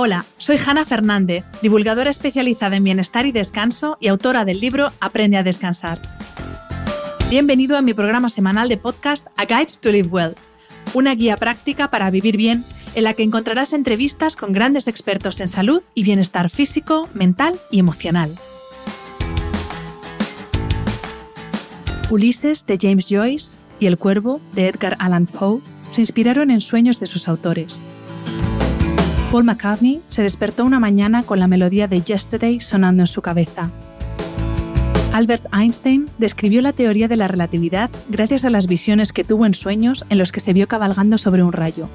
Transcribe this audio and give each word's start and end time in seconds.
Hola, 0.00 0.24
soy 0.36 0.58
Hanna 0.64 0.84
Fernández, 0.84 1.44
divulgadora 1.60 2.08
especializada 2.08 2.76
en 2.76 2.84
bienestar 2.84 3.26
y 3.26 3.32
descanso 3.32 3.96
y 3.98 4.06
autora 4.06 4.44
del 4.44 4.60
libro 4.60 4.92
Aprende 5.00 5.38
a 5.38 5.42
descansar. 5.42 6.00
Bienvenido 7.30 7.76
a 7.76 7.82
mi 7.82 7.94
programa 7.94 8.30
semanal 8.30 8.68
de 8.68 8.76
podcast 8.76 9.26
A 9.36 9.44
Guide 9.44 9.72
to 9.80 9.90
Live 9.90 10.06
Well, 10.06 10.36
una 10.94 11.16
guía 11.16 11.36
práctica 11.36 11.88
para 11.88 12.12
vivir 12.12 12.36
bien 12.36 12.64
en 12.94 13.02
la 13.02 13.14
que 13.14 13.24
encontrarás 13.24 13.72
entrevistas 13.72 14.36
con 14.36 14.52
grandes 14.52 14.86
expertos 14.86 15.40
en 15.40 15.48
salud 15.48 15.82
y 15.94 16.04
bienestar 16.04 16.48
físico, 16.48 17.08
mental 17.12 17.58
y 17.72 17.80
emocional. 17.80 18.32
Ulises 22.08 22.66
de 22.66 22.78
James 22.80 23.08
Joyce 23.10 23.58
y 23.80 23.86
El 23.86 23.98
Cuervo 23.98 24.40
de 24.52 24.68
Edgar 24.68 24.94
Allan 25.00 25.26
Poe 25.26 25.60
se 25.90 26.02
inspiraron 26.02 26.52
en 26.52 26.60
sueños 26.60 27.00
de 27.00 27.06
sus 27.06 27.26
autores. 27.26 27.82
Paul 29.30 29.44
McCartney 29.44 30.00
se 30.08 30.22
despertó 30.22 30.64
una 30.64 30.80
mañana 30.80 31.22
con 31.22 31.38
la 31.38 31.48
melodía 31.48 31.86
de 31.86 32.00
Yesterday 32.00 32.60
sonando 32.60 33.02
en 33.02 33.06
su 33.06 33.20
cabeza. 33.20 33.70
Albert 35.12 35.44
Einstein 35.52 36.06
describió 36.16 36.62
la 36.62 36.72
teoría 36.72 37.08
de 37.08 37.16
la 37.16 37.28
relatividad 37.28 37.90
gracias 38.08 38.46
a 38.46 38.50
las 38.50 38.66
visiones 38.66 39.12
que 39.12 39.24
tuvo 39.24 39.44
en 39.44 39.52
sueños 39.52 40.06
en 40.08 40.16
los 40.16 40.32
que 40.32 40.40
se 40.40 40.54
vio 40.54 40.66
cabalgando 40.66 41.18
sobre 41.18 41.42
un 41.42 41.52
rayo. 41.52 41.90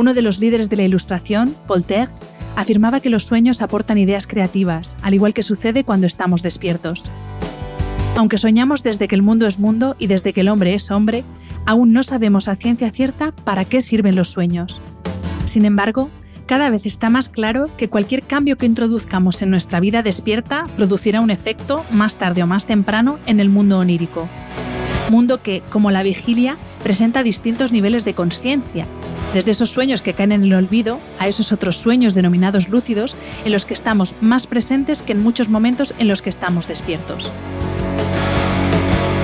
Uno 0.00 0.12
de 0.12 0.22
los 0.22 0.40
líderes 0.40 0.68
de 0.68 0.76
la 0.76 0.82
Ilustración, 0.82 1.54
Voltaire, 1.68 2.10
afirmaba 2.56 2.98
que 2.98 3.10
los 3.10 3.24
sueños 3.24 3.62
aportan 3.62 3.98
ideas 3.98 4.26
creativas, 4.26 4.96
al 5.02 5.14
igual 5.14 5.32
que 5.32 5.44
sucede 5.44 5.84
cuando 5.84 6.08
estamos 6.08 6.42
despiertos. 6.42 7.04
Aunque 8.16 8.38
soñamos 8.38 8.82
desde 8.82 9.06
que 9.06 9.14
el 9.14 9.22
mundo 9.22 9.46
es 9.46 9.60
mundo 9.60 9.94
y 9.96 10.08
desde 10.08 10.32
que 10.32 10.40
el 10.40 10.48
hombre 10.48 10.74
es 10.74 10.90
hombre, 10.90 11.22
aún 11.66 11.92
no 11.92 12.02
sabemos 12.02 12.48
a 12.48 12.56
ciencia 12.56 12.90
cierta 12.90 13.30
para 13.30 13.64
qué 13.64 13.80
sirven 13.80 14.16
los 14.16 14.28
sueños. 14.28 14.80
Sin 15.44 15.64
embargo, 15.64 16.10
cada 16.46 16.68
vez 16.68 16.84
está 16.84 17.10
más 17.10 17.28
claro 17.28 17.70
que 17.76 17.88
cualquier 17.88 18.22
cambio 18.22 18.56
que 18.56 18.66
introduzcamos 18.66 19.40
en 19.40 19.50
nuestra 19.50 19.78
vida 19.78 20.02
despierta 20.02 20.64
producirá 20.76 21.20
un 21.20 21.30
efecto, 21.30 21.84
más 21.92 22.16
tarde 22.16 22.42
o 22.42 22.46
más 22.48 22.66
temprano, 22.66 23.20
en 23.26 23.38
el 23.38 23.48
mundo 23.48 23.78
onírico. 23.78 24.28
Mundo 25.10 25.42
que, 25.42 25.62
como 25.70 25.92
la 25.92 26.02
vigilia, 26.02 26.56
presenta 26.82 27.22
distintos 27.22 27.70
niveles 27.70 28.04
de 28.04 28.14
conciencia, 28.14 28.86
desde 29.32 29.52
esos 29.52 29.70
sueños 29.70 30.02
que 30.02 30.12
caen 30.12 30.32
en 30.32 30.42
el 30.42 30.54
olvido 30.54 30.98
a 31.20 31.28
esos 31.28 31.52
otros 31.52 31.76
sueños 31.76 32.14
denominados 32.14 32.68
lúcidos 32.68 33.14
en 33.44 33.52
los 33.52 33.64
que 33.64 33.74
estamos 33.74 34.14
más 34.20 34.48
presentes 34.48 35.02
que 35.02 35.12
en 35.12 35.22
muchos 35.22 35.48
momentos 35.48 35.94
en 35.98 36.08
los 36.08 36.20
que 36.20 36.30
estamos 36.30 36.66
despiertos. 36.66 37.30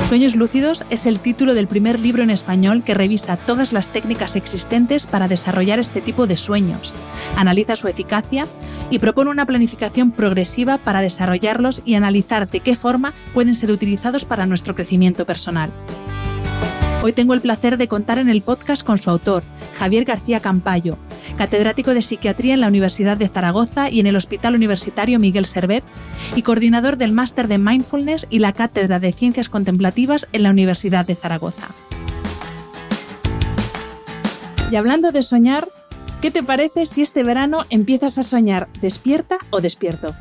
Sueños 0.06 0.36
lúcidos 0.36 0.84
es 0.88 1.04
el 1.04 1.18
título 1.18 1.52
del 1.52 1.66
primer 1.66 1.98
libro 1.98 2.22
en 2.22 2.30
español 2.30 2.84
que 2.84 2.94
revisa 2.94 3.36
todas 3.36 3.72
las 3.72 3.88
técnicas 3.88 4.36
existentes 4.36 5.04
para 5.04 5.26
desarrollar 5.26 5.80
este 5.80 6.00
tipo 6.00 6.28
de 6.28 6.36
sueños, 6.36 6.94
analiza 7.36 7.74
su 7.74 7.88
eficacia 7.88 8.46
y 8.88 9.00
propone 9.00 9.30
una 9.30 9.46
planificación 9.46 10.12
progresiva 10.12 10.78
para 10.78 11.00
desarrollarlos 11.00 11.82
y 11.84 11.96
analizar 11.96 12.48
de 12.48 12.60
qué 12.60 12.76
forma 12.76 13.14
pueden 13.34 13.56
ser 13.56 13.72
utilizados 13.72 14.24
para 14.24 14.46
nuestro 14.46 14.76
crecimiento 14.76 15.24
personal. 15.24 15.70
Hoy 17.02 17.12
tengo 17.12 17.34
el 17.34 17.40
placer 17.40 17.76
de 17.76 17.88
contar 17.88 18.18
en 18.18 18.28
el 18.28 18.42
podcast 18.42 18.86
con 18.86 18.98
su 18.98 19.10
autor, 19.10 19.42
Javier 19.76 20.04
García 20.04 20.38
Campayo, 20.38 20.98
catedrático 21.36 21.94
de 21.94 22.02
psiquiatría 22.02 22.54
en 22.54 22.60
la 22.60 22.68
Universidad 22.68 23.16
de 23.16 23.28
Zaragoza 23.28 23.90
y 23.90 24.00
en 24.00 24.06
el 24.06 24.16
Hospital 24.16 24.54
Universitario 24.54 25.18
Miguel 25.18 25.44
Servet, 25.44 25.84
y 26.34 26.42
coordinador 26.42 26.96
del 26.96 27.12
Máster 27.12 27.48
de 27.48 27.58
Mindfulness 27.58 28.26
y 28.30 28.38
la 28.38 28.52
Cátedra 28.52 28.98
de 28.98 29.12
Ciencias 29.12 29.48
Contemplativas 29.48 30.26
en 30.32 30.42
la 30.42 30.50
Universidad 30.50 31.06
de 31.06 31.14
Zaragoza. 31.14 31.68
Y 34.70 34.76
hablando 34.76 35.12
de 35.12 35.22
soñar, 35.22 35.68
¿qué 36.20 36.30
te 36.30 36.42
parece 36.42 36.86
si 36.86 37.02
este 37.02 37.22
verano 37.22 37.64
empiezas 37.70 38.18
a 38.18 38.22
soñar 38.22 38.68
despierta 38.80 39.38
o 39.50 39.60
despierto? 39.60 40.14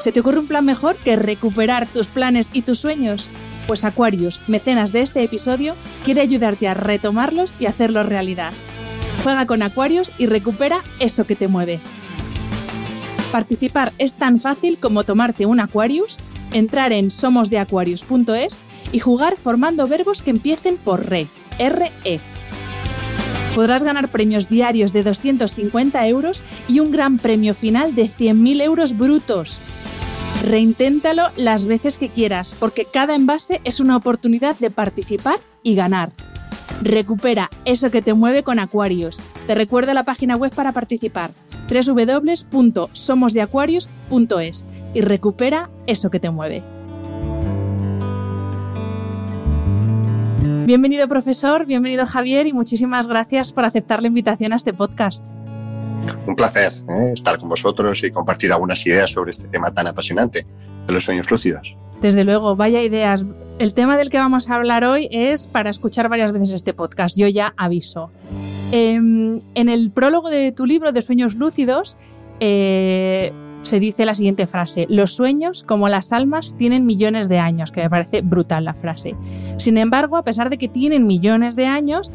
¿Se 0.00 0.12
te 0.12 0.20
ocurre 0.20 0.38
un 0.38 0.46
plan 0.46 0.64
mejor 0.64 0.96
que 0.96 1.16
recuperar 1.16 1.86
tus 1.86 2.06
planes 2.06 2.48
y 2.54 2.62
tus 2.62 2.78
sueños? 2.78 3.28
Pues 3.66 3.84
Aquarius, 3.84 4.40
mecenas 4.48 4.92
de 4.92 5.02
este 5.02 5.22
episodio, 5.22 5.74
quiere 6.04 6.22
ayudarte 6.22 6.68
a 6.68 6.74
retomarlos 6.74 7.52
y 7.60 7.66
hacerlos 7.66 8.06
realidad. 8.06 8.52
Juega 9.22 9.46
con 9.46 9.62
Aquarius 9.62 10.12
y 10.18 10.26
recupera 10.26 10.80
eso 10.98 11.26
que 11.26 11.36
te 11.36 11.48
mueve. 11.48 11.80
Participar 13.32 13.92
es 13.98 14.14
tan 14.14 14.40
fácil 14.40 14.78
como 14.78 15.04
tomarte 15.04 15.46
un 15.46 15.60
Aquarius, 15.60 16.18
entrar 16.52 16.92
en 16.92 17.10
somosdeaquarius.es 17.10 18.60
y 18.92 18.98
jugar 18.98 19.36
formando 19.36 19.86
verbos 19.86 20.22
que 20.22 20.30
empiecen 20.30 20.78
por 20.78 21.06
re, 21.06 21.28
RE. 21.58 22.20
Podrás 23.54 23.84
ganar 23.84 24.08
premios 24.08 24.48
diarios 24.48 24.92
de 24.92 25.02
250 25.02 26.06
euros 26.06 26.42
y 26.66 26.80
un 26.80 26.90
gran 26.90 27.18
premio 27.18 27.52
final 27.52 27.94
de 27.94 28.04
100.000 28.04 28.62
euros 28.62 28.96
brutos. 28.96 29.60
Reinténtalo 30.44 31.28
las 31.36 31.66
veces 31.66 31.98
que 31.98 32.08
quieras, 32.08 32.54
porque 32.58 32.86
cada 32.86 33.14
envase 33.14 33.60
es 33.64 33.80
una 33.80 33.96
oportunidad 33.96 34.56
de 34.58 34.70
participar 34.70 35.38
y 35.62 35.74
ganar. 35.74 36.12
Recupera 36.80 37.50
eso 37.66 37.90
que 37.90 38.00
te 38.00 38.14
mueve 38.14 38.42
con 38.42 38.58
Aquarius. 38.58 39.20
Te 39.46 39.54
recuerdo 39.54 39.92
la 39.92 40.04
página 40.04 40.36
web 40.36 40.54
para 40.54 40.72
participar 40.72 41.32
www.somosdeaquarius.es 41.68 44.66
y 44.94 45.02
recupera 45.02 45.68
eso 45.86 46.10
que 46.10 46.20
te 46.20 46.30
mueve. 46.30 46.62
Bienvenido 50.64 51.06
profesor, 51.08 51.66
bienvenido 51.66 52.06
Javier 52.06 52.46
y 52.46 52.52
muchísimas 52.52 53.08
gracias 53.08 53.52
por 53.52 53.64
aceptar 53.64 54.00
la 54.00 54.06
invitación 54.08 54.52
a 54.52 54.56
este 54.56 54.72
podcast. 54.72 55.24
Un 56.26 56.34
placer 56.34 56.72
¿eh? 56.88 57.10
estar 57.12 57.38
con 57.38 57.50
vosotros 57.50 58.02
y 58.04 58.10
compartir 58.10 58.52
algunas 58.52 58.86
ideas 58.86 59.10
sobre 59.10 59.32
este 59.32 59.48
tema 59.48 59.70
tan 59.72 59.86
apasionante 59.86 60.46
de 60.86 60.92
los 60.92 61.04
sueños 61.04 61.30
lúcidos. 61.30 61.76
Desde 62.00 62.24
luego, 62.24 62.56
vaya 62.56 62.82
ideas. 62.82 63.26
El 63.60 63.74
tema 63.74 63.98
del 63.98 64.08
que 64.08 64.16
vamos 64.16 64.48
a 64.48 64.54
hablar 64.54 64.84
hoy 64.84 65.06
es 65.10 65.46
para 65.46 65.68
escuchar 65.68 66.08
varias 66.08 66.32
veces 66.32 66.54
este 66.54 66.72
podcast. 66.72 67.18
Yo 67.18 67.28
ya 67.28 67.52
aviso. 67.58 68.10
Eh, 68.72 68.94
en 68.94 69.68
el 69.68 69.90
prólogo 69.90 70.30
de 70.30 70.50
tu 70.50 70.64
libro 70.64 70.92
de 70.92 71.02
Sueños 71.02 71.34
Lúcidos 71.34 71.98
eh, 72.40 73.34
se 73.60 73.78
dice 73.78 74.06
la 74.06 74.14
siguiente 74.14 74.46
frase. 74.46 74.86
Los 74.88 75.14
sueños, 75.14 75.62
como 75.62 75.90
las 75.90 76.14
almas, 76.14 76.56
tienen 76.56 76.86
millones 76.86 77.28
de 77.28 77.38
años, 77.38 77.70
que 77.70 77.82
me 77.82 77.90
parece 77.90 78.22
brutal 78.22 78.64
la 78.64 78.72
frase. 78.72 79.14
Sin 79.58 79.76
embargo, 79.76 80.16
a 80.16 80.24
pesar 80.24 80.48
de 80.48 80.56
que 80.56 80.68
tienen 80.68 81.06
millones 81.06 81.54
de 81.54 81.66
años, 81.66 82.10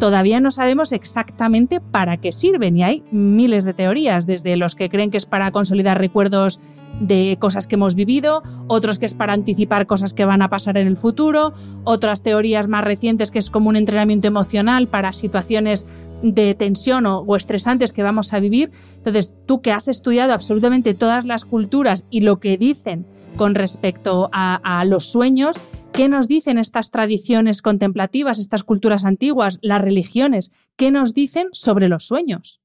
todavía 0.00 0.40
no 0.40 0.50
sabemos 0.50 0.90
exactamente 0.90 1.80
para 1.80 2.16
qué 2.16 2.32
sirven 2.32 2.76
y 2.76 2.82
hay 2.82 3.04
miles 3.12 3.62
de 3.62 3.72
teorías, 3.72 4.26
desde 4.26 4.56
los 4.56 4.74
que 4.74 4.88
creen 4.88 5.12
que 5.12 5.18
es 5.18 5.26
para 5.26 5.52
consolidar 5.52 5.96
recuerdos 5.96 6.60
de 7.00 7.36
cosas 7.40 7.66
que 7.66 7.76
hemos 7.76 7.94
vivido, 7.94 8.42
otros 8.66 8.98
que 8.98 9.06
es 9.06 9.14
para 9.14 9.32
anticipar 9.32 9.86
cosas 9.86 10.14
que 10.14 10.24
van 10.24 10.42
a 10.42 10.50
pasar 10.50 10.76
en 10.76 10.86
el 10.86 10.96
futuro, 10.96 11.54
otras 11.84 12.22
teorías 12.22 12.68
más 12.68 12.84
recientes 12.84 13.30
que 13.30 13.38
es 13.38 13.50
como 13.50 13.68
un 13.68 13.76
entrenamiento 13.76 14.28
emocional 14.28 14.88
para 14.88 15.12
situaciones 15.12 15.86
de 16.22 16.54
tensión 16.54 17.06
o, 17.06 17.36
estresantes 17.36 17.92
que 17.92 18.02
vamos 18.02 18.32
a 18.32 18.40
vivir. 18.40 18.70
Entonces, 18.96 19.36
tú 19.46 19.60
que 19.60 19.72
has 19.72 19.88
estudiado 19.88 20.32
absolutamente 20.32 20.94
todas 20.94 21.24
las 21.24 21.44
culturas 21.44 22.06
y 22.10 22.22
lo 22.22 22.40
que 22.40 22.58
dicen 22.58 23.06
con 23.36 23.54
respecto 23.54 24.28
a 24.32 24.84
los 24.84 25.04
sueños, 25.04 25.60
¿qué 25.92 26.08
nos 26.08 26.26
dicen 26.26 26.58
estas 26.58 26.90
tradiciones 26.90 27.62
contemplativas, 27.62 28.38
estas 28.38 28.64
culturas 28.64 29.04
antiguas, 29.04 29.58
las 29.62 29.80
religiones? 29.80 30.50
¿Qué 30.76 30.90
nos 30.90 31.14
dicen 31.14 31.48
sobre 31.52 31.88
los 31.88 32.04
sueños? 32.04 32.60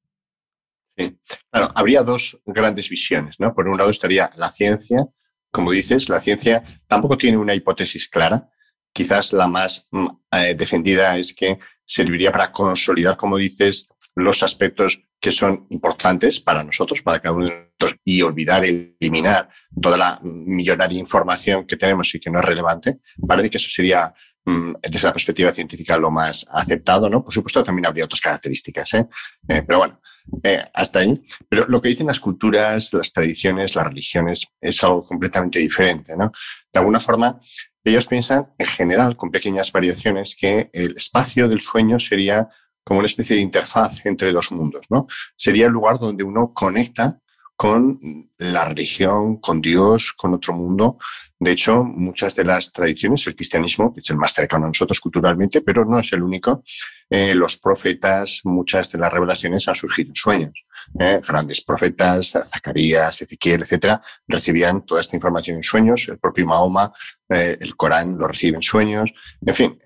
Claro, 0.96 1.72
habría 1.76 2.04
dos 2.04 2.38
grandes 2.46 2.90
visiones, 2.90 3.40
¿no? 3.40 3.54
Por 3.54 3.68
un 3.68 3.78
lado 3.78 3.90
estaría 3.90 4.32
la 4.36 4.50
ciencia, 4.50 5.08
como 5.54 5.72
dices, 5.72 6.10
la 6.10 6.20
ciencia 6.20 6.64
tampoco 6.88 7.16
tiene 7.18 7.38
una 7.38 7.54
hipótesis 7.54 8.10
clara. 8.10 8.50
Quizás 8.92 9.34
la 9.34 9.48
más 9.48 9.88
eh, 10.32 10.56
defendida 10.56 11.16
es 11.18 11.34
que 11.34 11.60
serviría 11.86 12.32
para 12.32 12.52
consolidar, 12.52 13.18
como 13.18 13.38
dices, 13.38 13.88
los 14.16 14.42
aspectos 14.42 15.00
que 15.20 15.32
son 15.32 15.68
importantes 15.70 16.42
para 16.42 16.64
nosotros, 16.64 17.02
para 17.02 17.20
cada 17.20 17.36
uno 17.36 17.46
de 17.46 17.52
nosotros, 17.52 18.00
y 18.04 18.22
olvidar, 18.24 18.66
eliminar 18.66 19.48
toda 19.80 19.96
la 19.96 20.20
millonaria 20.24 21.00
información 21.00 21.66
que 21.66 21.78
tenemos 21.78 22.14
y 22.16 22.20
que 22.20 22.30
no 22.30 22.40
es 22.40 22.46
relevante, 22.46 23.00
parece 23.28 23.50
que 23.50 23.58
eso 23.58 23.70
sería 23.70 24.14
mm, 24.46 24.74
desde 24.82 25.08
la 25.08 25.14
perspectiva 25.14 25.54
científica 25.54 25.98
lo 25.98 26.10
más 26.12 26.46
aceptado, 26.52 27.10
¿no? 27.10 27.24
Por 27.24 27.34
supuesto, 27.34 27.64
también 27.64 27.86
habría 27.86 28.06
otras 28.06 28.22
características, 28.22 28.94
¿eh? 28.96 29.08
eh 29.48 29.64
pero 29.66 29.80
bueno, 29.80 30.02
eh, 30.44 30.64
hasta 30.74 31.00
ahí. 31.00 31.22
Pero 31.50 31.66
lo 31.68 31.82
que 31.82 31.90
dicen 31.90 32.08
las 32.08 32.20
culturas, 32.20 32.94
las 32.94 33.12
tradiciones, 33.12 33.76
las 33.76 33.88
religiones 33.88 34.48
es 34.62 34.84
algo 34.84 35.04
completamente 35.04 35.60
diferente, 35.60 36.16
¿no? 36.16 36.32
De 36.72 36.80
alguna 36.80 37.00
forma, 37.00 37.38
ellos 37.84 38.08
piensan 38.08 38.54
en 38.58 38.68
general, 38.68 39.18
con 39.18 39.32
pequeñas 39.32 39.72
variaciones, 39.72 40.36
que 40.36 40.70
el 40.74 40.96
espacio 40.96 41.48
del 41.48 41.60
sueño 41.60 42.00
sería 42.00 42.48
como 42.84 43.00
una 43.00 43.08
especie 43.08 43.36
de 43.36 43.42
interfaz 43.42 44.06
entre 44.06 44.32
dos 44.32 44.52
mundos, 44.52 44.86
¿no? 44.90 45.08
Sería 45.36 45.68
el 45.68 45.72
lugar 45.72 46.00
donde 46.00 46.24
uno 46.24 46.54
conecta 46.54 47.20
con 47.64 47.98
la 48.40 48.66
religión, 48.66 49.38
con 49.38 49.62
Dios, 49.62 50.12
con 50.18 50.34
otro 50.34 50.54
mundo. 50.54 50.98
De 51.40 51.54
hecho, 51.54 51.82
muchas 51.82 52.36
de 52.36 52.44
las 52.44 52.74
tradiciones, 52.74 53.26
el 53.26 53.38
cristianismo, 53.38 53.94
que 53.94 54.02
es 54.02 54.10
el 54.10 54.18
más 54.18 54.34
cercano 54.34 54.66
a 54.66 54.68
nosotros 54.68 55.00
culturalmente, 55.00 55.62
pero 55.62 55.86
no 55.86 55.98
es 55.98 56.12
el 56.12 56.24
único, 56.24 56.62
eh, 57.10 57.34
los 57.34 57.58
profetas, 57.60 58.42
muchas 58.44 58.92
de 58.92 59.00
las 59.00 59.14
revelaciones 59.14 59.66
han 59.70 59.76
surgido 59.76 60.10
en 60.10 60.16
sueños. 60.16 60.66
Eh, 61.00 61.22
grandes 61.26 61.64
profetas, 61.64 62.32
Zacarías, 62.32 63.22
Ezequiel, 63.22 63.62
etcétera, 63.62 64.02
recibían 64.28 64.86
toda 64.86 65.00
esta 65.00 65.16
información 65.16 65.56
en 65.56 65.64
sueños. 65.64 66.10
El 66.10 66.20
propio 66.20 66.46
Mahoma, 66.46 66.92
eh, 67.30 67.58
el 67.62 67.78
Corán 67.78 68.18
lo 68.18 68.28
recibe 68.28 68.58
en 68.58 68.62
sueños. 68.62 69.10
En 69.40 69.54
fin, 69.54 69.80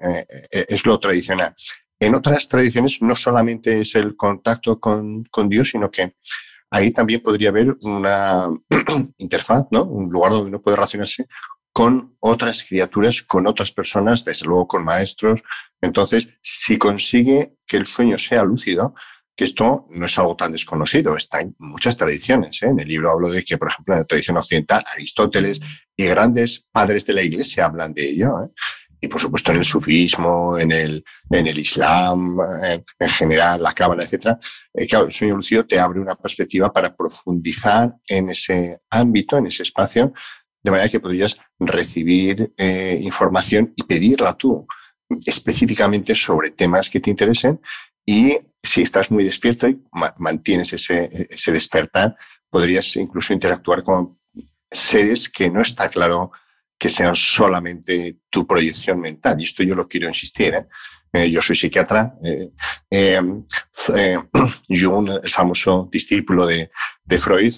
es 0.52 0.84
lo 0.84 1.00
tradicional. 1.00 1.54
En 2.00 2.16
otras 2.16 2.48
tradiciones 2.48 3.04
no 3.04 3.16
solamente 3.16 3.82
es 3.82 3.94
el 3.94 4.18
contacto 4.18 4.80
con, 4.80 5.26
con 5.26 5.48
Dios, 5.48 5.70
sino 5.70 5.92
que 5.92 6.16
ahí 6.72 6.92
también 6.92 7.22
podría 7.22 7.50
haber 7.50 7.75
una 7.81 8.50
interfaz, 9.18 9.66
¿no? 9.72 9.84
un 9.84 10.10
lugar 10.10 10.31
donde 10.31 10.50
uno 10.50 10.62
puede 10.62 10.75
relacionarse 10.78 11.28
con 11.74 12.18
otras 12.22 12.66
criaturas, 12.66 13.22
con 13.22 13.46
otras 13.46 13.72
personas, 13.72 14.25
desde 14.25 14.48
luego 14.48 14.68
con 14.68 14.84
maestros. 14.84 15.44
Entonces, 15.80 16.28
si 16.42 16.78
consigue 16.80 17.54
que 17.68 17.78
el 17.78 17.86
sueño 17.86 18.18
sea 18.18 18.44
lúcido, 18.44 18.96
que 19.36 19.44
esto 19.44 19.86
no 19.92 20.08
es 20.08 20.18
algo 20.18 20.36
tan 20.36 20.52
desconocido, 20.52 21.16
está 21.16 21.40
en 21.40 21.56
muchas 21.60 21.96
tradiciones. 21.96 22.64
¿eh? 22.64 22.69
En 22.69 22.80
el 22.80 22.88
libro 22.88 23.12
hablo 23.12 23.30
de 23.30 23.44
que, 23.44 23.60
por 23.60 23.68
ejemplo, 23.68 23.94
en 23.94 24.00
la 24.00 24.06
tradición 24.06 24.38
occidental, 24.38 24.84
Aristóteles 24.92 25.60
y 25.96 26.06
grandes 26.06 26.66
padres 26.72 27.06
de 27.06 27.14
la 27.14 27.22
Iglesia 27.22 27.66
hablan 27.66 27.94
de 27.94 28.10
ello. 28.10 28.30
¿eh? 28.44 28.50
Y 29.00 29.08
por 29.08 29.22
supuesto 29.22 29.52
en 29.52 29.60
el 29.60 29.66
sufismo, 29.66 30.58
en 30.58 30.72
el, 30.72 31.04
en 31.30 31.48
el 31.48 31.60
islam, 31.60 32.38
en, 33.00 33.10
general, 33.10 33.62
la 33.62 33.74
cábala, 33.74 34.04
etc. 34.04 34.38
Eh, 34.74 34.88
el 34.90 35.12
sueño 35.12 35.36
lúcido 35.36 35.66
te 35.66 35.80
abre 35.80 36.00
una 36.00 36.16
perspectiva 36.16 36.72
para 36.72 36.96
profundizar 36.96 37.96
en 38.08 38.30
ese 38.30 38.80
ámbito, 38.90 39.38
en 39.38 39.48
ese 39.48 39.64
espacio, 39.64 40.14
de 40.64 40.72
manera 40.72 40.90
que 40.90 41.00
podrías 41.00 41.38
recibir 41.60 42.54
eh, 42.58 43.00
información 43.02 43.74
y 43.76 43.84
pedirla 43.84 44.36
tú 44.36 44.66
específicamente 45.26 46.16
sobre 46.16 46.52
temas 46.52 46.90
que 46.90 47.00
te 47.00 47.10
interesen 47.10 47.62
y 48.06 48.38
si 48.62 48.82
estás 48.82 49.12
muy 49.12 49.24
despierto 49.24 49.68
y 49.68 49.82
mantienes 50.18 50.74
ese, 50.74 51.28
ese 51.30 51.52
despertar, 51.52 52.16
podrías 52.50 52.96
incluso 52.96 53.34
interactuar 53.34 53.84
con 53.84 54.18
seres 54.70 55.30
que 55.30 55.50
no 55.50 55.62
está 55.62 55.90
claro 55.90 56.32
que 56.78 56.90
sean 56.90 57.16
solamente 57.16 58.18
tu 58.30 58.46
proyección 58.46 59.00
mental. 59.00 59.40
Y 59.40 59.44
esto 59.44 59.64
yo 59.64 59.76
lo 59.76 59.88
quiero 59.88 60.08
insistir. 60.08 60.54
¿eh? 60.54 60.68
Eh, 61.14 61.32
yo 61.32 61.42
soy 61.42 61.56
psiquiatra. 61.56 62.14
Eh, 62.24 63.20
Jung, 64.70 65.10
el 65.24 65.30
famoso 65.30 65.90
discípulo 65.92 66.46
de, 66.46 66.70
de 67.04 67.18
Freud, 67.18 67.54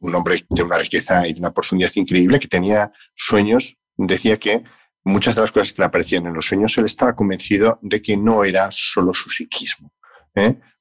un 0.00 0.14
hombre 0.14 0.44
de 0.48 0.62
una 0.62 0.78
riqueza 0.78 1.26
y 1.26 1.32
de 1.32 1.40
una 1.40 1.52
profundidad 1.52 1.92
increíble, 1.94 2.38
que 2.38 2.48
tenía 2.48 2.92
sueños, 3.14 3.76
decía 3.96 4.36
que 4.36 4.62
muchas 5.04 5.34
de 5.34 5.40
las 5.40 5.52
cosas 5.52 5.72
que 5.72 5.82
le 5.82 5.86
aparecían 5.86 6.26
en 6.26 6.34
los 6.34 6.46
sueños, 6.46 6.76
él 6.76 6.84
estaba 6.84 7.14
convencido 7.14 7.78
de 7.80 8.02
que 8.02 8.16
no 8.16 8.44
era 8.44 8.68
solo 8.70 9.14
su 9.14 9.30
psiquismo. 9.30 9.92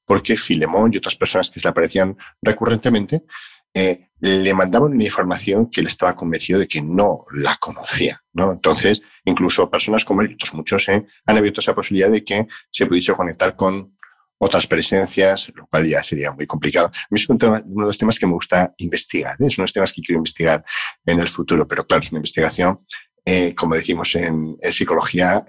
Porque 0.06 0.38
Filemón 0.38 0.92
y 0.94 0.98
otras 0.98 1.16
personas 1.16 1.50
que 1.50 1.60
se 1.60 1.68
le 1.68 1.72
aparecían 1.72 2.16
recurrentemente 2.42 3.24
eh, 3.78 4.10
le 4.20 4.54
mandaban 4.56 4.94
una 4.94 5.06
información 5.06 5.70
que 5.70 5.82
él 5.82 5.88
estaba 5.88 6.16
convencido 6.16 6.60
de 6.60 6.68
que 6.68 6.82
no 6.82 7.26
la 7.32 7.56
conocía. 7.58 8.20
¿no? 8.34 8.52
Entonces, 8.52 9.04
incluso 9.24 9.70
personas 9.70 10.04
como 10.04 10.24
él 10.24 10.32
y 10.32 10.34
otros 10.34 10.56
muchos 10.56 10.90
eh, 10.90 11.06
han 11.28 11.38
abierto 11.38 11.62
esa 11.62 11.76
posibilidad 11.76 12.10
de 12.10 12.24
que 12.24 12.48
se 12.72 12.88
pudiese 12.88 13.14
conectar 13.14 13.56
con 13.56 13.96
otras 14.40 14.66
presencias, 14.66 15.52
lo 15.54 15.68
cual 15.68 15.86
ya 15.86 16.02
sería 16.02 16.32
muy 16.32 16.48
complicado. 16.48 16.88
A 16.88 17.08
mí 17.12 17.20
es 17.22 17.30
uno 17.30 17.38
de 17.38 17.64
los 17.86 17.98
temas 18.00 18.18
que 18.18 18.26
me 18.26 18.34
gusta 18.34 18.74
investigar, 18.78 19.34
¿eh? 19.34 19.46
es 19.46 19.58
uno 19.60 19.64
de 19.64 19.68
los 19.68 19.74
temas 19.74 19.94
que 19.94 20.02
quiero 20.02 20.18
investigar 20.18 20.66
en 21.06 21.20
el 21.20 21.30
futuro, 21.30 21.68
pero 21.68 21.86
claro, 21.86 22.02
es 22.02 22.12
una 22.12 22.18
investigación, 22.18 22.80
como 23.56 23.76
decimos 23.76 24.16
en, 24.16 24.58
psicología, 24.72 25.44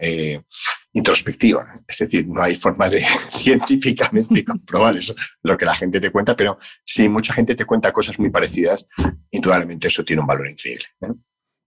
introspectiva. 0.99 1.67
Es 1.87 1.99
decir, 1.99 2.27
no 2.27 2.43
hay 2.43 2.55
forma 2.55 2.89
de 2.89 3.01
científicamente 3.35 4.45
comprobar 4.45 4.97
eso, 4.97 5.15
lo 5.43 5.57
que 5.57 5.65
la 5.65 5.75
gente 5.75 6.01
te 6.01 6.11
cuenta, 6.11 6.37
pero 6.37 6.59
si 6.85 7.09
mucha 7.09 7.33
gente 7.33 7.55
te 7.55 7.65
cuenta 7.65 7.93
cosas 7.93 8.19
muy 8.19 8.31
parecidas, 8.31 8.87
indudablemente 9.31 9.89
eso 9.89 10.05
tiene 10.05 10.21
un 10.21 10.29
valor 10.29 10.51
increíble. 10.51 10.87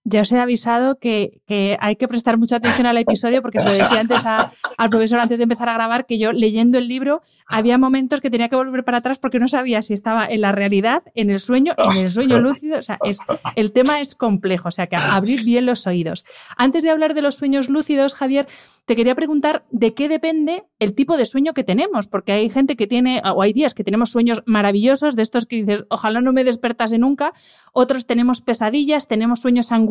Ya 0.03 0.21
os 0.21 0.31
he 0.31 0.39
avisado 0.39 0.98
que, 0.98 1.42
hay 1.80 1.95
que 1.95 2.07
prestar 2.07 2.38
mucha 2.38 2.56
atención 2.56 2.88
al 2.88 2.98
episodio 2.98 3.42
porque 3.42 3.59
se 3.59 3.65
lo 3.65 3.71
decía 3.71 4.00
antes 4.00 4.24
al 4.25 4.89
profesor 4.89 5.19
antes 5.19 5.38
de 5.38 5.44
empezar 5.44 5.69
a 5.69 5.74
grabar 5.74 6.07
que 6.07 6.18
yo 6.18 6.31
leyendo 6.31 6.80
el 6.80 6.88
libro 6.88 7.21
había 7.45 7.77
momentos 7.77 8.19
que 8.19 8.31
tenía 8.31 8.50
que 8.50 8.56
volver 8.56 8.83
para 8.83 8.98
atrás 8.98 9.19
porque 9.19 9.38
no 9.38 9.48
sabía 9.48 9.81
si 9.83 9.94
estaba 9.94 10.25
en 10.25 10.42
la 10.42 10.51
realidad, 10.51 11.03
en 11.13 11.30
el 11.30 11.39
sueño, 11.39 11.74
en 11.77 11.98
el 12.00 12.09
sueño 12.09 12.39
lúcido. 12.39 12.80
O 12.80 12.83
sea, 12.83 12.98
es, 13.06 13.19
el 13.56 13.71
tema 13.71 14.01
es 14.01 14.15
complejo, 14.15 14.69
o 14.69 14.71
sea 14.71 14.88
que 14.88 14.95
abrir 14.95 15.44
bien 15.44 15.65
los 15.65 15.86
oídos. 15.86 16.25
Antes 16.57 16.83
de 16.83 16.89
hablar 16.89 17.13
de 17.13 17.21
los 17.21 17.36
sueños 17.36 17.69
lúcidos, 17.69 18.15
Javier, 18.15 18.48
te 18.86 18.95
quería 18.95 19.15
preguntar 19.15 19.63
de 19.69 19.94
qué 19.94 20.09
depende 20.09 20.63
el 20.80 20.95
tipo 20.95 21.15
de 21.15 21.25
sueño 21.25 21.53
que 21.53 21.63
tenemos, 21.63 22.07
porque 22.07 22.31
hay 22.31 22.50
gente 22.50 22.75
que 22.75 22.88
tiene, 22.88 23.21
o 23.24 23.42
hay 23.42 23.53
días 23.53 23.74
que 23.74 23.83
tenemos 23.83 24.09
sueños 24.09 24.42
maravillosos, 24.45 25.15
de 25.15 25.21
estos 25.21 25.45
que 25.45 25.57
dices, 25.57 25.86
ojalá 25.89 26.21
no 26.21 26.33
me 26.33 26.44
despertase 26.44 26.98
nunca, 26.98 27.33
otros 27.71 28.07
tenemos 28.07 28.42
pesadillas, 28.42 29.07
tenemos 29.07 29.42
sueños 29.42 29.71
angustiosos, 29.71 29.91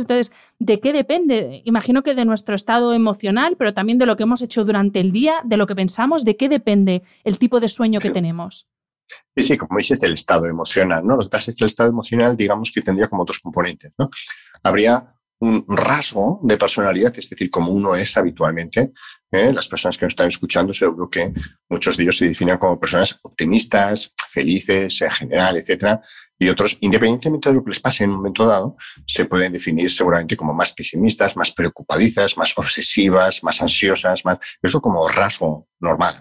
entonces, 0.00 0.32
¿de 0.58 0.80
qué 0.80 0.92
depende? 0.92 1.62
Imagino 1.64 2.02
que 2.02 2.14
de 2.14 2.24
nuestro 2.24 2.54
estado 2.54 2.92
emocional, 2.92 3.56
pero 3.58 3.74
también 3.74 3.98
de 3.98 4.06
lo 4.06 4.16
que 4.16 4.24
hemos 4.24 4.42
hecho 4.42 4.64
durante 4.64 5.00
el 5.00 5.12
día, 5.12 5.40
de 5.44 5.56
lo 5.56 5.66
que 5.66 5.74
pensamos, 5.74 6.24
¿de 6.24 6.36
qué 6.36 6.48
depende 6.48 7.02
el 7.24 7.38
tipo 7.38 7.60
de 7.60 7.68
sueño 7.68 8.00
que 8.00 8.10
tenemos? 8.10 8.68
Sí, 9.36 9.42
sí, 9.42 9.56
como 9.56 9.78
dices, 9.78 10.00
del 10.00 10.14
estado 10.14 10.46
emocional, 10.46 11.06
¿no? 11.06 11.16
Los 11.16 11.28
que 11.28 11.54
el 11.58 11.66
estado 11.66 11.88
emocional, 11.88 12.36
digamos 12.36 12.70
que 12.72 12.80
tendría 12.80 13.08
como 13.08 13.22
otros 13.22 13.40
componentes, 13.40 13.92
¿no? 13.98 14.08
Habría 14.62 15.14
un 15.40 15.64
rasgo 15.68 16.40
de 16.42 16.56
personalidad, 16.56 17.18
es 17.18 17.30
decir, 17.30 17.50
como 17.50 17.72
uno 17.72 17.94
es 17.96 18.16
habitualmente. 18.16 18.92
¿eh? 19.32 19.52
Las 19.54 19.68
personas 19.68 19.96
que 19.96 20.04
nos 20.04 20.12
están 20.12 20.28
escuchando, 20.28 20.72
seguro 20.72 21.08
que 21.08 21.32
muchos 21.68 21.96
de 21.96 22.02
ellos 22.02 22.18
se 22.18 22.28
definen 22.28 22.58
como 22.58 22.78
personas 22.78 23.18
optimistas, 23.22 24.12
felices, 24.28 25.00
en 25.00 25.10
general, 25.10 25.56
etcétera, 25.56 26.00
y 26.38 26.48
otros, 26.48 26.76
independientemente 26.80 27.48
de 27.48 27.54
lo 27.54 27.64
que 27.64 27.70
les 27.70 27.80
pase 27.80 28.04
en 28.04 28.10
un 28.10 28.16
momento 28.16 28.46
dado, 28.46 28.76
se 29.06 29.24
pueden 29.24 29.52
definir 29.52 29.90
seguramente 29.90 30.36
como 30.36 30.52
más 30.52 30.72
pesimistas, 30.72 31.36
más 31.36 31.52
preocupadizas, 31.52 32.36
más 32.36 32.52
obsesivas, 32.56 33.42
más 33.42 33.60
ansiosas, 33.62 34.24
más 34.24 34.38
eso 34.62 34.80
como 34.80 35.08
rasgo 35.08 35.68
normal. 35.80 36.14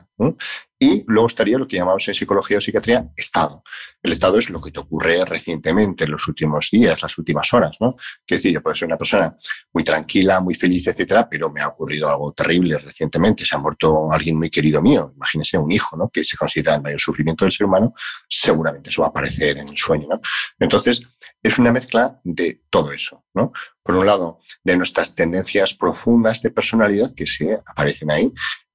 Y 0.81 1.03
luego 1.07 1.27
estaría 1.27 1.57
lo 1.57 1.67
que 1.67 1.75
llamamos 1.75 2.07
en 2.07 2.15
psicología 2.15 2.57
o 2.57 2.61
psiquiatría 2.61 3.05
estado. 3.17 3.63
El 4.01 4.13
estado 4.13 4.37
es 4.37 4.49
lo 4.49 4.61
que 4.61 4.71
te 4.71 4.79
ocurre 4.79 5.25
recientemente, 5.25 6.05
en 6.05 6.11
los 6.11 6.25
últimos 6.29 6.69
días, 6.71 7.01
las 7.01 7.17
últimas 7.17 7.53
horas, 7.53 7.77
¿no? 7.81 7.97
Que 8.25 8.35
decir, 8.35 8.53
yo 8.53 8.63
puedo 8.63 8.73
ser 8.75 8.85
una 8.85 8.97
persona 8.97 9.35
muy 9.73 9.83
tranquila, 9.83 10.39
muy 10.39 10.55
feliz, 10.55 10.87
etcétera, 10.87 11.27
pero 11.29 11.49
me 11.49 11.61
ha 11.61 11.67
ocurrido 11.67 12.09
algo 12.09 12.31
terrible 12.31 12.77
recientemente. 12.77 13.43
Se 13.43 13.55
ha 13.55 13.59
muerto 13.59 14.09
alguien 14.09 14.37
muy 14.37 14.49
querido 14.49 14.81
mío. 14.81 15.11
Imagínese 15.13 15.57
un 15.57 15.69
hijo, 15.69 15.97
¿no? 15.97 16.09
Que 16.09 16.23
se 16.23 16.37
considera 16.37 16.75
el 16.75 16.81
mayor 16.81 17.01
sufrimiento 17.01 17.43
del 17.43 17.51
ser 17.51 17.67
humano. 17.67 17.93
Seguramente 18.29 18.89
eso 18.89 19.01
va 19.01 19.07
a 19.07 19.09
aparecer 19.09 19.57
en 19.57 19.67
el 19.67 19.77
sueño, 19.77 20.07
¿no? 20.09 20.21
Entonces, 20.59 21.01
es 21.43 21.59
una 21.59 21.73
mezcla 21.73 22.21
de 22.23 22.63
todo 22.69 22.93
eso, 22.93 23.25
¿no? 23.33 23.51
Por 23.83 23.95
un 23.97 24.05
lado, 24.05 24.39
de 24.63 24.77
nuestras 24.77 25.13
tendencias 25.13 25.73
profundas 25.73 26.41
de 26.41 26.51
personalidad 26.51 27.11
que 27.13 27.25
se 27.25 27.59
aparecen 27.65 28.11
ahí 28.11 28.31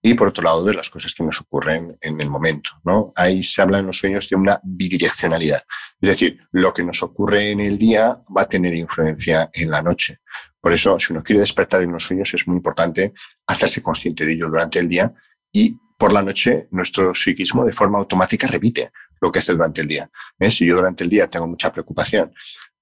y 0.06 0.12
por 0.12 0.28
otro 0.28 0.44
lado 0.44 0.62
de 0.62 0.74
las 0.74 0.90
cosas 0.90 1.14
que 1.14 1.24
nos 1.24 1.40
ocurren 1.40 1.96
en 1.98 2.20
el 2.20 2.28
momento. 2.28 2.72
¿no? 2.84 3.14
Ahí 3.16 3.42
se 3.42 3.62
habla 3.62 3.78
en 3.78 3.86
los 3.86 3.98
sueños 3.98 4.28
de 4.28 4.36
una 4.36 4.60
bidireccionalidad. 4.62 5.62
Es 5.98 6.08
decir, 6.10 6.38
lo 6.52 6.74
que 6.74 6.84
nos 6.84 7.02
ocurre 7.02 7.52
en 7.52 7.60
el 7.62 7.78
día 7.78 8.18
va 8.36 8.42
a 8.42 8.48
tener 8.48 8.74
influencia 8.74 9.48
en 9.54 9.70
la 9.70 9.80
noche. 9.80 10.18
Por 10.60 10.74
eso, 10.74 11.00
si 11.00 11.14
uno 11.14 11.22
quiere 11.22 11.40
despertar 11.40 11.80
en 11.80 11.92
los 11.92 12.04
sueños, 12.04 12.34
es 12.34 12.46
muy 12.46 12.58
importante 12.58 13.14
hacerse 13.46 13.82
consciente 13.82 14.26
de 14.26 14.34
ello 14.34 14.48
durante 14.48 14.78
el 14.78 14.90
día 14.90 15.10
y 15.50 15.74
por 15.96 16.12
la 16.12 16.20
noche 16.20 16.68
nuestro 16.72 17.14
psiquismo 17.14 17.64
de 17.64 17.72
forma 17.72 17.98
automática 17.98 18.46
repite 18.46 18.90
lo 19.22 19.32
que 19.32 19.38
hace 19.38 19.52
durante 19.52 19.80
el 19.80 19.88
día. 19.88 20.10
Si 20.50 20.66
yo 20.66 20.76
durante 20.76 21.04
el 21.04 21.08
día 21.08 21.28
tengo 21.28 21.46
mucha 21.46 21.72
preocupación 21.72 22.30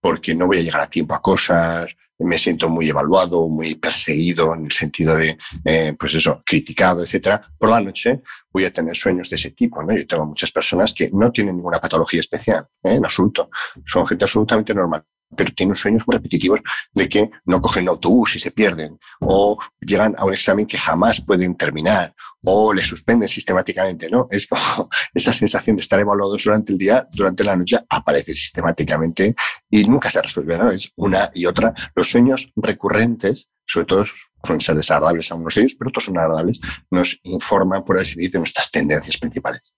porque 0.00 0.34
no 0.34 0.48
voy 0.48 0.58
a 0.58 0.62
llegar 0.62 0.82
a 0.82 0.90
tiempo 0.90 1.14
a 1.14 1.22
cosas, 1.22 1.94
me 2.18 2.38
siento 2.38 2.68
muy 2.68 2.88
evaluado, 2.88 3.48
muy 3.48 3.74
perseguido 3.74 4.54
en 4.54 4.66
el 4.66 4.72
sentido 4.72 5.16
de, 5.16 5.36
eh, 5.64 5.94
pues 5.98 6.14
eso, 6.14 6.42
criticado, 6.44 7.02
etcétera, 7.02 7.42
por 7.58 7.70
la 7.70 7.80
noche 7.80 8.22
voy 8.52 8.64
a 8.64 8.72
tener 8.72 8.96
sueños 8.96 9.28
de 9.30 9.36
ese 9.36 9.50
tipo, 9.52 9.82
¿no? 9.82 9.96
Yo 9.96 10.06
tengo 10.06 10.26
muchas 10.26 10.52
personas 10.52 10.92
que 10.94 11.10
no 11.10 11.32
tienen 11.32 11.56
ninguna 11.56 11.78
patología 11.78 12.20
especial, 12.20 12.66
¿eh? 12.82 12.94
en 12.94 13.04
absoluto. 13.04 13.50
Son 13.86 14.06
gente 14.06 14.24
absolutamente 14.24 14.74
normal 14.74 15.04
pero 15.36 15.52
tienen 15.52 15.74
sueños 15.74 16.04
muy 16.06 16.14
repetitivos 16.14 16.60
de 16.92 17.08
que 17.08 17.30
no 17.44 17.60
cogen 17.60 17.88
autobús 17.88 18.36
y 18.36 18.38
se 18.38 18.50
pierden, 18.50 18.98
o 19.20 19.58
llegan 19.80 20.14
a 20.18 20.24
un 20.24 20.32
examen 20.32 20.66
que 20.66 20.78
jamás 20.78 21.20
pueden 21.20 21.54
terminar, 21.54 22.14
o 22.42 22.72
le 22.72 22.82
suspenden 22.82 23.28
sistemáticamente, 23.28 24.08
¿no? 24.10 24.28
Es 24.30 24.46
como 24.46 24.88
esa 25.14 25.32
sensación 25.32 25.76
de 25.76 25.82
estar 25.82 26.00
evaluados 26.00 26.42
durante 26.42 26.72
el 26.72 26.78
día, 26.78 27.08
durante 27.12 27.44
la 27.44 27.56
noche, 27.56 27.78
aparece 27.88 28.34
sistemáticamente 28.34 29.34
y 29.70 29.84
nunca 29.84 30.10
se 30.10 30.20
resuelve, 30.22 30.58
¿no? 30.58 30.70
Es 30.70 30.90
una 30.96 31.30
y 31.34 31.46
otra. 31.46 31.74
Los 31.94 32.10
sueños 32.10 32.52
recurrentes, 32.56 33.48
sobre 33.66 33.86
todo 33.86 34.04
pueden 34.42 34.60
ser 34.60 34.76
desagradables 34.76 35.30
a 35.30 35.36
unos 35.36 35.54
de 35.54 35.62
ellos, 35.62 35.76
pero 35.78 35.88
otros 35.88 36.04
son 36.04 36.18
agradables, 36.18 36.60
nos 36.90 37.18
informan, 37.22 37.84
por 37.84 37.98
así 37.98 38.28
de 38.28 38.38
nuestras 38.38 38.70
tendencias 38.70 39.16
principales. 39.16 39.74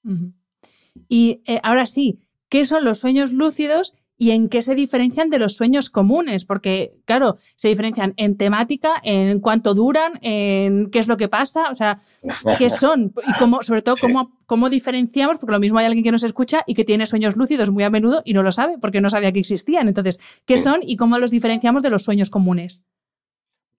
Y 1.08 1.42
eh, 1.46 1.61
ahora 1.62 1.87
sí, 1.87 2.20
¿qué 2.49 2.64
son 2.64 2.84
los 2.84 2.99
sueños 2.99 3.32
lúcidos 3.32 3.94
y 4.16 4.30
en 4.30 4.49
qué 4.49 4.62
se 4.62 4.75
diferencian 4.75 5.30
de 5.30 5.38
los 5.38 5.56
sueños 5.56 5.90
comunes, 5.90 6.44
porque, 6.44 6.94
claro, 7.04 7.37
se 7.56 7.68
diferencian 7.68 8.14
en 8.16 8.37
temática, 8.37 8.94
en 9.02 9.40
cuánto 9.40 9.75
duran, 9.75 10.18
en 10.23 10.90
qué 10.90 11.00
es 11.00 11.09
lo 11.09 11.16
que 11.16 11.28
pasa, 11.28 11.71
o 11.71 11.75
sea, 11.75 12.00
qué 12.59 12.71
son 12.71 13.12
y 13.26 13.33
cómo, 13.38 13.62
sobre 13.62 13.83
todo, 13.83 13.97
cómo, 14.00 14.38
cómo 14.47 14.71
diferenciamos, 14.71 15.38
porque 15.38 15.52
lo 15.52 15.61
mismo 15.61 15.78
hay 15.78 15.87
alguien 15.87 16.04
que 16.04 16.12
nos 16.12 16.23
escucha 16.23 16.62
y 16.66 16.75
que 16.75 16.85
tiene 16.85 17.06
sueños 17.06 17.37
lúcidos 17.37 17.71
muy 17.71 17.83
a 17.85 17.90
menudo 17.90 18.23
y 18.25 18.35
no 18.35 18.42
lo 18.42 18.52
sabe 18.52 18.78
porque 18.80 19.00
no 19.00 19.11
sabía 19.11 19.33
que 19.33 19.40
existían. 19.40 19.88
Entonces, 19.88 20.21
¿qué 20.44 20.59
son 20.59 20.80
y 20.83 20.97
cómo 20.97 21.18
los 21.18 21.30
diferenciamos 21.30 21.83
de 21.83 21.90
los 21.90 22.04
sueños 22.04 22.30
comunes? 22.30 22.85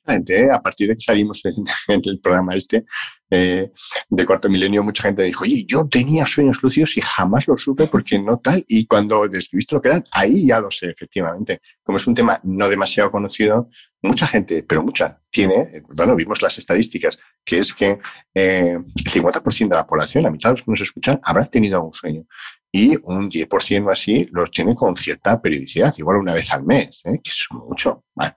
¿Eh? 0.08 0.50
a 0.52 0.62
partir 0.62 0.88
de 0.88 0.96
que 0.96 1.02
salimos 1.02 1.44
en, 1.88 2.02
el 2.04 2.20
programa 2.20 2.56
este 2.56 2.86
eh, 3.30 3.72
de 4.10 4.26
cuarto 4.26 4.50
milenio, 4.50 4.84
mucha 4.84 5.04
gente 5.04 5.24
dijo, 5.24 5.44
oye, 5.44 5.66
yo 5.68 5.88
tenía 5.90 6.26
sueños 6.26 6.62
lúcidos 6.62 6.96
y 6.98 7.02
jamás 7.02 7.48
lo 7.48 7.58
supe 7.58 7.88
porque 7.88 8.20
no 8.20 8.38
tal. 8.38 8.64
Y 8.68 8.86
cuando 8.86 9.28
describiste 9.28 9.76
lo 9.76 9.82
que 9.82 9.90
eran, 9.90 10.06
ahí 10.12 10.48
ya 10.48 10.60
lo 10.60 10.70
sé, 10.70 10.88
efectivamente. 10.92 11.60
Como 11.84 11.98
es 11.98 12.06
un 12.08 12.14
tema 12.14 12.40
no 12.44 12.70
demasiado 12.70 13.12
conocido, 13.12 13.70
mucha 14.02 14.28
gente, 14.28 14.64
pero 14.64 14.84
mucha, 14.84 15.20
tiene, 15.32 15.82
bueno, 15.96 16.16
vimos 16.16 16.42
las 16.42 16.58
estadísticas, 16.58 17.18
que 17.44 17.60
es 17.60 17.74
que 17.74 18.00
eh, 18.34 18.78
el 18.78 19.12
50% 19.12 19.70
de 19.70 19.76
la 19.76 19.88
población, 19.88 20.24
la 20.24 20.32
mitad 20.32 20.50
de 20.50 20.54
los 20.54 20.64
que 20.64 20.72
nos 20.72 20.82
escuchan, 20.82 21.20
habrá 21.24 21.44
tenido 21.46 21.78
algún 21.78 21.94
sueño. 21.94 22.24
Y 22.72 22.96
un 23.04 23.30
10% 23.30 23.88
o 23.88 23.90
así 23.90 24.28
los 24.32 24.52
tiene 24.52 24.76
con 24.76 24.96
cierta 24.96 25.42
periodicidad, 25.42 25.94
igual 25.98 26.18
una 26.18 26.34
vez 26.34 26.52
al 26.52 26.64
mes, 26.64 27.02
que 27.04 27.30
es 27.30 27.48
mucho. 27.52 28.04
Bueno, 28.14 28.36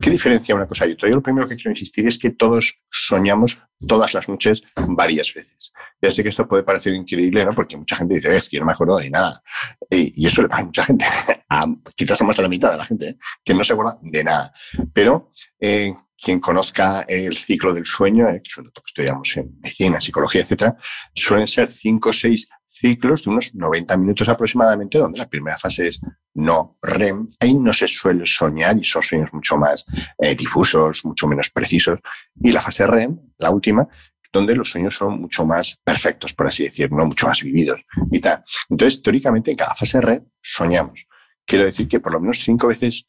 ¿Qué 0.00 0.10
diferencia 0.10 0.54
una 0.54 0.66
cosa 0.66 0.86
y 0.86 0.92
otra? 0.92 1.08
Yo 1.08 1.16
lo 1.16 1.22
primero 1.22 1.48
que 1.48 1.56
quiero 1.56 1.70
insistir 1.70 2.06
es 2.06 2.18
que 2.18 2.30
todos 2.30 2.78
soñamos 2.88 3.58
todas 3.84 4.14
las 4.14 4.28
noches 4.28 4.62
varias 4.76 5.34
veces. 5.34 5.72
Ya 6.00 6.10
sé 6.12 6.22
que 6.22 6.28
esto 6.28 6.46
puede 6.46 6.62
parecer 6.62 6.94
increíble, 6.94 7.44
¿no? 7.44 7.52
Porque 7.52 7.76
mucha 7.76 7.96
gente 7.96 8.14
dice, 8.14 8.36
es 8.36 8.48
que 8.48 8.56
yo 8.56 8.60
no 8.60 8.66
me 8.66 8.72
acuerdo 8.72 8.96
de 8.96 9.10
nada. 9.10 9.42
Y, 9.90 10.24
eso 10.24 10.42
le 10.42 10.48
pasa 10.48 10.62
a 10.62 10.64
mucha 10.66 10.84
gente, 10.84 11.04
quizás 11.96 12.20
a 12.20 12.24
más 12.24 12.36
de 12.36 12.42
la 12.42 12.48
mitad 12.48 12.70
de 12.70 12.76
la 12.76 12.84
gente, 12.84 13.08
¿eh? 13.08 13.18
que 13.44 13.54
no 13.54 13.64
se 13.64 13.72
acuerda 13.72 13.98
de 14.00 14.22
nada. 14.22 14.52
Pero 14.92 15.30
eh, 15.58 15.92
quien 16.16 16.38
conozca 16.38 17.04
el 17.08 17.34
ciclo 17.34 17.72
del 17.74 17.84
sueño, 17.84 18.28
eh, 18.28 18.40
que 18.42 18.48
es 18.48 18.58
un 18.58 18.66
que 18.66 18.82
estudiamos 18.86 19.36
en 19.36 19.58
medicina, 19.60 20.00
psicología, 20.00 20.42
etcétera, 20.42 20.76
suelen 21.12 21.48
ser 21.48 21.72
cinco 21.72 22.10
o 22.10 22.12
seis 22.12 22.48
ciclos 22.78 23.24
de 23.24 23.30
unos 23.30 23.54
90 23.54 23.96
minutos 23.96 24.28
aproximadamente, 24.28 24.98
donde 24.98 25.18
la 25.18 25.28
primera 25.28 25.58
fase 25.58 25.88
es 25.88 26.00
no 26.34 26.78
REM. 26.82 27.28
Ahí 27.40 27.54
no 27.54 27.72
se 27.72 27.88
suele 27.88 28.24
soñar 28.26 28.76
y 28.76 28.84
son 28.84 29.02
sueños 29.02 29.32
mucho 29.32 29.56
más 29.56 29.84
eh, 30.18 30.34
difusos, 30.34 31.04
mucho 31.04 31.26
menos 31.26 31.50
precisos. 31.50 31.98
Y 32.40 32.52
la 32.52 32.60
fase 32.60 32.86
REM, 32.86 33.18
la 33.38 33.50
última, 33.50 33.88
donde 34.32 34.54
los 34.54 34.70
sueños 34.70 34.94
son 34.94 35.20
mucho 35.20 35.44
más 35.44 35.80
perfectos, 35.82 36.34
por 36.34 36.46
así 36.46 36.64
decirlo, 36.64 37.04
mucho 37.06 37.26
más 37.26 37.42
vividos 37.42 37.80
y 38.10 38.20
tal. 38.20 38.42
Entonces, 38.68 39.02
teóricamente, 39.02 39.50
en 39.50 39.56
cada 39.56 39.74
fase 39.74 40.00
REM 40.00 40.24
soñamos. 40.40 41.06
Quiero 41.44 41.64
decir 41.64 41.88
que 41.88 42.00
por 42.00 42.12
lo 42.12 42.20
menos 42.20 42.40
cinco 42.40 42.68
veces 42.68 43.06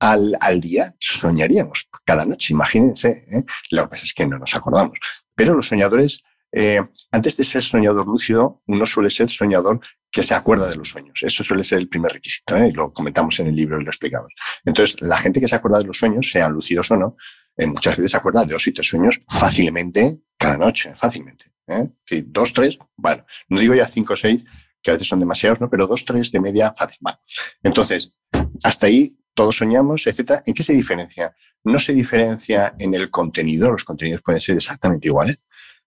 al, 0.00 0.36
al 0.40 0.60
día 0.60 0.94
soñaríamos 0.98 1.88
cada 2.04 2.24
noche, 2.26 2.52
imagínense. 2.52 3.26
¿eh? 3.30 3.44
Lo 3.70 3.84
que 3.84 3.88
pasa 3.88 4.04
es 4.04 4.12
que 4.12 4.26
no 4.26 4.38
nos 4.38 4.54
acordamos. 4.54 4.98
Pero 5.34 5.54
los 5.54 5.68
soñadores 5.68 6.22
eh, 6.58 6.82
antes 7.12 7.36
de 7.36 7.44
ser 7.44 7.62
soñador 7.62 8.06
lúcido, 8.06 8.62
uno 8.66 8.86
suele 8.86 9.10
ser 9.10 9.28
soñador 9.28 9.78
que 10.10 10.22
se 10.22 10.32
acuerda 10.32 10.66
de 10.70 10.76
los 10.76 10.88
sueños. 10.88 11.22
Eso 11.22 11.44
suele 11.44 11.62
ser 11.62 11.80
el 11.80 11.88
primer 11.90 12.12
requisito, 12.12 12.56
¿eh? 12.56 12.72
lo 12.72 12.94
comentamos 12.94 13.38
en 13.40 13.48
el 13.48 13.54
libro 13.54 13.78
y 13.78 13.84
lo 13.84 13.90
explicamos. 13.90 14.32
Entonces, 14.64 14.96
la 15.00 15.18
gente 15.18 15.38
que 15.38 15.48
se 15.48 15.54
acuerda 15.54 15.80
de 15.80 15.84
los 15.84 15.98
sueños, 15.98 16.30
sean 16.30 16.54
lúcidos 16.54 16.90
o 16.92 16.96
no, 16.96 17.16
eh, 17.58 17.66
muchas 17.66 17.98
veces 17.98 18.12
se 18.12 18.16
acuerda 18.16 18.46
de 18.46 18.54
dos 18.54 18.66
y 18.66 18.72
tres 18.72 18.88
sueños 18.88 19.20
fácilmente 19.28 20.22
cada 20.38 20.56
noche, 20.56 20.94
fácilmente. 20.96 21.52
¿eh? 21.68 21.90
dos, 22.24 22.54
tres, 22.54 22.78
bueno, 22.96 23.22
no 23.50 23.60
digo 23.60 23.74
ya 23.74 23.86
cinco 23.86 24.14
o 24.14 24.16
seis, 24.16 24.42
que 24.82 24.92
a 24.92 24.94
veces 24.94 25.08
son 25.08 25.20
demasiados, 25.20 25.60
¿no? 25.60 25.68
pero 25.68 25.86
dos, 25.86 26.06
tres 26.06 26.32
de 26.32 26.40
media 26.40 26.72
fácil. 26.72 27.00
Va. 27.06 27.20
Entonces, 27.62 28.14
hasta 28.62 28.86
ahí 28.86 29.18
todos 29.34 29.58
soñamos, 29.58 30.06
etcétera. 30.06 30.42
¿En 30.46 30.54
qué 30.54 30.62
se 30.62 30.72
diferencia? 30.72 31.36
No 31.64 31.78
se 31.78 31.92
diferencia 31.92 32.74
en 32.78 32.94
el 32.94 33.10
contenido, 33.10 33.70
los 33.70 33.84
contenidos 33.84 34.22
pueden 34.22 34.40
ser 34.40 34.56
exactamente 34.56 35.08
iguales, 35.08 35.42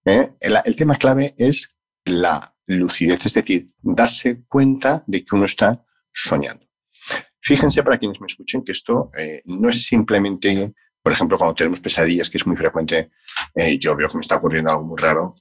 ¿eh? 0.05 0.33
El, 0.39 0.75
tema 0.75 0.95
clave 0.95 1.35
es 1.37 1.75
la 2.05 2.55
lucidez, 2.67 3.25
es 3.25 3.33
decir, 3.33 3.69
darse 3.81 4.43
cuenta 4.47 5.03
de 5.07 5.23
que 5.23 5.35
uno 5.35 5.45
está 5.45 5.83
soñando. 6.13 6.65
Fíjense 7.41 7.83
para 7.83 7.97
quienes 7.97 8.19
me 8.19 8.27
escuchen 8.27 8.63
que 8.63 8.73
esto 8.73 9.11
eh, 9.17 9.41
no 9.45 9.69
es 9.69 9.85
simplemente, 9.85 10.73
por 11.01 11.13
ejemplo, 11.13 11.37
cuando 11.37 11.55
tenemos 11.55 11.79
pesadillas, 11.79 12.29
que 12.29 12.37
es 12.37 12.45
muy 12.45 12.55
frecuente, 12.55 13.11
eh, 13.55 13.77
yo 13.79 13.95
veo 13.95 14.09
que 14.09 14.17
me 14.17 14.21
está 14.21 14.35
ocurriendo 14.35 14.71
algo 14.71 14.83
muy 14.83 14.97
raro, 14.97 15.33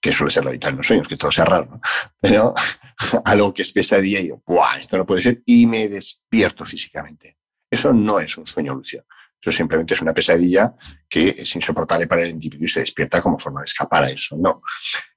que 0.00 0.12
suele 0.12 0.30
ser 0.30 0.44
la 0.44 0.50
mitad 0.50 0.70
de 0.70 0.76
los 0.76 0.86
sueños, 0.86 1.08
que 1.08 1.16
todo 1.16 1.30
sea 1.30 1.46
raro, 1.46 1.80
pero 2.20 2.52
algo 3.24 3.54
que 3.54 3.62
es 3.62 3.72
pesadilla 3.72 4.20
y 4.20 4.24
digo, 4.24 4.42
¡buah! 4.46 4.76
Esto 4.76 4.98
no 4.98 5.06
puede 5.06 5.22
ser, 5.22 5.42
y 5.46 5.66
me 5.66 5.88
despierto 5.88 6.66
físicamente. 6.66 7.38
Eso 7.70 7.92
no 7.92 8.20
es 8.20 8.36
un 8.36 8.46
sueño 8.46 8.74
lúcido. 8.74 9.04
Eso 9.44 9.52
simplemente 9.52 9.92
es 9.92 10.00
una 10.00 10.14
pesadilla 10.14 10.74
que 11.06 11.28
es 11.28 11.54
insoportable 11.54 12.06
para 12.06 12.22
el 12.22 12.30
individuo 12.30 12.64
y 12.64 12.68
se 12.68 12.80
despierta 12.80 13.20
como 13.20 13.38
forma 13.38 13.60
de 13.60 13.64
escapar 13.64 14.04
a 14.04 14.08
eso. 14.08 14.38
No. 14.38 14.62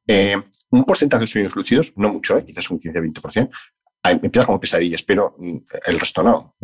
Eh, 0.06 0.36
un 0.72 0.84
porcentaje 0.84 1.22
de 1.22 1.28
sueños 1.28 1.56
lúcidos, 1.56 1.94
no 1.96 2.12
mucho, 2.12 2.38
¿eh? 2.38 2.44
quizás 2.44 2.70
un 2.70 2.78
15-20%, 2.78 3.50
empieza 4.22 4.46
como 4.46 4.60
pesadillas, 4.60 5.02
pero 5.04 5.38
el 5.86 6.00
resto 6.00 6.24
no. 6.24 6.58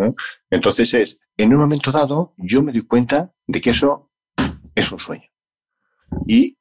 Entonces 0.49 0.93
es, 0.93 1.19
en 1.37 1.53
un 1.53 1.61
momento 1.61 1.89
dado, 1.89 2.33
yo 2.37 2.61
me 2.61 2.73
doy 2.73 2.81
cuenta 2.81 3.33
de 3.47 3.61
que 3.61 3.69
eso 3.69 4.11
es 4.75 4.91
un 4.91 4.99
sueño. 4.99 5.29
Y 6.27 6.57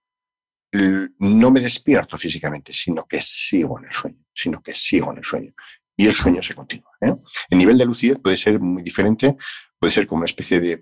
no 1.19 1.51
me 1.51 1.61
despierto 1.61 2.17
físicamente, 2.17 2.73
sino 2.73 3.07
que 3.07 3.21
sigo 3.21 3.79
en 3.81 3.87
el 3.87 3.93
sueño, 3.93 4.25
sino 4.33 4.63
que 4.63 4.73
sigo 4.73 5.11
en 5.11 5.19
el 5.19 5.25
sueño. 5.25 5.53
Y 5.97 6.07
el 6.07 6.15
sueño 6.15 6.41
se 6.43 6.55
continúa. 6.55 6.91
¿eh? 7.01 7.15
El 7.51 7.59
nivel 7.59 7.77
de 7.77 7.85
lucidez 7.85 8.19
puede 8.19 8.37
ser 8.37 8.59
muy 8.59 8.83
diferente 8.83 9.37
puede 9.83 9.95
ser 9.95 10.07
como 10.07 10.21
una 10.21 10.27
especie 10.27 10.61
de, 10.61 10.79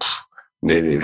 de, 0.61 1.00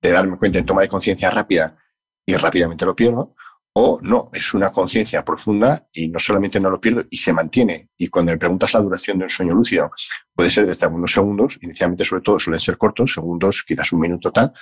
darme 0.00 0.38
cuenta 0.38 0.60
en 0.60 0.64
toma 0.64 0.82
de 0.82 0.88
conciencia 0.88 1.32
rápida 1.32 1.76
y 2.24 2.36
rápidamente 2.36 2.84
lo 2.84 2.94
pierdo, 2.94 3.34
o 3.72 3.98
no, 4.02 4.30
es 4.32 4.54
una 4.54 4.70
conciencia 4.70 5.24
profunda 5.24 5.88
y 5.92 6.10
no 6.10 6.20
solamente 6.20 6.60
no 6.60 6.70
lo 6.70 6.80
pierdo 6.80 7.02
y 7.10 7.16
se 7.16 7.32
mantiene. 7.32 7.88
Y 7.98 8.06
cuando 8.06 8.30
me 8.30 8.38
preguntas 8.38 8.72
la 8.74 8.80
duración 8.80 9.18
de 9.18 9.24
un 9.24 9.30
sueño 9.30 9.52
lúcido, 9.52 9.90
puede 10.32 10.48
ser 10.48 10.64
desde 10.64 10.86
algunos 10.86 11.10
segundos, 11.12 11.58
inicialmente 11.60 12.04
sobre 12.04 12.22
todo 12.22 12.38
suelen 12.38 12.60
ser 12.60 12.78
cortos, 12.78 13.14
segundos, 13.14 13.64
quizás 13.66 13.90
un 13.92 13.98
minuto 13.98 14.30
tal, 14.30 14.52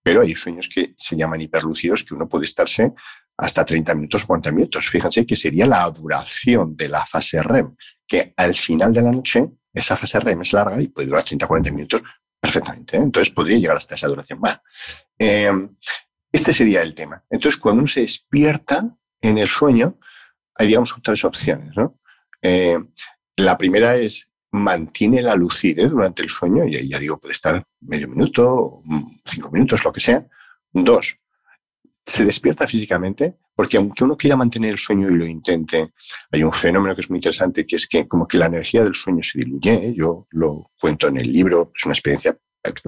pero 0.00 0.20
hay 0.20 0.32
sueños 0.36 0.68
que 0.72 0.94
se 0.96 1.16
llaman 1.16 1.40
hiperlúcidos 1.40 2.04
que 2.04 2.14
uno 2.14 2.28
puede 2.28 2.44
estarse 2.44 2.92
hasta 3.36 3.64
30 3.64 3.92
minutos, 3.96 4.24
40 4.24 4.52
minutos. 4.52 4.86
Fíjense 4.86 5.26
que 5.26 5.34
sería 5.34 5.66
la 5.66 5.90
duración 5.90 6.76
de 6.76 6.90
la 6.90 7.04
fase 7.04 7.42
REM, 7.42 7.74
que 8.06 8.32
al 8.36 8.54
final 8.54 8.92
de 8.92 9.02
la 9.02 9.10
noche 9.10 9.50
esa 9.74 9.96
fase 9.96 10.20
REM 10.20 10.42
es 10.42 10.52
larga 10.52 10.80
y 10.80 10.86
puede 10.86 11.08
durar 11.08 11.24
30, 11.24 11.44
40 11.44 11.72
minutos, 11.72 12.02
perfectamente. 12.46 12.96
¿eh? 12.96 13.00
Entonces 13.00 13.32
podría 13.32 13.58
llegar 13.58 13.76
hasta 13.76 13.94
esa 13.94 14.08
duración. 14.08 14.40
más. 14.40 14.60
Eh, 15.18 15.50
este 16.32 16.52
sería 16.52 16.82
el 16.82 16.94
tema. 16.94 17.24
Entonces, 17.30 17.60
cuando 17.60 17.80
uno 17.80 17.88
se 17.88 18.00
despierta 18.00 18.96
en 19.20 19.38
el 19.38 19.48
sueño, 19.48 19.98
hay, 20.54 20.68
digamos, 20.68 20.94
tres 21.02 21.24
opciones. 21.24 21.70
¿no? 21.76 21.98
Eh, 22.42 22.78
la 23.36 23.56
primera 23.58 23.96
es 23.96 24.28
mantiene 24.52 25.20
la 25.22 25.34
lucidez 25.34 25.90
durante 25.90 26.22
el 26.22 26.30
sueño, 26.30 26.64
y 26.64 26.76
ahí 26.76 26.88
ya 26.88 26.98
digo, 26.98 27.18
puede 27.18 27.32
estar 27.32 27.62
medio 27.80 28.08
minuto, 28.08 28.82
cinco 29.24 29.50
minutos, 29.50 29.84
lo 29.84 29.92
que 29.92 30.00
sea. 30.00 30.26
Dos, 30.72 31.18
se 32.06 32.24
despierta 32.24 32.66
físicamente, 32.66 33.36
porque 33.54 33.76
aunque 33.76 34.04
uno 34.04 34.16
quiera 34.16 34.36
mantener 34.36 34.70
el 34.70 34.78
sueño 34.78 35.10
y 35.10 35.16
lo 35.16 35.26
intente, 35.26 35.92
hay 36.30 36.44
un 36.44 36.52
fenómeno 36.52 36.94
que 36.94 37.00
es 37.00 37.10
muy 37.10 37.18
interesante, 37.18 37.66
que 37.66 37.76
es 37.76 37.88
que 37.88 38.06
como 38.06 38.28
que 38.28 38.38
la 38.38 38.46
energía 38.46 38.84
del 38.84 38.94
sueño 38.94 39.22
se 39.22 39.40
diluye. 39.40 39.72
¿eh? 39.72 39.94
Yo 39.96 40.28
lo 40.30 40.70
cuento 40.80 41.08
en 41.08 41.16
el 41.16 41.32
libro, 41.32 41.72
es 41.74 41.84
una 41.84 41.94
experiencia 41.94 42.38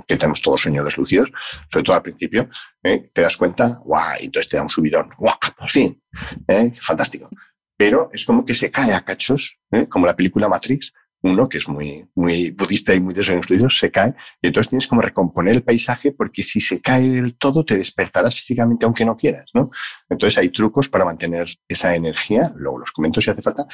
que 0.06 0.16
tenemos 0.16 0.40
todos 0.40 0.60
sueños 0.60 0.96
lúcidos, 0.96 1.32
sobre 1.70 1.84
todo 1.84 1.96
al 1.96 2.02
principio, 2.02 2.48
¿eh? 2.82 3.10
te 3.12 3.22
das 3.22 3.36
cuenta, 3.36 3.80
guau, 3.84 4.16
entonces 4.20 4.48
te 4.48 4.56
da 4.56 4.62
un 4.62 4.70
subidón, 4.70 5.10
guau, 5.18 5.36
por 5.56 5.70
fin, 5.70 6.00
¿eh? 6.46 6.72
fantástico. 6.80 7.28
Pero 7.76 8.10
es 8.12 8.24
como 8.24 8.44
que 8.44 8.54
se 8.54 8.70
cae 8.70 8.92
a 8.92 9.04
cachos, 9.04 9.58
como 9.88 10.06
la 10.06 10.16
película 10.16 10.48
Matrix, 10.48 10.92
uno 11.22 11.48
que 11.48 11.58
es 11.58 11.68
muy, 11.68 12.08
muy 12.14 12.50
budista 12.52 12.94
y 12.94 13.00
muy 13.00 13.12
de 13.12 13.24
se 13.24 13.90
cae 13.90 14.14
y 14.40 14.46
entonces 14.46 14.70
tienes 14.70 14.86
como 14.86 15.00
recomponer 15.00 15.54
el 15.54 15.62
paisaje 15.62 16.12
porque 16.12 16.42
si 16.42 16.60
se 16.60 16.80
cae 16.80 17.08
del 17.08 17.36
todo 17.36 17.64
te 17.64 17.76
despertarás 17.76 18.36
físicamente 18.36 18.86
aunque 18.86 19.04
no 19.04 19.16
quieras, 19.16 19.50
¿no? 19.52 19.70
Entonces 20.08 20.38
hay 20.38 20.50
trucos 20.50 20.88
para 20.88 21.04
mantener 21.04 21.46
esa 21.66 21.94
energía, 21.94 22.52
luego 22.56 22.78
los 22.78 22.92
comento 22.92 23.20
si 23.20 23.30
hace 23.30 23.42
falta. 23.42 23.66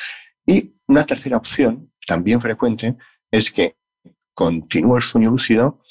Y 0.46 0.74
una 0.86 1.04
tercera 1.04 1.36
opción, 1.36 1.92
también 2.06 2.40
frecuente, 2.40 2.96
es 3.30 3.50
que 3.50 3.76
continúo 4.34 4.96
el 4.96 5.02
sueño 5.02 5.30
lúcido, 5.30 5.82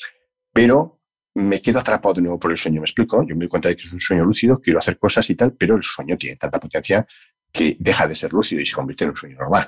pero 0.51 1.01
me 1.35 1.61
quedo 1.61 1.79
atrapado 1.79 2.15
de 2.15 2.21
nuevo 2.21 2.39
por 2.39 2.51
el 2.51 2.57
sueño. 2.57 2.81
¿Me 2.81 2.85
explico? 2.85 3.23
Yo 3.23 3.35
me 3.35 3.41
doy 3.41 3.47
cuenta 3.47 3.69
de 3.69 3.75
que 3.75 3.83
es 3.83 3.93
un 3.93 3.99
sueño 3.99 4.23
lúcido, 4.23 4.59
quiero 4.59 4.79
hacer 4.79 4.99
cosas 4.99 5.27
y 5.29 5.35
tal, 5.35 5.53
pero 5.53 5.75
el 5.75 5.83
sueño 5.83 6.17
tiene 6.17 6.35
tanta 6.35 6.59
potencia 6.59 7.05
que 7.51 7.77
deja 7.79 8.07
de 8.07 8.15
ser 8.15 8.33
lúcido 8.33 8.61
y 8.61 8.65
se 8.65 8.73
convierte 8.73 9.03
en 9.03 9.11
un 9.11 9.15
sueño 9.15 9.37
normal. 9.37 9.63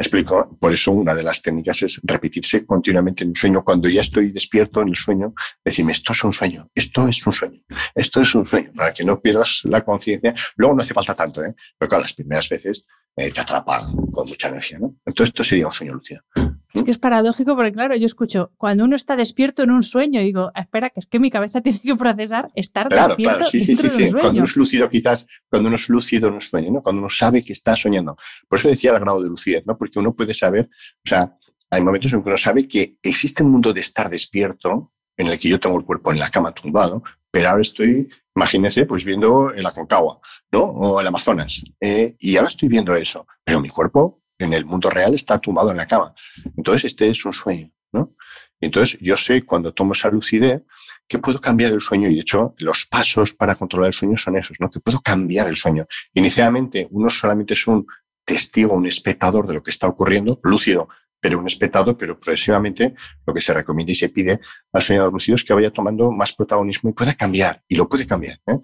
¿Me 0.00 0.04
explico? 0.04 0.56
Por 0.58 0.72
eso 0.72 0.92
una 0.92 1.14
de 1.14 1.22
las 1.22 1.42
técnicas 1.42 1.82
es 1.82 2.00
repetirse 2.02 2.64
continuamente 2.64 3.22
en 3.22 3.30
un 3.30 3.36
sueño. 3.36 3.62
Cuando 3.62 3.86
ya 3.86 4.00
estoy 4.00 4.32
despierto 4.32 4.80
en 4.80 4.88
el 4.88 4.96
sueño, 4.96 5.34
decirme, 5.62 5.92
esto 5.92 6.14
es 6.14 6.24
un 6.24 6.32
sueño, 6.32 6.66
esto 6.74 7.06
es 7.06 7.26
un 7.26 7.34
sueño, 7.34 7.58
esto 7.94 8.22
es 8.22 8.34
un 8.34 8.46
sueño, 8.46 8.72
para 8.74 8.94
que 8.94 9.04
no 9.04 9.20
pierdas 9.20 9.60
la 9.64 9.84
conciencia. 9.84 10.34
Luego 10.56 10.74
no 10.74 10.80
hace 10.80 10.94
falta 10.94 11.14
tanto, 11.14 11.44
¿eh? 11.44 11.54
Claro, 11.78 12.00
las 12.00 12.14
primeras 12.14 12.48
veces 12.48 12.86
eh, 13.14 13.30
te 13.30 13.42
atrapa 13.42 13.78
con 14.10 14.26
mucha 14.26 14.48
energía, 14.48 14.78
¿no? 14.78 14.96
Entonces 15.04 15.34
esto 15.34 15.44
sería 15.44 15.66
un 15.66 15.72
sueño 15.72 15.92
lúcido. 15.92 16.22
Es 16.72 16.84
que 16.84 16.90
es 16.90 16.98
paradójico 16.98 17.56
porque, 17.56 17.72
claro, 17.72 17.96
yo 17.96 18.06
escucho, 18.06 18.52
cuando 18.56 18.84
uno 18.84 18.94
está 18.94 19.16
despierto 19.16 19.62
en 19.62 19.70
un 19.70 19.82
sueño, 19.82 20.20
digo, 20.20 20.52
espera, 20.54 20.90
que 20.90 21.00
es 21.00 21.06
que 21.06 21.18
mi 21.18 21.30
cabeza 21.30 21.60
tiene 21.62 21.80
que 21.80 21.94
procesar 21.94 22.50
estar 22.54 22.88
despierto 22.88 23.38
claro, 23.38 23.50
sí, 23.50 23.60
sí, 23.60 23.74
sí, 23.74 23.90
sí. 23.90 24.10
Cuando 24.10 24.30
uno 24.30 24.44
es 24.44 24.56
lúcido, 24.56 24.88
quizás, 24.88 25.26
cuando 25.48 25.68
uno 25.68 25.76
es 25.76 25.88
lúcido 25.88 26.28
en 26.28 26.34
un 26.34 26.40
sueño, 26.40 26.70
¿no? 26.70 26.82
Cuando 26.82 27.00
uno 27.00 27.10
sabe 27.10 27.42
que 27.44 27.52
está 27.52 27.74
soñando. 27.76 28.16
Por 28.48 28.58
eso 28.58 28.68
decía 28.68 28.92
el 28.92 29.00
grado 29.00 29.22
de 29.22 29.28
lucidez, 29.28 29.64
¿no? 29.66 29.76
Porque 29.76 29.98
uno 29.98 30.14
puede 30.14 30.34
saber, 30.34 30.68
o 31.04 31.08
sea, 31.08 31.36
hay 31.70 31.82
momentos 31.82 32.12
en 32.12 32.22
que 32.22 32.28
uno 32.28 32.38
sabe 32.38 32.66
que 32.66 32.96
existe 33.02 33.42
un 33.42 33.50
mundo 33.50 33.72
de 33.72 33.80
estar 33.80 34.08
despierto, 34.08 34.92
en 35.16 35.26
el 35.26 35.38
que 35.38 35.48
yo 35.48 35.60
tengo 35.60 35.78
el 35.78 35.84
cuerpo 35.84 36.12
en 36.12 36.18
la 36.18 36.30
cama 36.30 36.52
tumbado, 36.52 37.02
pero 37.30 37.50
ahora 37.50 37.62
estoy, 37.62 38.08
imagínese, 38.34 38.86
pues 38.86 39.04
viendo 39.04 39.52
el 39.52 39.64
Aconcagua, 39.66 40.20
¿no? 40.50 40.62
O 40.64 41.00
el 41.00 41.06
Amazonas. 41.06 41.62
Eh, 41.80 42.16
y 42.18 42.36
ahora 42.36 42.48
estoy 42.48 42.68
viendo 42.68 42.94
eso, 42.94 43.26
pero 43.44 43.60
mi 43.60 43.68
cuerpo 43.68 44.19
en 44.44 44.52
el 44.52 44.64
mundo 44.64 44.90
real 44.90 45.14
está 45.14 45.38
tumbado 45.38 45.70
en 45.70 45.76
la 45.76 45.86
cama. 45.86 46.14
Entonces, 46.56 46.86
este 46.86 47.08
es 47.08 47.24
un 47.24 47.32
sueño, 47.32 47.68
¿no? 47.92 48.14
Entonces, 48.60 48.98
yo 49.00 49.16
sé 49.16 49.42
cuando 49.42 49.72
tomo 49.72 49.92
esa 49.92 50.10
lucidez 50.10 50.62
que 51.08 51.18
puedo 51.18 51.40
cambiar 51.40 51.72
el 51.72 51.80
sueño 51.80 52.08
y 52.08 52.14
de 52.14 52.20
hecho 52.20 52.54
los 52.58 52.86
pasos 52.86 53.34
para 53.34 53.54
controlar 53.54 53.88
el 53.88 53.94
sueño 53.94 54.16
son 54.16 54.36
esos, 54.36 54.56
¿no? 54.60 54.68
Que 54.68 54.80
puedo 54.80 55.00
cambiar 55.00 55.48
el 55.48 55.56
sueño. 55.56 55.86
Inicialmente 56.14 56.86
uno 56.90 57.08
solamente 57.10 57.54
es 57.54 57.66
un 57.66 57.86
testigo, 58.24 58.74
un 58.74 58.86
espectador 58.86 59.46
de 59.46 59.54
lo 59.54 59.62
que 59.62 59.70
está 59.70 59.88
ocurriendo, 59.88 60.38
lúcido, 60.42 60.88
pero 61.20 61.38
un 61.38 61.46
espectador, 61.46 61.96
pero 61.96 62.18
progresivamente 62.18 62.94
lo 63.26 63.34
que 63.34 63.40
se 63.40 63.52
recomienda 63.52 63.92
y 63.92 63.96
se 63.96 64.08
pide 64.08 64.40
al 64.72 64.82
soñador 64.82 65.12
lúcido 65.12 65.36
es 65.36 65.44
que 65.44 65.52
vaya 65.52 65.70
tomando 65.70 66.10
más 66.10 66.32
protagonismo 66.32 66.90
y 66.90 66.92
pueda 66.92 67.12
cambiar, 67.14 67.62
y 67.68 67.76
lo 67.76 67.88
puede 67.88 68.06
cambiar. 68.06 68.38
¿eh? 68.46 68.58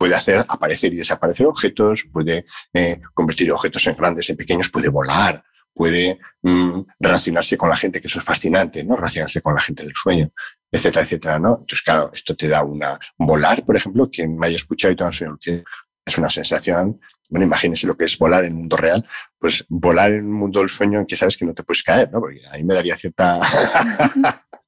Puede 0.00 0.14
hacer 0.14 0.46
aparecer 0.48 0.94
y 0.94 0.96
desaparecer 0.96 1.46
objetos, 1.46 2.08
puede 2.10 2.46
eh, 2.72 3.02
convertir 3.12 3.52
objetos 3.52 3.86
en 3.86 3.94
grandes, 3.94 4.30
en 4.30 4.36
pequeños, 4.36 4.70
puede 4.70 4.88
volar, 4.88 5.44
puede 5.74 6.18
mm, 6.40 6.80
relacionarse 6.98 7.58
con 7.58 7.68
la 7.68 7.76
gente, 7.76 8.00
que 8.00 8.06
eso 8.06 8.18
es 8.18 8.24
fascinante, 8.24 8.82
¿no? 8.82 8.96
Relacionarse 8.96 9.42
con 9.42 9.54
la 9.54 9.60
gente 9.60 9.82
del 9.82 9.92
sueño, 9.94 10.32
etcétera, 10.72 11.04
etcétera, 11.04 11.38
¿no? 11.38 11.58
Entonces, 11.60 11.82
claro, 11.82 12.10
esto 12.14 12.34
te 12.34 12.48
da 12.48 12.64
una... 12.64 12.98
Volar, 13.18 13.62
por 13.62 13.76
ejemplo, 13.76 14.08
quien 14.10 14.38
me 14.38 14.46
haya 14.46 14.56
escuchado 14.56 14.90
y 14.90 14.96
tenga 14.96 15.12
sueño 15.12 15.32
lúcido, 15.32 15.62
es 16.06 16.16
una 16.16 16.30
sensación 16.30 16.98
bueno, 17.30 17.46
imagínese 17.46 17.86
lo 17.86 17.96
que 17.96 18.04
es 18.04 18.18
volar 18.18 18.44
en 18.44 18.50
el 18.50 18.58
mundo 18.58 18.76
real, 18.76 19.06
pues 19.38 19.64
volar 19.68 20.10
en 20.10 20.18
el 20.18 20.24
mundo 20.24 20.58
del 20.60 20.68
sueño 20.68 20.98
en 20.98 21.06
que 21.06 21.14
sabes 21.14 21.36
que 21.36 21.44
no 21.44 21.54
te 21.54 21.62
puedes 21.62 21.82
caer, 21.84 22.10
¿no? 22.10 22.20
Porque 22.20 22.40
ahí 22.50 22.64
me 22.64 22.74
daría 22.74 22.96
cierta... 22.96 23.38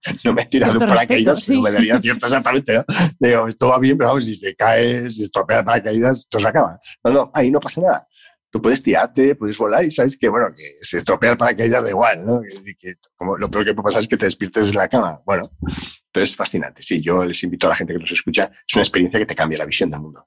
no 0.25 0.33
me 0.33 0.43
he 0.43 0.47
tirado 0.47 0.79
un 0.79 0.87
paracaídas, 0.87 1.45
pero 1.47 1.63
me 1.63 1.71
daría 1.71 2.01
cierta 2.01 2.27
exactamente, 2.27 2.75
¿no? 2.75 2.85
Digo, 3.19 3.47
todo 3.59 3.71
va 3.71 3.79
bien, 3.79 3.97
pero 3.97 4.11
vamos, 4.11 4.25
si 4.25 4.35
se 4.35 4.55
cae, 4.55 5.09
si 5.11 5.25
estropea 5.25 5.61
el 5.61 5.65
paracaídas, 5.65 6.27
todo 6.29 6.43
se 6.43 6.49
acaba. 6.49 6.81
No, 7.05 7.13
no, 7.13 7.31
ahí 7.35 7.51
no 7.51 7.61
pasa 7.61 7.81
nada. 7.81 8.07
Tú 8.51 8.61
puedes 8.61 8.83
tirarte, 8.83 9.35
puedes 9.35 9.57
volar 9.57 9.83
y 9.85 9.91
sabes 9.91 10.17
que, 10.19 10.29
bueno, 10.29 10.49
que 10.55 10.63
se 10.83 10.99
estropea 10.99 11.33
el 11.33 11.39
paracaídas 11.39 11.85
da 11.85 11.89
igual, 11.89 12.27
¿no? 12.27 12.43
Que, 12.79 12.95
como 13.17 13.39
lo 13.39 13.51
peor 13.51 13.65
que 13.65 13.75
puede 13.75 13.85
pasar 13.85 14.03
es 14.03 14.09
que 14.09 14.17
te 14.17 14.27
despiertes 14.27 14.69
en 14.69 14.75
la 14.75 14.89
cama. 14.89 15.21
Bueno, 15.25 15.51
entonces 15.61 16.31
es 16.31 16.37
fascinante. 16.37 16.83
Sí, 16.83 17.01
yo 17.01 17.25
les 17.25 17.43
invito 17.45 17.67
a 17.67 17.71
la 17.71 17.77
gente 17.77 17.95
que 17.95 18.01
nos 18.01 18.13
escucha, 18.13 18.51
es 18.67 18.75
una 18.75 18.83
experiencia 18.83 19.19
que 19.19 19.27
te 19.27 19.35
cambia 19.35 19.59
la 19.59 19.67
visión 19.67 19.89
del 19.89 20.01
mundo. 20.01 20.27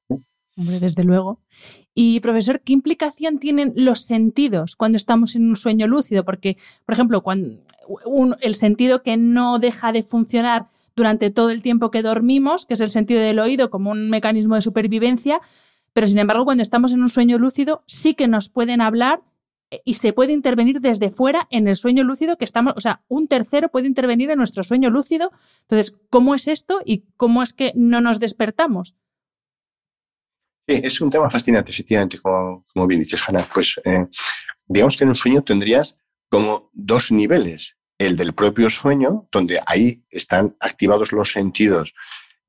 Hombre, 0.57 0.79
desde 0.79 1.03
luego. 1.03 1.41
Y 1.93 2.19
profesor, 2.21 2.61
¿qué 2.61 2.73
implicación 2.73 3.39
tienen 3.39 3.73
los 3.75 4.01
sentidos 4.01 4.75
cuando 4.75 4.95
estamos 4.97 5.35
en 5.35 5.47
un 5.49 5.55
sueño 5.55 5.87
lúcido? 5.87 6.23
Porque, 6.23 6.57
por 6.85 6.93
ejemplo, 6.93 7.21
cuando 7.23 7.59
el 8.41 8.55
sentido 8.55 9.03
que 9.03 9.17
no 9.17 9.59
deja 9.59 9.91
de 9.91 10.03
funcionar 10.03 10.67
durante 10.95 11.29
todo 11.29 11.49
el 11.49 11.61
tiempo 11.61 11.91
que 11.91 12.01
dormimos, 12.01 12.65
que 12.65 12.75
es 12.75 12.81
el 12.81 12.87
sentido 12.87 13.21
del 13.21 13.39
oído 13.39 13.69
como 13.69 13.91
un 13.91 14.09
mecanismo 14.09 14.55
de 14.55 14.61
supervivencia, 14.61 15.41
pero 15.93 16.07
sin 16.07 16.19
embargo 16.19 16.45
cuando 16.45 16.63
estamos 16.63 16.91
en 16.91 17.01
un 17.01 17.09
sueño 17.09 17.37
lúcido 17.37 17.83
sí 17.85 18.15
que 18.15 18.27
nos 18.27 18.49
pueden 18.49 18.81
hablar 18.81 19.21
eh, 19.71 19.81
y 19.85 19.95
se 19.95 20.13
puede 20.13 20.33
intervenir 20.33 20.79
desde 20.79 21.11
fuera 21.11 21.47
en 21.51 21.67
el 21.67 21.75
sueño 21.75 22.03
lúcido 22.03 22.37
que 22.37 22.45
estamos, 22.45 22.73
o 22.75 22.81
sea, 22.81 23.01
un 23.07 23.27
tercero 23.27 23.69
puede 23.69 23.87
intervenir 23.87 24.31
en 24.31 24.37
nuestro 24.37 24.63
sueño 24.63 24.89
lúcido. 24.89 25.31
Entonces, 25.61 25.95
¿cómo 26.09 26.35
es 26.35 26.47
esto 26.47 26.81
y 26.85 27.03
cómo 27.17 27.43
es 27.43 27.53
que 27.53 27.71
no 27.75 28.01
nos 28.01 28.19
despertamos? 28.19 28.95
Sí, 30.67 30.81
es 30.83 30.99
un 30.99 31.11
tema 31.11 31.29
fascinante, 31.29 31.71
efectivamente, 31.71 32.17
como, 32.19 32.65
como 32.73 32.87
bien 32.87 33.01
dices, 33.01 33.21
Hanna. 33.27 33.47
Pues 33.53 33.79
eh, 33.85 34.07
digamos 34.67 34.97
que 34.97 35.03
en 35.03 35.09
un 35.09 35.15
sueño 35.15 35.43
tendrías 35.43 35.97
como 36.29 36.69
dos 36.73 37.11
niveles. 37.11 37.77
El 37.97 38.17
del 38.17 38.33
propio 38.33 38.69
sueño, 38.69 39.29
donde 39.31 39.59
ahí 39.65 40.03
están 40.09 40.57
activados 40.59 41.13
los 41.13 41.31
sentidos. 41.31 41.93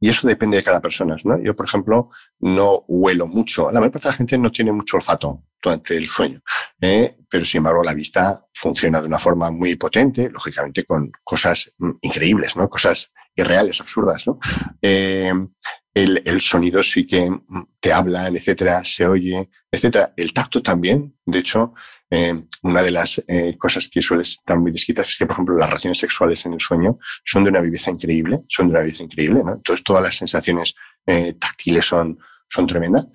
Y 0.00 0.08
eso 0.08 0.26
depende 0.26 0.56
de 0.56 0.62
cada 0.62 0.80
persona. 0.80 1.16
¿no? 1.24 1.40
Yo, 1.40 1.54
por 1.54 1.66
ejemplo, 1.66 2.10
no 2.40 2.84
huelo 2.88 3.26
mucho. 3.26 3.70
La 3.70 3.78
mayor 3.80 3.92
parte 3.92 4.08
de 4.08 4.12
la 4.12 4.16
gente 4.16 4.38
no 4.38 4.50
tiene 4.50 4.72
mucho 4.72 4.96
olfato 4.96 5.44
durante 5.62 5.96
el 5.96 6.06
sueño. 6.06 6.40
¿eh? 6.80 7.16
Pero, 7.30 7.44
sin 7.44 7.58
embargo, 7.58 7.84
la 7.84 7.94
vista 7.94 8.44
funciona 8.52 9.00
de 9.00 9.06
una 9.06 9.18
forma 9.18 9.50
muy 9.50 9.76
potente, 9.76 10.28
lógicamente 10.30 10.84
con 10.84 11.10
cosas 11.22 11.72
mm, 11.78 11.90
increíbles, 12.02 12.56
¿no? 12.56 12.68
cosas 12.68 13.12
irreales, 13.36 13.80
absurdas. 13.80 14.26
¿no? 14.26 14.38
Eh, 14.82 15.32
el, 15.96 16.22
el, 16.26 16.42
sonido 16.42 16.82
sí 16.82 17.06
que 17.06 17.26
te 17.80 17.90
hablan, 17.90 18.36
etcétera, 18.36 18.84
se 18.84 19.06
oye, 19.06 19.48
etcétera. 19.70 20.12
El 20.14 20.34
tacto 20.34 20.60
también. 20.62 21.16
De 21.24 21.38
hecho, 21.38 21.72
eh, 22.10 22.34
una 22.64 22.82
de 22.82 22.90
las 22.90 23.22
eh, 23.26 23.56
cosas 23.56 23.88
que 23.88 24.02
suele 24.02 24.22
estar 24.22 24.58
muy 24.58 24.72
descritas 24.72 25.08
es 25.08 25.16
que, 25.16 25.24
por 25.24 25.36
ejemplo, 25.36 25.56
las 25.56 25.70
relaciones 25.70 25.98
sexuales 25.98 26.44
en 26.44 26.52
el 26.52 26.60
sueño 26.60 26.98
son 27.24 27.44
de 27.44 27.50
una 27.50 27.62
viveza 27.62 27.90
increíble, 27.90 28.40
son 28.46 28.66
de 28.66 28.72
una 28.72 28.82
viveza 28.82 29.04
increíble, 29.04 29.42
¿no? 29.42 29.54
Entonces, 29.54 29.82
todas 29.82 30.02
las 30.02 30.14
sensaciones 30.14 30.74
eh, 31.06 31.32
táctiles 31.32 31.86
son, 31.86 32.18
son 32.46 32.66
tremendas. 32.66 33.06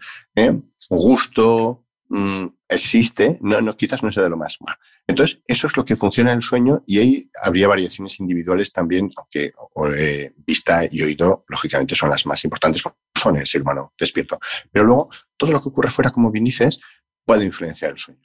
Gusto, 0.89 1.85
mmm, 2.09 2.47
existe, 2.71 3.37
no, 3.41 3.61
no, 3.61 3.75
quizás 3.75 4.01
no 4.01 4.11
sea 4.11 4.23
de 4.23 4.29
lo 4.29 4.37
más. 4.37 4.57
Entonces, 5.05 5.41
eso 5.45 5.67
es 5.67 5.77
lo 5.77 5.83
que 5.83 5.95
funciona 5.95 6.31
en 6.31 6.37
el 6.37 6.41
sueño 6.41 6.83
y 6.87 6.99
ahí 6.99 7.29
habría 7.41 7.67
variaciones 7.67 8.19
individuales 8.19 8.71
también, 8.71 9.11
aunque 9.17 9.51
eh, 9.95 10.33
vista 10.37 10.85
y 10.89 11.01
oído, 11.01 11.43
lógicamente, 11.47 11.95
son 11.95 12.09
las 12.09 12.25
más 12.25 12.43
importantes, 12.45 12.81
son 13.13 13.35
el 13.35 13.45
ser 13.45 13.61
humano 13.61 13.93
despierto. 13.99 14.39
Pero 14.71 14.85
luego, 14.85 15.09
todo 15.37 15.51
lo 15.51 15.61
que 15.61 15.69
ocurre 15.69 15.89
fuera, 15.89 16.11
como 16.11 16.31
bien 16.31 16.45
dices, 16.45 16.79
puede 17.25 17.45
influenciar 17.45 17.91
el 17.91 17.97
sueño. 17.97 18.21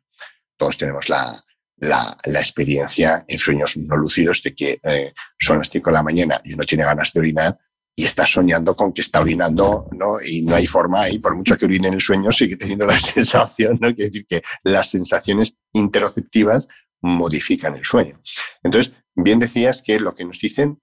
Todos 0.56 0.78
tenemos 0.78 1.08
la, 1.08 1.42
la, 1.78 2.16
la 2.24 2.38
experiencia 2.38 3.24
en 3.26 3.38
sueños 3.38 3.76
no 3.76 3.96
lúcidos 3.96 4.42
de 4.42 4.54
que 4.54 4.80
eh, 4.82 5.12
son 5.38 5.58
las 5.58 5.68
5 5.70 5.90
de 5.90 5.94
la 5.94 6.02
mañana 6.02 6.40
y 6.44 6.54
uno 6.54 6.64
tiene 6.64 6.84
ganas 6.84 7.12
de 7.12 7.20
orinar 7.20 7.58
y 7.98 8.04
está 8.04 8.26
soñando 8.26 8.76
con 8.76 8.92
que 8.92 9.00
está 9.00 9.20
orinando, 9.20 9.88
¿no? 9.92 10.20
Y 10.22 10.42
no 10.42 10.54
hay 10.54 10.66
forma, 10.66 11.08
y 11.08 11.18
por 11.18 11.34
mucho 11.34 11.56
que 11.56 11.64
orine 11.64 11.88
en 11.88 11.94
el 11.94 12.00
sueño, 12.02 12.30
sigue 12.30 12.56
teniendo 12.56 12.84
la 12.84 12.98
sensación, 12.98 13.78
¿no? 13.80 13.92
Quiere 13.94 14.10
decir 14.10 14.26
que 14.26 14.42
las 14.62 14.90
sensaciones 14.90 15.56
interoceptivas 15.72 16.68
modifican 17.00 17.74
el 17.74 17.84
sueño. 17.84 18.20
Entonces, 18.62 18.92
bien 19.14 19.38
decías 19.38 19.80
que 19.80 19.98
lo 19.98 20.14
que 20.14 20.26
nos 20.26 20.38
dicen 20.38 20.80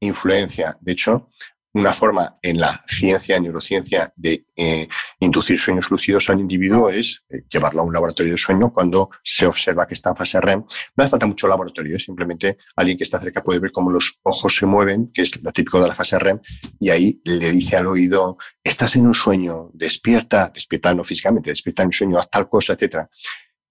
influencia. 0.00 0.78
De 0.80 0.92
hecho, 0.92 1.28
una 1.76 1.92
forma 1.92 2.38
en 2.40 2.58
la 2.58 2.72
ciencia, 2.72 3.38
neurociencia, 3.38 4.10
de 4.16 4.46
eh, 4.56 4.88
inducir 5.20 5.58
sueños 5.58 5.90
lúcidos 5.90 6.30
al 6.30 6.40
individuo 6.40 6.88
es 6.88 7.22
eh, 7.28 7.42
llevarlo 7.50 7.82
a 7.82 7.84
un 7.84 7.92
laboratorio 7.92 8.32
de 8.32 8.38
sueño 8.38 8.72
cuando 8.72 9.10
se 9.22 9.46
observa 9.46 9.86
que 9.86 9.92
está 9.92 10.08
en 10.08 10.16
fase 10.16 10.40
REM. 10.40 10.64
No 10.96 11.04
hace 11.04 11.10
falta 11.10 11.26
mucho 11.26 11.46
laboratorio, 11.46 11.98
simplemente 11.98 12.56
alguien 12.76 12.96
que 12.96 13.04
está 13.04 13.20
cerca 13.20 13.44
puede 13.44 13.60
ver 13.60 13.72
cómo 13.72 13.90
los 13.90 14.18
ojos 14.22 14.56
se 14.56 14.64
mueven, 14.64 15.10
que 15.12 15.20
es 15.20 15.42
lo 15.42 15.52
típico 15.52 15.78
de 15.78 15.88
la 15.88 15.94
fase 15.94 16.18
REM, 16.18 16.40
y 16.80 16.88
ahí 16.88 17.20
le 17.24 17.50
dice 17.50 17.76
al 17.76 17.88
oído, 17.88 18.38
estás 18.64 18.96
en 18.96 19.06
un 19.06 19.14
sueño, 19.14 19.70
despierta, 19.74 20.50
despierta 20.54 20.94
no 20.94 21.04
físicamente, 21.04 21.50
despierta 21.50 21.82
en 21.82 21.88
un 21.88 21.92
sueño, 21.92 22.18
haz 22.18 22.30
tal 22.30 22.48
cosa, 22.48 22.72
etc. 22.72 23.00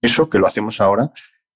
Eso 0.00 0.30
que 0.30 0.38
lo 0.38 0.46
hacemos 0.46 0.80
ahora 0.80 1.10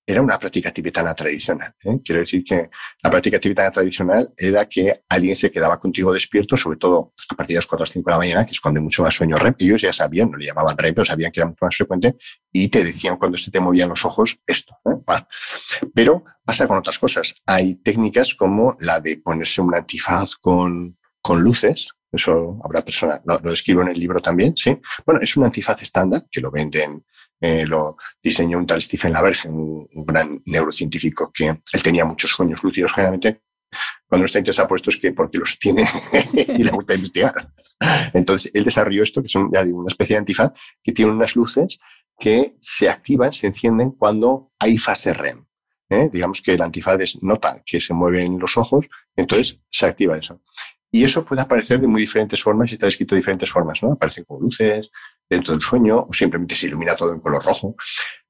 era 0.07 0.23
una 0.23 0.39
práctica 0.39 0.71
tibetana 0.71 1.15
tradicional. 1.15 1.75
¿eh? 1.85 1.99
Quiero 2.05 2.21
decir 2.21 2.43
que 2.45 2.71
la 3.03 3.11
práctica 3.11 3.39
tibetana 3.39 3.71
tradicional 3.71 4.33
era 4.37 4.67
que 4.67 5.03
alguien 5.09 5.37
se 5.37 5.51
quedaba 5.51 5.79
contigo 5.79 6.13
despierto, 6.13 6.57
sobre 6.57 6.79
todo 6.79 7.13
a 7.29 7.35
partir 7.35 7.55
de 7.55 7.59
las 7.59 7.67
4 7.67 7.85
o 7.85 7.87
5 7.87 8.11
de 8.11 8.13
la 8.13 8.19
mañana, 8.19 8.47
que 8.47 8.53
es 8.53 8.61
cuando 8.61 8.79
hay 8.81 8.85
mucho 8.85 9.03
más 9.03 9.15
sueño 9.15 9.39
REM. 9.39 9.55
Ellos 9.59 9.83
ya 9.83 9.93
sabían, 9.93 10.31
no 10.31 10.37
le 10.37 10.47
llamaban 10.47 10.77
REM, 10.77 10.95
pero 10.95 11.05
sabían 11.05 11.31
que 11.31 11.41
era 11.41 11.49
mucho 11.49 11.65
más 11.65 11.77
frecuente 11.77 12.17
y 12.53 12.69
te 12.69 12.85
decían 12.85 13.17
cuando 13.17 13.39
se 13.39 13.51
te 13.51 13.61
movían 13.61 13.89
los 13.89 14.05
ojos 14.05 14.39
esto. 14.47 14.77
¿eh? 14.87 15.15
Pero 15.95 16.25
pasa 16.45 16.67
con 16.67 16.79
otras 16.79 16.99
cosas. 16.99 17.35
Hay 17.47 17.77
técnicas 17.77 18.35
como 18.35 18.77
la 18.81 19.01
de 19.01 19.19
ponerse 19.19 19.61
un 19.61 19.75
antifaz 19.75 20.35
con, 20.37 20.99
con 21.21 21.43
luces, 21.43 21.91
eso 22.13 22.59
habrá 22.65 22.83
personas, 22.83 23.21
lo, 23.25 23.39
lo, 23.39 23.51
describo 23.51 23.83
en 23.83 23.89
el 23.89 23.99
libro 23.99 24.21
también, 24.21 24.57
¿sí? 24.57 24.77
Bueno, 25.07 25.21
es 25.23 25.37
un 25.37 25.45
antifaz 25.45 25.81
estándar 25.83 26.27
que 26.29 26.41
lo 26.41 26.51
venden 26.51 27.05
eh, 27.41 27.65
lo 27.67 27.97
diseñó 28.23 28.59
un 28.59 28.67
tal 28.67 28.83
Stephen 28.83 29.13
Laverge, 29.13 29.49
un, 29.49 29.89
gran 30.05 30.43
neurocientífico 30.45 31.33
que 31.33 31.49
él 31.49 31.83
tenía 31.83 32.05
muchos 32.05 32.31
sueños 32.31 32.63
lúcidos 32.63 32.93
generalmente. 32.93 33.43
Cuando 34.07 34.25
está 34.25 34.39
interesado 34.39 34.69
por 34.69 34.79
esto 34.79 34.91
es 34.91 34.97
que 34.97 35.13
porque 35.13 35.39
los 35.39 35.59
tiene 35.59 35.85
y 36.49 36.65
le 36.65 36.71
gusta 36.71 36.95
investigar. 36.95 37.53
Entonces, 38.13 38.51
él 38.53 38.65
desarrolló 38.65 39.03
esto, 39.03 39.23
que 39.23 39.29
digo, 39.65 39.79
una 39.79 39.89
especie 39.89 40.15
de 40.15 40.19
antifaz, 40.19 40.53
que 40.83 40.93
tiene 40.93 41.13
unas 41.13 41.35
luces 41.37 41.79
que 42.19 42.57
se 42.61 42.89
activan, 42.91 43.33
se 43.33 43.47
encienden 43.47 43.93
cuando 43.93 44.53
hay 44.59 44.77
fase 44.77 45.15
REM. 45.15 45.47
¿eh? 45.89 46.11
Digamos 46.13 46.43
que 46.43 46.53
el 46.53 46.63
antifaz 46.63 46.99
nota 47.23 47.63
que 47.65 47.81
se 47.81 47.95
mueven 47.95 48.39
los 48.39 48.59
ojos, 48.59 48.87
entonces 49.17 49.61
se 49.71 49.87
activa 49.87 50.19
eso. 50.19 50.43
Y 50.93 51.05
eso 51.05 51.25
puede 51.25 51.41
aparecer 51.41 51.81
de 51.81 51.87
muy 51.87 52.01
diferentes 52.01 52.43
formas 52.43 52.71
y 52.71 52.75
está 52.75 52.89
escrito 52.89 53.15
de 53.15 53.21
diferentes 53.21 53.51
formas, 53.51 53.83
¿no? 53.83 53.93
Aparecen 53.93 54.25
como 54.25 54.41
luces 54.41 54.91
dentro 55.31 55.55
del 55.55 55.63
sueño 55.63 56.07
o 56.09 56.13
simplemente 56.13 56.57
se 56.57 56.67
ilumina 56.67 56.97
todo 56.97 57.15
en 57.15 57.21
color 57.21 57.43
rojo. 57.43 57.77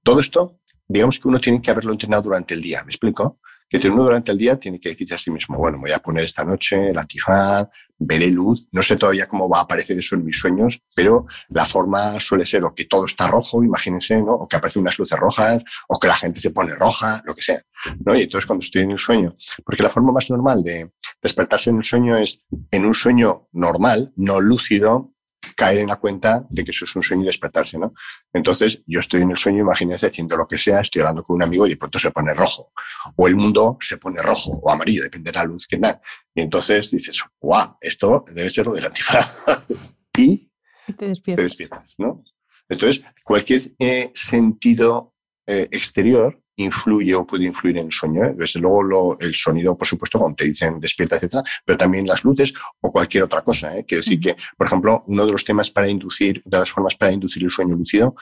Todo 0.02 0.20
esto, 0.20 0.60
digamos 0.86 1.18
que 1.18 1.28
uno 1.28 1.40
tiene 1.40 1.60
que 1.62 1.70
haberlo 1.70 1.92
entrenado 1.92 2.22
durante 2.22 2.54
el 2.54 2.60
día, 2.60 2.84
¿me 2.84 2.90
explico? 2.90 3.40
Que 3.68 3.88
uno 3.88 4.02
durante 4.02 4.32
el 4.32 4.38
día 4.38 4.58
tiene 4.58 4.80
que 4.80 4.88
decirse 4.88 5.14
a 5.14 5.18
sí 5.18 5.30
mismo, 5.30 5.56
bueno, 5.56 5.78
voy 5.78 5.92
a 5.92 6.00
poner 6.00 6.24
esta 6.24 6.44
noche 6.44 6.90
el 6.90 6.98
antifaz, 6.98 7.68
veré 8.00 8.28
luz, 8.28 8.66
no 8.72 8.82
sé 8.82 8.96
todavía 8.96 9.28
cómo 9.28 9.48
va 9.48 9.58
a 9.58 9.62
aparecer 9.62 9.96
eso 9.96 10.16
en 10.16 10.24
mis 10.24 10.36
sueños, 10.36 10.82
pero 10.94 11.26
la 11.50 11.64
forma 11.64 12.18
suele 12.18 12.44
ser 12.46 12.64
o 12.64 12.74
que 12.74 12.86
todo 12.86 13.04
está 13.04 13.28
rojo, 13.28 13.62
imagínense, 13.62 14.20
¿no? 14.20 14.32
O 14.32 14.48
que 14.48 14.56
aparecen 14.56 14.82
unas 14.82 14.98
luces 14.98 15.16
rojas, 15.16 15.62
o 15.88 15.98
que 16.00 16.08
la 16.08 16.16
gente 16.16 16.40
se 16.40 16.50
pone 16.50 16.74
roja, 16.74 17.22
lo 17.24 17.34
que 17.34 17.42
sea, 17.42 17.62
¿no? 18.04 18.16
Y 18.16 18.22
entonces 18.22 18.46
cuando 18.46 18.64
estoy 18.64 18.82
en 18.82 18.90
el 18.90 18.98
sueño, 18.98 19.32
porque 19.64 19.84
la 19.84 19.88
forma 19.88 20.10
más 20.10 20.28
normal 20.30 20.64
de 20.64 20.90
despertarse 21.22 21.70
en 21.70 21.76
el 21.76 21.84
sueño 21.84 22.16
es 22.16 22.40
en 22.72 22.84
un 22.84 22.94
sueño 22.94 23.48
normal, 23.52 24.12
no 24.16 24.40
lúcido, 24.40 25.14
caer 25.60 25.80
en 25.80 25.88
la 25.88 25.96
cuenta 25.96 26.46
de 26.48 26.64
que 26.64 26.70
eso 26.70 26.86
es 26.86 26.96
un 26.96 27.02
sueño 27.02 27.24
y 27.24 27.26
despertarse, 27.26 27.76
¿no? 27.76 27.92
Entonces, 28.32 28.82
yo 28.86 28.98
estoy 28.98 29.20
en 29.20 29.30
el 29.32 29.36
sueño, 29.36 29.58
imagínense, 29.58 30.06
haciendo 30.06 30.34
lo 30.34 30.48
que 30.48 30.56
sea, 30.56 30.80
estoy 30.80 31.02
hablando 31.02 31.22
con 31.22 31.36
un 31.36 31.42
amigo 31.42 31.66
y 31.66 31.70
de 31.70 31.76
pronto 31.76 31.98
se 31.98 32.10
pone 32.10 32.32
rojo. 32.32 32.72
O 33.16 33.28
el 33.28 33.36
mundo 33.36 33.76
se 33.78 33.98
pone 33.98 34.22
rojo 34.22 34.52
o 34.52 34.70
amarillo, 34.70 35.02
depende 35.02 35.30
de 35.30 35.36
la 35.36 35.44
luz 35.44 35.66
que 35.66 35.76
da. 35.76 36.00
Y 36.34 36.40
entonces 36.40 36.90
dices, 36.90 37.22
guau, 37.38 37.76
esto 37.78 38.24
debe 38.32 38.48
ser 38.48 38.64
lo 38.64 38.72
del 38.72 38.86
antifaz. 38.86 39.44
y 40.16 40.50
te 40.96 41.08
despiertas. 41.08 41.36
te 41.36 41.42
despiertas, 41.42 41.94
¿no? 41.98 42.24
Entonces, 42.66 43.04
cualquier 43.22 43.60
eh, 43.78 44.10
sentido 44.14 45.14
eh, 45.46 45.68
exterior 45.72 46.39
influye 46.62 47.14
o 47.14 47.26
puede 47.26 47.46
influir 47.46 47.78
en 47.78 47.86
el 47.86 47.92
sueño. 47.92 48.24
¿eh? 48.24 48.34
Desde 48.36 48.60
luego 48.60 49.16
el 49.20 49.34
sonido, 49.34 49.76
por 49.76 49.86
supuesto, 49.86 50.18
cuando 50.18 50.36
te 50.36 50.44
dicen 50.44 50.80
despierta, 50.80 51.16
etcétera, 51.16 51.42
pero 51.64 51.78
también 51.78 52.06
las 52.06 52.24
luces 52.24 52.52
o 52.80 52.92
cualquier 52.92 53.24
otra 53.24 53.42
cosa. 53.42 53.76
¿eh? 53.76 53.84
Quiero 53.86 54.02
decir 54.02 54.20
que, 54.20 54.36
por 54.56 54.66
ejemplo, 54.66 55.04
uno 55.06 55.26
de 55.26 55.32
los 55.32 55.44
temas 55.44 55.70
para 55.70 55.88
inducir, 55.88 56.42
de 56.44 56.58
las 56.58 56.70
formas 56.70 56.94
para 56.96 57.12
inducir 57.12 57.42
el 57.44 57.50
sueño 57.50 57.76
lúcido 57.76 58.14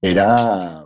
era 0.00 0.84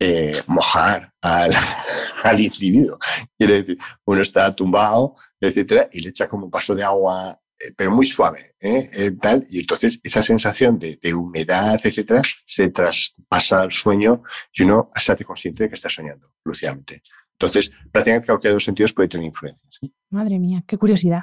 eh, 0.00 0.42
mojar 0.46 1.12
al, 1.20 1.52
al 2.24 2.40
individuo. 2.40 2.98
Quiere 3.36 3.62
decir, 3.62 3.78
uno 4.04 4.22
está 4.22 4.54
tumbado, 4.54 5.16
etcétera, 5.40 5.88
y 5.92 6.00
le 6.00 6.10
echa 6.10 6.28
como 6.28 6.46
un 6.46 6.50
paso 6.50 6.74
de 6.74 6.84
agua 6.84 7.38
pero 7.76 7.90
muy 7.90 8.06
suave, 8.06 8.54
¿eh? 8.60 8.88
¿eh? 8.92 9.12
tal, 9.20 9.44
y 9.48 9.60
entonces 9.60 10.00
esa 10.02 10.22
sensación 10.22 10.78
de, 10.78 10.98
de, 11.00 11.14
humedad, 11.14 11.80
etcétera, 11.82 12.22
se 12.46 12.68
traspasa 12.68 13.62
al 13.62 13.72
sueño 13.72 14.22
y 14.52 14.62
uno 14.62 14.90
se 14.96 15.12
hace 15.12 15.24
consciente 15.24 15.64
de 15.64 15.68
que 15.68 15.74
está 15.74 15.88
soñando 15.88 16.28
lúcidamente. 16.44 17.02
Entonces, 17.32 17.70
prácticamente 17.92 18.26
cualquier 18.26 18.52
de 18.52 18.56
los 18.56 18.64
sentidos 18.64 18.92
puede 18.92 19.08
tener 19.08 19.26
influencia. 19.26 19.68
¿sí? 19.70 19.92
Madre 20.10 20.38
mía, 20.38 20.64
qué 20.66 20.76
curiosidad. 20.76 21.22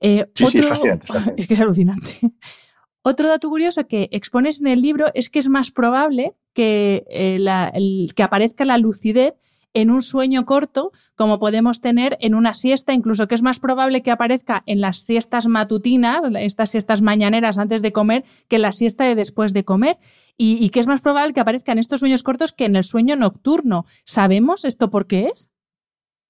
Eh, 0.00 0.26
sí, 0.34 0.44
otro... 0.44 0.50
sí, 0.50 0.58
es 0.58 0.68
fascinante, 0.68 1.06
es 1.06 1.12
fascinante. 1.12 1.42
Es 1.42 1.48
que 1.48 1.54
es 1.54 1.60
alucinante. 1.60 2.20
Otro 3.02 3.28
dato 3.28 3.48
curioso 3.48 3.86
que 3.86 4.08
expones 4.12 4.60
en 4.60 4.66
el 4.66 4.82
libro 4.82 5.06
es 5.14 5.30
que 5.30 5.38
es 5.38 5.48
más 5.48 5.70
probable 5.70 6.34
que, 6.52 7.04
eh, 7.08 7.38
la, 7.38 7.68
el, 7.68 8.08
que 8.14 8.22
aparezca 8.22 8.64
la 8.64 8.78
lucidez 8.78 9.34
en 9.74 9.90
un 9.90 10.02
sueño 10.02 10.44
corto 10.46 10.92
como 11.14 11.38
podemos 11.38 11.80
tener 11.80 12.16
en 12.20 12.34
una 12.34 12.54
siesta, 12.54 12.92
incluso 12.92 13.28
que 13.28 13.34
es 13.34 13.42
más 13.42 13.60
probable 13.60 14.02
que 14.02 14.10
aparezca 14.10 14.62
en 14.66 14.80
las 14.80 14.98
siestas 15.04 15.46
matutinas, 15.46 16.22
estas 16.38 16.70
siestas 16.70 17.02
mañaneras 17.02 17.58
antes 17.58 17.82
de 17.82 17.92
comer, 17.92 18.24
que 18.48 18.56
en 18.56 18.62
la 18.62 18.72
siesta 18.72 19.04
de 19.04 19.14
después 19.14 19.52
de 19.52 19.64
comer. 19.64 19.96
Y, 20.40 20.70
que 20.70 20.78
es 20.78 20.86
más 20.86 21.00
probable 21.00 21.32
que 21.32 21.40
aparezca 21.40 21.72
en 21.72 21.78
estos 21.78 22.00
sueños 22.00 22.22
cortos 22.22 22.52
que 22.52 22.64
en 22.64 22.76
el 22.76 22.84
sueño 22.84 23.16
nocturno. 23.16 23.86
¿Sabemos 24.04 24.64
esto 24.64 24.88
por 24.88 25.08
qué 25.08 25.32
es? 25.34 25.50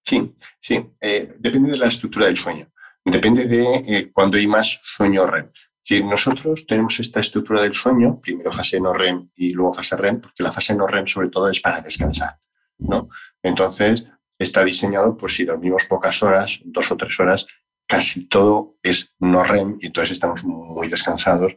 Sí, 0.02 0.34
sí. 0.60 0.86
Eh, 1.00 1.34
depende 1.38 1.72
de 1.72 1.76
la 1.76 1.88
estructura 1.88 2.24
del 2.24 2.38
sueño. 2.38 2.68
Depende 3.04 3.46
de 3.46 3.64
eh, 3.86 4.10
cuando 4.10 4.38
hay 4.38 4.46
más 4.46 4.80
sueño 4.82 5.26
REM. 5.26 5.50
Si 5.82 6.02
nosotros 6.02 6.66
tenemos 6.66 7.00
esta 7.00 7.20
estructura 7.20 7.62
del 7.62 7.72
sueño, 7.74 8.20
primero 8.20 8.52
fase 8.52 8.80
no 8.80 8.92
REM 8.92 9.30
y 9.34 9.52
luego 9.52 9.74
fase 9.74 9.96
REM, 9.96 10.20
porque 10.20 10.42
la 10.42 10.52
fase 10.52 10.74
no 10.74 10.86
REM 10.86 11.06
sobre 11.06 11.28
todo 11.28 11.50
es 11.50 11.60
para 11.60 11.80
descansar. 11.80 12.38
¿No? 12.78 13.08
Entonces, 13.42 14.04
está 14.38 14.64
diseñado, 14.64 15.16
pues 15.16 15.34
si 15.34 15.44
dormimos 15.44 15.84
pocas 15.84 16.22
horas, 16.22 16.60
dos 16.64 16.90
o 16.90 16.96
tres 16.96 17.18
horas, 17.20 17.46
casi 17.86 18.26
todo 18.26 18.76
es 18.82 19.14
no 19.18 19.42
REM 19.42 19.78
y 19.80 19.86
entonces 19.86 20.12
estamos 20.12 20.44
muy 20.44 20.88
descansados 20.88 21.56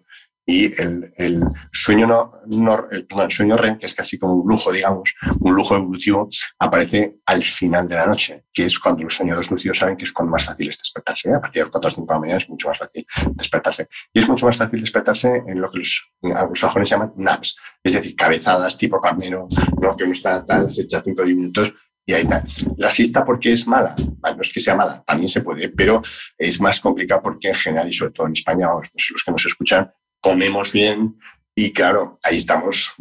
y 0.51 0.65
el, 0.81 1.13
el 1.15 1.43
sueño 1.71 2.05
no, 2.05 2.29
no 2.47 2.87
el, 2.91 3.07
el 3.09 3.31
sueño 3.31 3.55
REM, 3.55 3.77
que 3.77 3.85
es 3.85 3.95
casi 3.95 4.17
como 4.17 4.33
un 4.33 4.49
lujo, 4.49 4.69
digamos, 4.69 5.13
un 5.39 5.55
lujo 5.55 5.77
evolutivo, 5.77 6.27
aparece 6.59 7.19
al 7.25 7.41
final 7.41 7.87
de 7.87 7.95
la 7.95 8.05
noche, 8.05 8.43
que 8.51 8.65
es 8.65 8.77
cuando 8.77 9.03
los 9.03 9.15
soñadores 9.15 9.49
lúcidos 9.49 9.77
saben 9.77 9.95
que 9.95 10.03
es 10.03 10.11
cuando 10.11 10.31
más 10.31 10.43
fácil 10.43 10.67
es 10.67 10.77
despertarse. 10.77 11.29
¿eh? 11.29 11.35
A 11.35 11.39
partir 11.39 11.61
de 11.61 11.67
las 11.67 11.71
4 11.71 11.87
o 11.87 11.91
5 11.91 12.05
de 12.05 12.13
la 12.13 12.19
mañana 12.19 12.37
es 12.37 12.49
mucho 12.49 12.67
más 12.67 12.79
fácil 12.79 13.07
despertarse. 13.31 13.87
Y 14.11 14.19
es 14.19 14.27
mucho 14.27 14.45
más 14.45 14.57
fácil 14.57 14.81
despertarse 14.81 15.41
en 15.47 15.61
lo 15.61 15.71
que 15.71 15.77
los 15.77 16.11
anglosajones 16.21 16.89
llaman 16.89 17.13
naps, 17.15 17.55
es 17.81 17.93
decir, 17.93 18.13
cabezadas 18.13 18.77
tipo 18.77 18.99
carnero, 18.99 19.47
¿no? 19.81 19.95
que 19.95 20.03
uno 20.03 20.11
está 20.11 20.43
tal, 20.45 20.69
se 20.69 20.81
echa 20.81 21.01
5 21.01 21.21
o 21.21 21.25
10 21.25 21.37
minutos 21.37 21.73
y 22.05 22.13
ahí 22.13 22.23
está. 22.23 22.43
La 22.77 22.89
siesta, 22.89 23.23
¿por 23.23 23.39
qué 23.39 23.53
es 23.53 23.65
mala? 23.67 23.95
No 23.97 24.41
es 24.41 24.51
que 24.51 24.59
sea 24.59 24.75
mala, 24.75 25.01
también 25.05 25.29
se 25.29 25.41
puede, 25.41 25.69
pero 25.69 26.01
es 26.37 26.59
más 26.59 26.79
complicado 26.81 27.21
porque 27.21 27.49
en 27.49 27.55
general, 27.55 27.89
y 27.89 27.93
sobre 27.93 28.11
todo 28.11 28.27
en 28.27 28.33
España, 28.33 28.67
sé, 28.97 29.13
los 29.13 29.23
que 29.23 29.31
nos 29.31 29.45
escuchan, 29.45 29.89
comemos 30.21 30.71
bien 30.71 31.17
y 31.53 31.73
claro, 31.73 32.17
ahí 32.23 32.37
estamos 32.37 32.93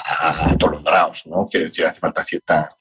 atolondrados, 0.00 1.26
¿no? 1.26 1.46
Quiero 1.46 1.66
decir, 1.66 1.84
hace 1.84 2.00
falta 2.00 2.24
cierta... 2.24 2.76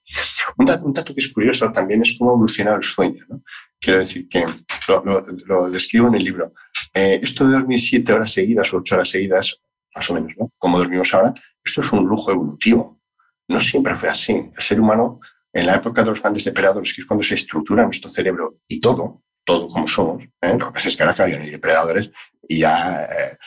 Un 0.57 0.65
dato, 0.65 0.85
un 0.85 0.93
dato, 0.93 1.13
que 1.13 1.19
es 1.19 1.33
curioso 1.33 1.69
también 1.71 2.01
es 2.01 2.15
cómo 2.17 2.31
evoluciona 2.31 2.75
el 2.75 2.83
sueño, 2.83 3.23
¿no? 3.27 3.43
Quiero 3.79 3.99
decir 3.99 4.27
que 4.29 4.45
lo, 4.87 5.03
lo, 5.03 5.23
lo 5.45 5.69
describo 5.69 6.07
en 6.07 6.15
el 6.15 6.23
libro. 6.23 6.53
Eh, 6.93 7.19
esto 7.21 7.45
de 7.45 7.53
dormir 7.53 7.79
siete 7.79 8.13
horas 8.13 8.31
seguidas 8.31 8.73
o 8.73 8.77
ocho 8.77 8.95
horas 8.95 9.09
seguidas, 9.09 9.55
más 9.93 10.09
o 10.09 10.13
menos, 10.13 10.33
¿no? 10.37 10.51
Como 10.57 10.79
dormimos 10.79 11.13
ahora, 11.13 11.33
esto 11.63 11.81
es 11.81 11.91
un 11.91 12.05
lujo 12.05 12.31
evolutivo. 12.31 13.01
No 13.49 13.59
siempre 13.59 13.95
fue 13.95 14.09
así. 14.09 14.33
El 14.33 14.61
ser 14.61 14.79
humano, 14.79 15.19
en 15.51 15.65
la 15.65 15.75
época 15.75 16.03
de 16.03 16.09
los 16.09 16.21
grandes 16.21 16.45
depredadores, 16.45 16.93
que 16.93 17.01
es 17.01 17.07
cuando 17.07 17.23
se 17.23 17.35
estructura 17.35 17.83
nuestro 17.83 18.09
cerebro 18.09 18.55
y 18.67 18.79
todo, 18.79 19.23
todo 19.43 19.69
como 19.69 19.87
somos, 19.87 20.23
¿eh? 20.41 20.57
lo 20.57 20.67
que 20.67 20.73
pasa 20.73 20.87
es 20.89 20.97
que 20.97 21.03
ahora 21.03 21.13
claro, 21.15 21.37
ni 21.39 21.49
depredadores 21.49 22.09
y 22.47 22.59
ya 22.59 23.03
eh, 23.03 23.37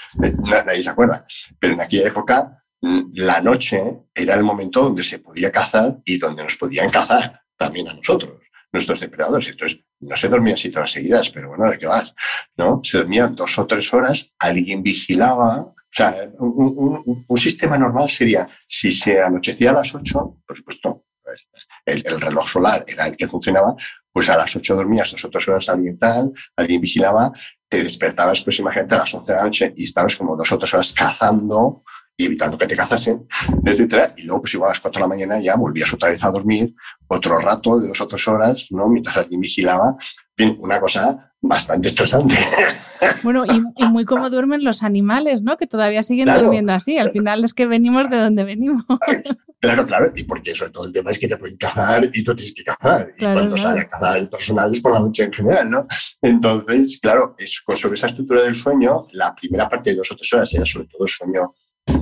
nadie 0.67 0.83
se 0.83 0.91
acuerda. 0.91 1.27
Pero 1.59 1.75
en 1.75 1.83
aquella 1.83 2.09
época, 2.09 2.65
la 3.15 3.41
noche 3.41 3.83
era 4.15 4.35
el 4.35 4.43
momento 4.43 4.83
donde 4.83 5.03
se 5.03 5.19
podía 5.19 5.51
cazar 5.51 5.99
y 6.05 6.19
donde 6.19 6.43
nos 6.43 6.57
podían 6.57 6.91
cazar 6.91 7.43
también 7.57 7.89
a 7.89 7.95
nosotros, 7.95 8.41
nuestros 8.73 9.01
depredadores. 9.01 9.49
Entonces, 9.49 9.81
no 10.01 10.17
se 10.17 10.29
dormían 10.29 10.57
siete 10.57 10.79
horas 10.79 10.93
seguidas, 10.93 11.31
pero 11.31 11.49
bueno, 11.49 11.71
¿de 11.71 11.79
qué 11.79 11.87
vas? 11.87 12.15
¿No? 12.57 12.81
Se 12.83 12.99
dormían 12.99 13.37
dos 13.37 13.59
o 13.59 13.67
tres 13.67 13.93
horas, 13.93 14.33
alguien 14.39 14.83
vigilaba. 14.83 15.61
O 15.61 15.93
sea, 15.93 16.15
un, 16.39 17.03
un, 17.05 17.25
un 17.27 17.37
sistema 17.37 17.77
normal 17.77 18.09
sería, 18.09 18.49
si 18.69 18.93
se 18.93 19.21
anochecía 19.21 19.71
a 19.71 19.75
las 19.75 19.95
ocho, 19.95 20.39
por 20.47 20.57
supuesto, 20.57 21.05
el, 21.85 22.03
el, 22.07 22.21
reloj 22.21 22.49
solar 22.49 22.85
era 22.87 23.07
el 23.07 23.17
que 23.17 23.27
funcionaba, 23.27 23.75
pues 24.13 24.29
a 24.29 24.37
las 24.37 24.55
8 24.55 24.75
dormías, 24.75 25.11
dos 25.11 25.25
o 25.25 25.31
tres 25.31 25.49
horas 25.49 25.69
alguien 25.69 25.99
tal, 25.99 26.33
alguien 26.57 26.81
vigilaba, 26.81 27.33
te 27.71 27.85
despertabas, 27.85 28.43
pues 28.43 28.59
imagínate, 28.59 28.97
a 28.97 28.99
las 28.99 29.15
11 29.15 29.33
de 29.33 29.39
la 29.39 29.45
noche 29.45 29.73
y 29.77 29.85
estabas 29.85 30.17
como 30.17 30.37
dos 30.37 30.51
o 30.51 30.59
tres 30.59 30.75
horas 30.75 30.93
cazando 30.93 31.85
evitando 32.27 32.59
que 32.59 32.67
te 32.67 32.77
cazasen, 32.77 33.27
etcétera, 33.65 34.15
y 34.17 34.23
luego 34.23 34.43
pues 34.43 34.55
igual 34.55 34.69
a 34.69 34.73
las 34.73 34.81
4 34.81 34.99
de 34.99 35.03
la 35.03 35.09
mañana 35.09 35.41
ya 35.41 35.57
volvías 35.57 35.93
otra 35.93 36.09
vez 36.09 36.23
a 36.25 36.31
dormir, 36.31 36.75
otro 37.09 37.39
rato 37.39 37.79
de 37.79 37.89
dos 37.89 38.01
o 38.01 38.09
tres 38.09 38.27
horas, 38.29 38.67
¿no? 38.71 38.89
Mientras 38.89 39.17
alguien 39.17 39.41
vigilaba, 39.41 39.97
en 40.37 40.49
fin, 40.49 40.59
una 40.61 40.81
cosa 40.81 41.33
bastante 41.41 41.89
estresante. 41.89 42.35
Bueno, 43.23 43.47
y, 43.47 43.63
y, 43.83 43.89
muy 43.89 44.05
como 44.05 44.29
duermen 44.29 44.63
los 44.63 44.83
animales, 44.83 45.41
¿no? 45.41 45.57
Que 45.57 45.67
todavía 45.67 46.03
siguen 46.03 46.27
claro. 46.27 46.43
durmiendo 46.43 46.75
así. 46.75 46.99
Al 46.99 47.13
final 47.13 47.43
es 47.45 47.55
que 47.55 47.65
venimos 47.65 48.11
de 48.11 48.19
donde 48.19 48.45
venimos. 48.45 48.85
Claro, 49.61 49.87
claro, 49.87 50.07
y 50.17 50.25
porque 50.25 50.55
sobre 50.55 50.71
todo 50.71 50.87
el 50.87 50.93
tema 50.93 51.11
es 51.11 51.19
que 51.19 51.29
te 51.29 51.37
pueden 51.37 51.59
cazar 51.59 52.03
y 52.03 52.25
tú 52.25 52.35
tienes 52.35 52.55
que 52.55 52.65
cazar. 52.65 53.11
y 53.15 53.21
cuando 53.21 53.59
sale 53.59 53.81
a 53.81 53.89
cazar 53.89 54.17
el 54.17 54.29
personal 54.29 54.73
es 54.73 54.81
por 54.81 54.93
la 54.93 55.01
noche 55.01 55.25
en 55.25 55.33
general, 55.33 55.71
¿no? 55.71 55.87
Entonces, 56.23 56.99
claro, 57.01 57.35
es, 57.39 57.63
sobre 57.77 57.95
esa 57.95 58.07
estructura 58.07 58.43
del 58.43 58.55
sueño, 58.55 59.07
la 59.13 59.35
primera 59.35 59.69
parte 59.69 59.91
de 59.91 59.97
dos 59.97 60.11
o 60.13 60.17
tres 60.17 60.33
horas 60.33 60.55
era 60.55 60.65
sobre 60.65 60.89
todo 60.89 61.07
sueño 61.07 61.55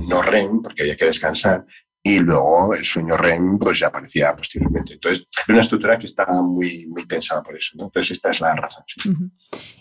no 0.07 0.21
REM, 0.21 0.61
porque 0.61 0.83
había 0.83 0.95
que 0.95 1.05
descansar, 1.05 1.65
y 2.01 2.19
luego 2.19 2.73
el 2.73 2.85
sueño 2.85 3.17
REM 3.17 3.59
pues 3.59 3.79
ya 3.79 3.87
aparecía 3.87 4.35
posteriormente. 4.35 4.93
Entonces, 4.93 5.27
es 5.29 5.49
una 5.49 5.59
estructura 5.61 5.99
que 5.99 6.05
está 6.05 6.25
muy, 6.41 6.87
muy 6.87 7.05
pensada 7.05 7.43
por 7.43 7.57
eso. 7.57 7.71
Entonces, 7.73 8.11
esta 8.11 8.31
es 8.31 8.39
la 8.39 8.55
razón. 8.55 8.83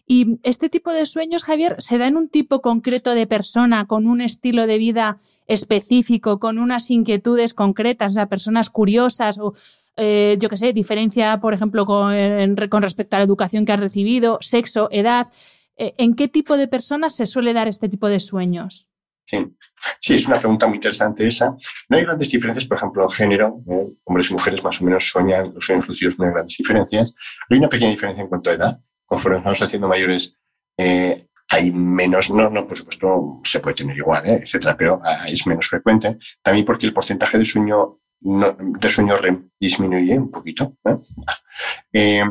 Y 0.07 0.39
este 0.43 0.69
tipo 0.69 0.93
de 0.93 1.07
sueños, 1.07 1.45
Javier, 1.45 1.77
¿se 1.79 1.97
da 1.97 2.07
en 2.07 2.17
un 2.17 2.29
tipo 2.29 2.61
concreto 2.61 3.15
de 3.15 3.27
persona 3.27 3.87
con 3.87 4.07
un 4.07 4.21
estilo 4.21 4.67
de 4.67 4.79
vida 4.79 5.19
específico, 5.47 6.41
con 6.41 6.59
unas 6.59 6.91
inquietudes 6.91 7.55
concretas, 7.55 8.13
o 8.13 8.15
sea, 8.15 8.27
personas 8.27 8.69
curiosas 8.71 9.39
o, 9.39 9.55
eh, 9.97 10.37
yo 10.41 10.49
qué 10.49 10.57
sé, 10.57 10.73
diferencia, 10.73 11.39
por 11.41 11.55
ejemplo, 11.55 11.85
con, 11.85 12.15
con, 12.69 12.83
respecto 12.83 13.17
a 13.17 13.21
la 13.21 13.27
educación 13.27 13.65
que 13.65 13.73
has 13.73 13.81
recibido, 13.81 14.39
sexo, 14.41 14.89
edad? 14.91 15.29
Eh, 15.77 15.95
¿En 15.99 16.15
qué 16.15 16.27
tipo 16.27 16.57
de 16.57 16.67
personas 16.67 17.15
se 17.15 17.27
suele 17.27 17.53
dar 17.53 17.69
este 17.69 17.89
tipo 17.89 18.09
de 18.09 18.19
sueños? 18.19 18.88
Sí. 19.29 19.47
sí, 20.01 20.15
es 20.15 20.27
una 20.27 20.39
pregunta 20.39 20.67
muy 20.67 20.77
interesante 20.77 21.29
esa. 21.29 21.55
No 21.91 21.97
hay 21.99 22.03
grandes 22.03 22.31
diferencias, 22.31 22.65
por 22.65 22.79
ejemplo, 22.79 23.03
en 23.03 23.11
género. 23.11 23.61
Hombres 24.05 24.31
y 24.31 24.33
mujeres 24.33 24.65
más 24.65 24.81
o 24.81 24.85
menos 24.87 25.07
sueñan, 25.07 25.53
los 25.53 25.67
sueños 25.67 25.87
lucidos 25.87 26.19
no 26.19 26.25
hay 26.25 26.31
grandes 26.31 26.57
diferencias. 26.57 27.13
Hay 27.51 27.59
una 27.59 27.69
pequeña 27.69 27.91
diferencia 27.91 28.23
en 28.23 28.29
cuanto 28.29 28.49
a 28.49 28.55
edad. 28.55 28.81
Conforme 29.05 29.37
nos 29.37 29.45
vamos 29.45 29.61
haciendo 29.61 29.87
mayores, 29.87 30.33
eh, 30.79 31.27
hay 31.51 31.71
menos, 31.73 32.31
no, 32.31 32.49
no, 32.49 32.67
por 32.67 32.79
supuesto, 32.79 33.43
se 33.45 33.61
puede 33.61 33.77
tener 33.77 33.99
igual, 33.99 34.25
¿eh? 34.25 34.41
etcétera, 34.45 34.75
pero 34.79 34.99
ah, 35.05 35.27
es 35.29 35.47
menos 35.47 35.69
frecuente. 35.69 36.17
También 36.43 36.65
porque 36.65 36.87
el 36.87 36.95
porcentaje 36.95 37.37
de 37.37 37.45
sueño, 37.45 38.01
de 38.21 38.89
sueño 38.89 39.15
REM 39.19 39.51
disminuye 39.61 40.19
un 40.19 40.31
poquito. 40.31 40.75
¿eh? 41.93 42.23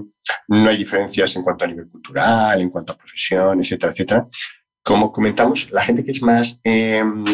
no 0.50 0.70
hay 0.70 0.78
diferencias 0.78 1.36
en 1.36 1.44
cuanto 1.44 1.66
a 1.66 1.68
nivel 1.68 1.90
cultural, 1.90 2.60
en 2.60 2.70
cuanto 2.72 2.94
a 2.94 2.98
profesión, 2.98 3.62
etcétera, 3.62 3.92
etcétera 3.92 4.28
como 4.88 5.12
comentamos, 5.12 5.70
la 5.72 5.84
gente 5.84 6.06
que 6.06 6.12
es 6.12 6.22
más 6.22 6.62
em, 6.64 7.26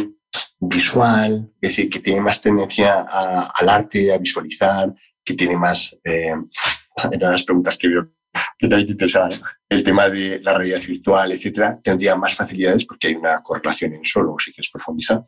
visual, 0.60 1.54
es 1.62 1.70
decir, 1.70 1.88
que 1.88 2.00
tiene 2.00 2.20
más 2.20 2.42
tendencia 2.42 3.02
al 3.02 3.70
arte, 3.70 4.12
a 4.12 4.18
visualizar, 4.18 4.92
que 5.24 5.36
tiene 5.36 5.56
más, 5.56 5.96
eh, 6.04 6.34
eran 7.12 7.32
las 7.32 7.44
preguntas 7.44 7.78
que 7.78 7.90
veo 7.90 8.10
que 8.58 8.68
te 8.68 8.80
interesaban, 8.80 9.40
el 9.70 9.84
tema 9.84 10.10
de 10.10 10.42
la 10.42 10.58
realidad 10.58 10.82
virtual, 10.82 11.32
etcétera, 11.32 11.80
tendría 11.80 12.16
más 12.16 12.34
facilidades 12.34 12.86
porque 12.86 13.10
hay 13.10 13.16
una 13.16 13.38
correlación 13.44 13.94
en 13.94 14.02
eso, 14.02 14.24
luego 14.24 14.40
si 14.40 14.52
quieres 14.52 14.72
profundizar. 14.72 15.24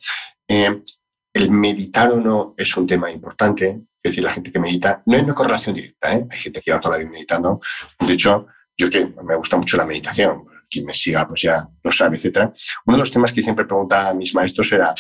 Em, 0.48 0.82
el 1.32 1.52
meditar 1.52 2.12
o 2.12 2.20
no 2.20 2.56
es 2.58 2.76
un 2.76 2.88
tema 2.88 3.12
importante, 3.12 3.82
es 4.02 4.12
decir, 4.12 4.24
la 4.24 4.32
gente 4.32 4.52
que 4.52 4.60
medita, 4.60 5.04
no 5.06 5.16
hay 5.16 5.22
una 5.22 5.36
correlación 5.36 5.76
directa, 5.76 6.12
¿eh? 6.12 6.26
hay 6.28 6.40
gente 6.40 6.60
que 6.60 6.72
va 6.72 6.80
toda 6.80 6.94
la 6.94 7.04
vida 7.04 7.12
meditando, 7.12 7.62
de 8.00 8.14
hecho, 8.14 8.48
yo 8.76 8.90
que 8.90 9.14
me 9.24 9.36
gusta 9.36 9.58
mucho 9.58 9.78
la 9.78 9.86
meditación, 9.86 10.55
quien 10.70 10.86
me 10.86 10.94
siga 10.94 11.28
pues 11.28 11.42
ya 11.42 11.68
lo 11.84 11.92
sabe, 11.92 12.18
etcétera. 12.18 12.52
Uno 12.86 12.98
de 12.98 13.00
los 13.00 13.12
temas 13.12 13.34
que 13.34 13.42
siempre 13.42 13.66
preguntaba 13.66 14.10
a 14.10 14.14
mis 14.14 14.34
maestros 14.34 14.72
era, 14.72 14.94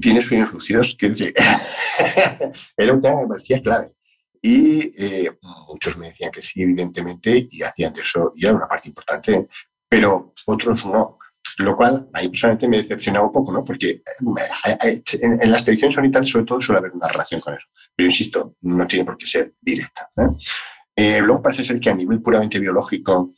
¿tienes 0.00 0.26
sueños 0.26 0.52
lucidos? 0.52 0.96
Que 0.98 1.08
era 2.76 2.92
un 2.92 3.00
tema 3.00 3.16
que 3.16 3.22
me 3.22 3.28
parecía 3.28 3.62
clave. 3.62 3.88
Y 4.42 4.90
eh, 4.98 5.30
muchos 5.68 5.96
me 5.96 6.06
decían 6.06 6.30
que 6.30 6.42
sí, 6.42 6.62
evidentemente, 6.62 7.46
y 7.50 7.62
hacían 7.62 7.92
de 7.92 8.02
eso, 8.02 8.30
y 8.34 8.46
era 8.46 8.54
una 8.54 8.68
parte 8.68 8.88
importante, 8.88 9.48
pero 9.88 10.32
otros 10.46 10.86
no. 10.86 11.18
Lo 11.58 11.74
cual, 11.74 12.08
ahí 12.12 12.28
personalmente 12.28 12.68
me 12.68 12.76
decepcionaba 12.76 13.26
un 13.26 13.32
poco, 13.32 13.52
¿no? 13.52 13.64
Porque 13.64 14.02
eh, 14.84 15.02
en, 15.20 15.50
las 15.50 15.64
televisiones 15.64 15.96
sanitarias, 15.96 16.30
sobre 16.30 16.44
todo, 16.44 16.60
suele 16.60 16.78
haber 16.78 16.92
una 16.92 17.08
relación 17.08 17.40
con 17.40 17.54
eso. 17.54 17.66
Pero 17.96 18.08
insisto, 18.08 18.54
no 18.62 18.86
tiene 18.86 19.04
por 19.04 19.16
qué 19.16 19.26
ser 19.26 19.54
directa. 19.60 20.08
¿eh? 20.96 21.20
luego 21.20 21.42
parece 21.42 21.64
ser 21.64 21.80
que 21.80 21.90
a 21.90 21.94
nivel 21.94 22.20
puramente 22.20 22.60
biológico, 22.60 23.32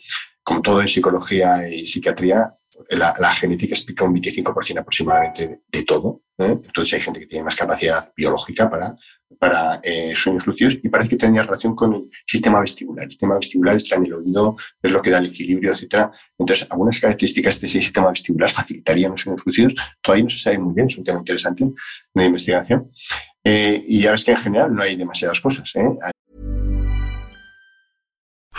como 0.51 0.63
todo 0.63 0.81
en 0.81 0.89
psicología 0.89 1.69
y 1.69 1.87
psiquiatría, 1.87 2.53
la, 2.89 3.33
genética 3.35 3.77
explica 3.77 4.05
un 4.05 4.17
25% 4.17 4.81
aproximadamente 4.81 5.61
de, 5.69 5.85
todo. 5.85 6.23
¿eh? 6.39 6.59
Entonces 6.67 6.95
hay 6.95 7.01
gente 7.01 7.21
que 7.21 7.27
tiene 7.27 7.45
más 7.45 7.55
capacidad 7.55 8.13
biológica 8.17 8.69
para, 8.69 8.97
para 9.39 9.79
eh, 9.85 10.13
sueños 10.17 10.45
lucidos 10.49 10.77
y 10.83 10.89
parece 10.89 11.11
que 11.11 11.19
tiene 11.19 11.41
relación 11.41 11.77
con 11.77 11.95
el 11.95 12.11
sistema 12.27 12.59
vestibular. 12.59 13.05
El 13.05 13.13
sistema 13.13 13.37
vestibular 13.37 13.77
está 13.77 13.95
en 13.95 14.07
el 14.07 14.15
oído, 14.15 14.57
es 14.83 14.91
lo 14.91 15.01
que 15.01 15.11
da 15.11 15.19
el 15.19 15.27
equilibrio, 15.27 15.73
etc. 15.73 16.09
Entonces, 16.37 16.67
algunas 16.69 16.99
características 16.99 17.61
de 17.61 17.69
ese 17.69 17.81
sistema 17.81 18.11
vestibular 18.11 18.51
facilitarían 18.51 19.13
los 19.13 19.21
sueños 19.21 19.43
lucidos. 19.47 19.75
Todavía 20.03 20.25
no 20.25 20.31
se 20.31 20.41
sabe 20.41 20.59
muy 20.59 20.75
bien, 20.75 20.89
es 20.89 20.99
un 20.99 21.05
tema 21.05 21.21
interesante 21.21 21.65
de 22.13 22.25
investigación. 22.25 22.91
Eh, 23.45 23.85
y 23.87 24.03
ya 24.03 24.11
ves 24.11 24.25
que 24.25 24.33
en 24.33 24.37
general 24.37 24.75
no 24.75 24.83
hay 24.83 24.97
demasiadas 24.97 25.41
cosas. 25.41 25.73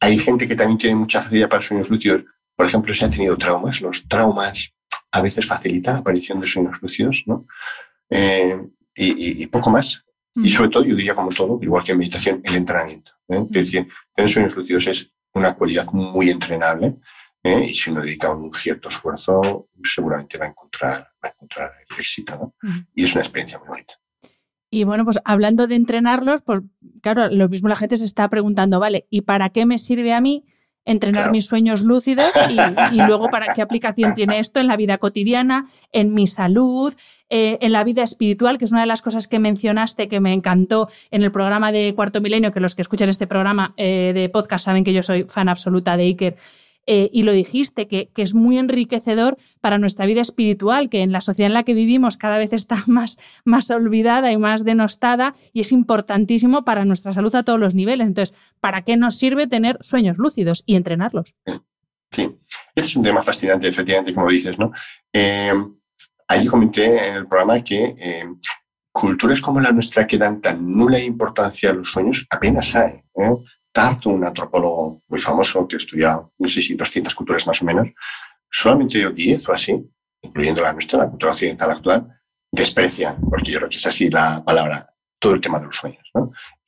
Hay 0.00 0.18
gente 0.18 0.46
que 0.46 0.54
también 0.54 0.78
tiene 0.78 0.96
mucha 0.96 1.20
facilidad 1.20 1.48
para 1.48 1.62
sueños 1.62 1.88
lúcidos. 1.88 2.24
Por 2.56 2.66
ejemplo, 2.66 2.92
si 2.92 3.04
ha 3.04 3.10
tenido 3.10 3.36
traumas. 3.36 3.80
Los 3.80 4.06
traumas 4.06 4.70
a 5.10 5.20
veces 5.20 5.46
facilitan 5.46 5.94
la 5.94 6.00
aparición 6.00 6.40
de 6.40 6.46
sueños 6.46 6.80
lúcidos, 6.82 7.22
¿no? 7.26 7.44
Eh, 8.10 8.60
y, 8.94 9.42
y, 9.42 9.46
poco 9.46 9.70
más. 9.70 10.04
Y 10.42 10.50
sobre 10.50 10.70
todo, 10.70 10.84
yo 10.84 10.94
diría 10.94 11.14
como 11.14 11.30
todo, 11.30 11.58
igual 11.62 11.84
que 11.84 11.92
en 11.92 11.98
meditación, 11.98 12.40
el 12.44 12.56
entrenamiento. 12.56 13.12
¿eh? 13.28 13.46
Es 13.50 13.52
decir, 13.52 13.88
tener 14.14 14.30
sueños 14.30 14.56
lúcidos 14.56 14.86
es 14.88 15.10
una 15.32 15.54
cualidad 15.54 15.86
muy 15.92 16.30
entrenable 16.30 16.96
¿eh? 17.42 17.66
y 17.68 17.74
si 17.74 17.90
uno 17.90 18.02
dedica 18.02 18.30
un 18.30 18.52
cierto 18.52 18.88
esfuerzo, 18.88 19.66
seguramente 19.82 20.38
va 20.38 20.46
a 20.46 20.48
encontrar, 20.48 21.08
va 21.24 21.28
a 21.28 21.32
encontrar 21.32 21.72
el 21.88 21.96
éxito. 21.96 22.36
¿no? 22.36 22.54
Y 22.94 23.04
es 23.04 23.12
una 23.12 23.22
experiencia 23.22 23.58
muy 23.58 23.68
bonita. 23.68 23.94
Y 24.74 24.82
bueno, 24.82 25.04
pues 25.04 25.20
hablando 25.24 25.68
de 25.68 25.76
entrenarlos, 25.76 26.42
pues 26.42 26.62
claro, 27.00 27.28
lo 27.30 27.48
mismo 27.48 27.68
la 27.68 27.76
gente 27.76 27.96
se 27.96 28.04
está 28.04 28.28
preguntando, 28.28 28.80
vale, 28.80 29.06
¿y 29.08 29.20
para 29.20 29.50
qué 29.50 29.66
me 29.66 29.78
sirve 29.78 30.12
a 30.12 30.20
mí 30.20 30.44
entrenar 30.84 31.30
mis 31.30 31.46
sueños 31.46 31.84
lúcidos 31.84 32.30
y, 32.92 32.96
luego 32.96 33.28
para 33.28 33.54
qué 33.54 33.62
aplicación 33.62 34.12
tiene 34.14 34.40
esto 34.40 34.58
en 34.58 34.66
la 34.66 34.76
vida 34.76 34.98
cotidiana, 34.98 35.64
en 35.92 36.12
mi 36.12 36.26
salud, 36.26 36.92
eh, 37.30 37.56
en 37.60 37.70
la 37.70 37.84
vida 37.84 38.02
espiritual, 38.02 38.58
que 38.58 38.64
es 38.64 38.72
una 38.72 38.80
de 38.80 38.88
las 38.88 39.00
cosas 39.00 39.28
que 39.28 39.38
mencionaste 39.38 40.08
que 40.08 40.18
me 40.18 40.32
encantó 40.32 40.88
en 41.12 41.22
el 41.22 41.30
programa 41.30 41.70
de 41.70 41.94
Cuarto 41.94 42.20
Milenio, 42.20 42.50
que 42.50 42.58
los 42.60 42.74
que 42.74 42.82
escuchan 42.82 43.08
este 43.08 43.28
programa 43.28 43.74
eh, 43.76 44.10
de 44.12 44.28
podcast 44.28 44.64
saben 44.64 44.82
que 44.82 44.92
yo 44.92 45.04
soy 45.04 45.24
fan 45.28 45.48
absoluta 45.48 45.96
de 45.96 46.02
Iker 46.02 46.36
eh, 46.86 47.08
y 47.12 47.22
lo 47.22 47.32
dijiste, 47.32 47.88
que, 47.88 48.10
es 48.16 48.34
muy 48.34 48.58
enriquecedor 48.58 49.36
para 49.60 49.78
nuestra 49.78 50.06
vida 50.06 50.20
espiritual, 50.20 50.88
que 50.88 51.02
en 51.02 51.12
la 51.12 51.20
sociedad 51.20 51.48
en 51.48 51.54
la 51.54 51.62
que 51.62 51.74
vivimos 51.74 52.16
cada 52.16 52.38
vez 52.38 52.52
está 52.52 52.82
más, 52.86 53.18
más 53.44 53.70
olvidada 53.70 54.32
y 54.32 54.36
más 54.36 54.64
denostada 54.64 55.34
y 55.52 55.60
es 55.60 55.72
importantísimo 55.72 56.64
para 56.64 56.84
nuestra 56.84 57.12
salud 57.12 57.34
a 57.34 57.42
todos 57.42 57.60
los 57.60 57.74
niveles. 57.74 58.06
Entonces, 58.06 58.36
¿para 58.60 58.82
qué 58.82 58.96
nos 58.96 59.16
sirve 59.16 59.46
tener 59.46 59.78
sueños 59.80 60.18
lúcidos 60.18 60.62
y 60.66 60.76
entrenarlos? 60.76 61.34
Sí, 62.10 62.30
este 62.74 62.88
es 62.90 62.96
un 62.96 63.02
tema 63.02 63.22
fascinante, 63.22 63.68
efectivamente, 63.68 64.14
como 64.14 64.28
dices, 64.28 64.58
¿no? 64.58 64.70
Eh, 65.12 65.52
ahí 66.28 66.46
comenté 66.46 67.08
en 67.08 67.14
el 67.16 67.26
programa 67.26 67.62
que 67.62 67.94
eh, 67.98 68.24
culturas 68.92 69.40
como 69.40 69.60
la 69.60 69.72
nuestra 69.72 70.06
que 70.06 70.18
dan 70.18 70.40
tan 70.40 70.76
nula 70.76 71.00
importancia 71.00 71.70
a 71.70 71.72
los 71.72 71.90
sueños 71.90 72.26
apenas 72.30 72.74
hay. 72.76 73.02
Tartu, 73.74 74.10
un 74.10 74.24
antropólogo 74.24 75.02
muy 75.08 75.18
famoso 75.18 75.66
que 75.66 75.76
estudia, 75.76 76.22
no 76.38 76.48
sé 76.48 76.62
si 76.62 76.74
200 76.74 77.12
culturas 77.12 77.44
más 77.44 77.60
o 77.60 77.64
menos, 77.64 77.88
solamente 78.48 79.10
10 79.10 79.48
o 79.48 79.52
así, 79.52 79.84
incluyendo 80.22 80.62
la 80.62 80.72
nuestra, 80.72 81.00
la 81.00 81.10
cultura 81.10 81.32
occidental 81.32 81.72
actual, 81.72 82.06
desprecian, 82.52 83.16
porque 83.28 83.50
yo 83.50 83.58
creo 83.58 83.68
que 83.68 83.78
es 83.78 83.86
así 83.86 84.08
la 84.08 84.44
palabra, 84.44 84.94
todo 85.18 85.34
el 85.34 85.40
tema 85.40 85.58
de 85.58 85.66
los 85.66 85.76
sueños. 85.76 86.04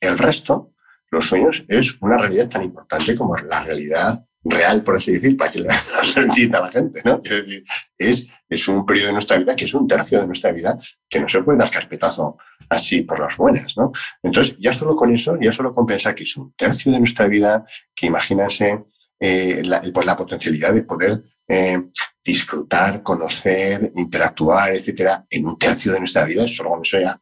El 0.01 0.17
resto, 0.17 0.73
los 1.09 1.25
sueños, 1.25 1.63
es 1.69 1.97
una 2.01 2.17
realidad 2.17 2.49
tan 2.49 2.63
importante 2.63 3.15
como 3.15 3.37
la 3.37 3.63
realidad 3.63 4.27
real, 4.43 4.83
por 4.83 4.97
así 4.97 5.13
decir, 5.13 5.37
para 5.37 5.53
que 5.53 5.59
lo 5.59 5.69
entienda 6.17 6.59
la 6.59 6.71
gente. 6.71 7.01
¿no? 7.05 7.21
Es, 7.23 7.29
decir, 7.29 7.63
es, 7.97 8.27
es 8.49 8.67
un 8.67 8.85
periodo 8.85 9.07
de 9.07 9.13
nuestra 9.13 9.37
vida 9.37 9.55
que 9.55 9.63
es 9.63 9.73
un 9.73 9.87
tercio 9.87 10.19
de 10.19 10.25
nuestra 10.25 10.51
vida 10.51 10.77
que 11.07 11.21
no 11.21 11.29
se 11.29 11.41
puede 11.41 11.57
dar 11.57 11.71
carpetazo 11.71 12.37
así 12.69 13.01
por 13.01 13.19
las 13.19 13.37
buenas. 13.37 13.75
¿no? 13.77 13.91
Entonces, 14.21 14.55
ya 14.59 14.73
solo 14.73 14.95
con 14.95 15.13
eso, 15.13 15.37
ya 15.39 15.51
solo 15.51 15.73
con 15.73 15.85
pensar 15.85 16.15
que 16.15 16.23
es 16.23 16.37
un 16.37 16.53
tercio 16.53 16.91
de 16.91 16.99
nuestra 16.99 17.27
vida, 17.27 17.65
que 17.95 18.07
imagínense 18.07 18.85
eh, 19.19 19.61
la, 19.63 19.81
pues 19.93 20.05
la 20.05 20.15
potencialidad 20.15 20.73
de 20.73 20.83
poder 20.83 21.23
eh, 21.47 21.81
disfrutar, 22.23 23.01
conocer, 23.01 23.89
interactuar, 23.95 24.71
etcétera, 24.71 25.25
en 25.29 25.45
un 25.45 25.57
tercio 25.57 25.93
de 25.93 25.99
nuestra 25.99 26.25
vida, 26.25 26.47
solo 26.47 26.71
con 26.71 26.81
eso 26.81 26.99
ya, 26.99 27.19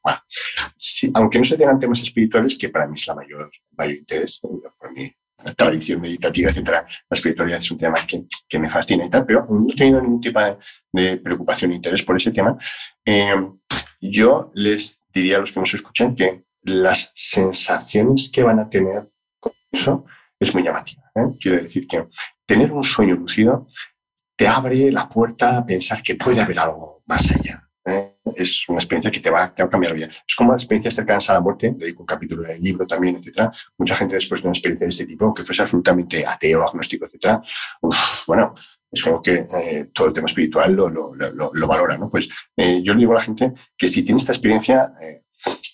aunque 1.14 1.38
no 1.38 1.46
se 1.46 1.58
tengan 1.58 1.80
temas 1.80 2.02
espirituales, 2.02 2.58
que 2.58 2.70
para 2.70 2.88
mí 2.88 2.96
es 2.98 3.06
la 3.06 3.14
mayor, 3.14 3.52
mayor 3.78 3.96
interés, 3.96 4.40
por 4.40 4.92
mi 4.94 5.14
tradición 5.56 6.02
meditativa, 6.02 6.50
etcétera, 6.50 6.88
la 7.10 7.16
espiritualidad 7.16 7.60
es 7.60 7.70
un 7.70 7.78
tema 7.78 7.96
que, 8.08 8.26
que 8.50 8.58
me 8.58 8.70
fascina 8.70 9.06
y 9.06 9.10
tal, 9.10 9.26
pero 9.26 9.46
no 9.48 9.68
he 9.70 9.76
tenido 9.76 10.02
ningún 10.02 10.22
tipo 10.22 10.40
de, 10.92 11.18
preocupación 11.18 11.72
e 11.72 11.76
interés 11.76 12.02
por 12.02 12.18
ese 12.18 12.32
tema. 12.32 12.58
Eh, 13.06 13.36
yo 14.02 14.52
les 14.56 15.00
diría 15.16 15.38
a 15.38 15.40
los 15.40 15.52
que 15.52 15.60
nos 15.62 15.74
escuchan 15.74 16.14
que 16.14 16.44
las 16.64 17.12
sensaciones 17.16 18.30
que 18.32 18.44
van 18.44 18.60
a 18.60 18.70
tener 18.70 19.08
con 19.40 19.54
eso 19.72 20.06
es 20.40 20.54
muy 20.54 20.64
llamativa. 20.64 21.04
¿eh? 21.16 21.38
Quiero 21.40 21.58
decir 21.58 21.88
que 21.88 22.08
tener 22.46 22.72
un 22.74 22.84
sueño 22.84 23.16
lúcido 23.16 23.68
te 24.36 24.48
abre 24.48 24.92
la 24.92 25.08
puerta 25.08 25.58
a 25.58 25.66
pensar 25.66 26.04
que 26.04 26.16
puede 26.16 26.42
haber 26.42 26.60
algo 26.60 27.02
más 27.06 27.32
allá. 27.32 27.70
¿eh? 27.86 28.18
Es 28.36 28.68
una 28.68 28.80
experiencia 28.80 29.10
que 29.10 29.22
te 29.22 29.30
va, 29.30 29.44
a 29.44 29.54
cambiar 29.54 29.94
la 29.94 29.94
vida. 29.94 30.08
Es 30.08 30.36
como 30.36 30.52
la 30.52 30.58
experiencia 30.58 30.92
cercana 30.92 31.20
a 31.26 31.34
la 31.34 31.40
muerte, 31.40 31.74
dedico 31.78 32.02
un 32.02 32.08
capítulo 32.08 32.44
del 32.44 32.62
libro 32.62 32.86
también, 32.86 33.16
etcétera. 33.16 33.52
Mucha 33.78 33.96
gente 33.96 34.16
después 34.16 34.42
de 34.42 34.48
una 34.50 34.54
experiencia 34.54 34.86
de 34.86 34.92
este 34.92 35.06
tipo, 35.06 35.34
que 35.34 35.44
fuese 35.44 35.62
absolutamente 35.62 36.26
ateo, 36.26 36.68
agnóstico, 36.68 37.06
etcétera, 37.06 37.42
bueno, 38.28 38.56
es 38.96 39.04
como 39.04 39.22
que 39.22 39.46
eh, 39.62 39.90
todo 39.94 40.08
el 40.08 40.14
tema 40.14 40.28
espiritual 40.28 40.74
lo, 40.74 40.90
lo, 40.90 41.14
lo, 41.14 41.68
valora, 41.68 41.98
¿no? 41.98 42.10
Pues 42.10 42.30
eh, 42.56 42.82
yo 42.82 42.94
le 42.94 43.00
digo 43.00 43.12
a 43.12 43.16
la 43.16 43.22
gente 43.22 43.54
que 43.78 43.88
si 43.88 44.04
tiene 44.04 44.18
esta 44.18 44.32
experiencia, 44.32 44.94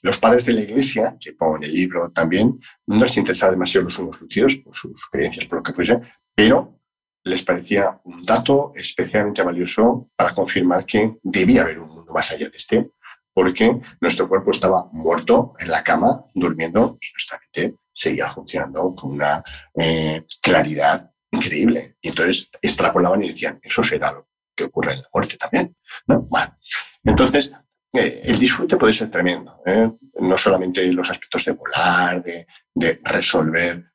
los 0.01 0.19
padres 0.19 0.45
de 0.45 0.53
la 0.53 0.61
iglesia, 0.61 1.15
que 1.19 1.33
pongo 1.33 1.57
en 1.57 1.63
el 1.63 1.71
libro 1.71 2.11
también, 2.11 2.59
no 2.87 3.03
les 3.03 3.17
interesaba 3.17 3.51
demasiado 3.51 3.85
los 3.85 3.99
unos 3.99 4.19
lucidos, 4.19 4.57
por 4.57 4.75
sus 4.75 4.99
creencias, 5.11 5.45
por 5.45 5.59
lo 5.59 5.63
que 5.63 5.73
fuese, 5.73 5.99
pero 6.35 6.79
les 7.23 7.43
parecía 7.43 8.01
un 8.03 8.25
dato 8.25 8.71
especialmente 8.75 9.43
valioso 9.43 10.09
para 10.15 10.33
confirmar 10.33 10.85
que 10.85 11.17
debía 11.21 11.61
haber 11.61 11.79
un 11.79 11.89
mundo 11.89 12.11
más 12.13 12.31
allá 12.31 12.49
de 12.49 12.57
este, 12.57 12.89
porque 13.33 13.79
nuestro 14.01 14.27
cuerpo 14.27 14.51
estaba 14.51 14.89
muerto 14.91 15.53
en 15.59 15.69
la 15.69 15.83
cama, 15.83 16.25
durmiendo, 16.33 16.97
y 16.99 17.13
nuestra 17.13 17.39
mente 17.39 17.77
seguía 17.93 18.27
funcionando 18.27 18.93
con 18.95 19.11
una 19.11 19.43
eh, 19.75 20.25
claridad 20.41 21.10
increíble. 21.31 21.97
Y 22.01 22.09
entonces 22.09 22.49
extrapolaban 22.61 23.23
y 23.23 23.29
decían, 23.29 23.59
eso 23.61 23.83
será 23.83 24.11
lo 24.11 24.29
que 24.55 24.65
ocurre 24.65 24.93
en 24.93 25.01
la 25.01 25.09
muerte 25.13 25.37
también. 25.37 25.75
¿no? 26.07 26.21
Bueno, 26.21 26.57
entonces, 27.03 27.51
eh, 27.93 28.21
el 28.25 28.39
disfrute 28.39 28.77
puede 28.77 28.93
ser 28.93 29.09
tremendo, 29.09 29.61
¿eh? 29.65 29.89
no 30.19 30.37
solamente 30.37 30.91
los 30.93 31.09
aspectos 31.09 31.45
de 31.45 31.51
volar, 31.51 32.23
de, 32.23 32.47
de 32.73 32.99
resolver 33.03 33.91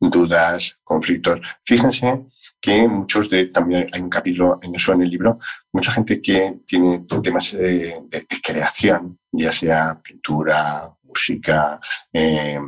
dudas, 0.00 0.78
conflictos. 0.84 1.40
Fíjense 1.64 2.26
que 2.60 2.86
muchos 2.88 3.30
de, 3.30 3.46
también 3.46 3.88
hay 3.92 4.00
un 4.00 4.10
capítulo 4.10 4.58
en 4.62 4.74
eso 4.74 4.92
en 4.92 5.02
el 5.02 5.10
libro, 5.10 5.38
mucha 5.72 5.92
gente 5.92 6.20
que 6.20 6.60
tiene 6.66 7.04
temas 7.22 7.52
de, 7.52 7.94
creación, 8.42 9.18
ya 9.32 9.52
sea 9.52 10.00
pintura, 10.02 10.96
música, 11.08 11.80
eh, 12.12 12.60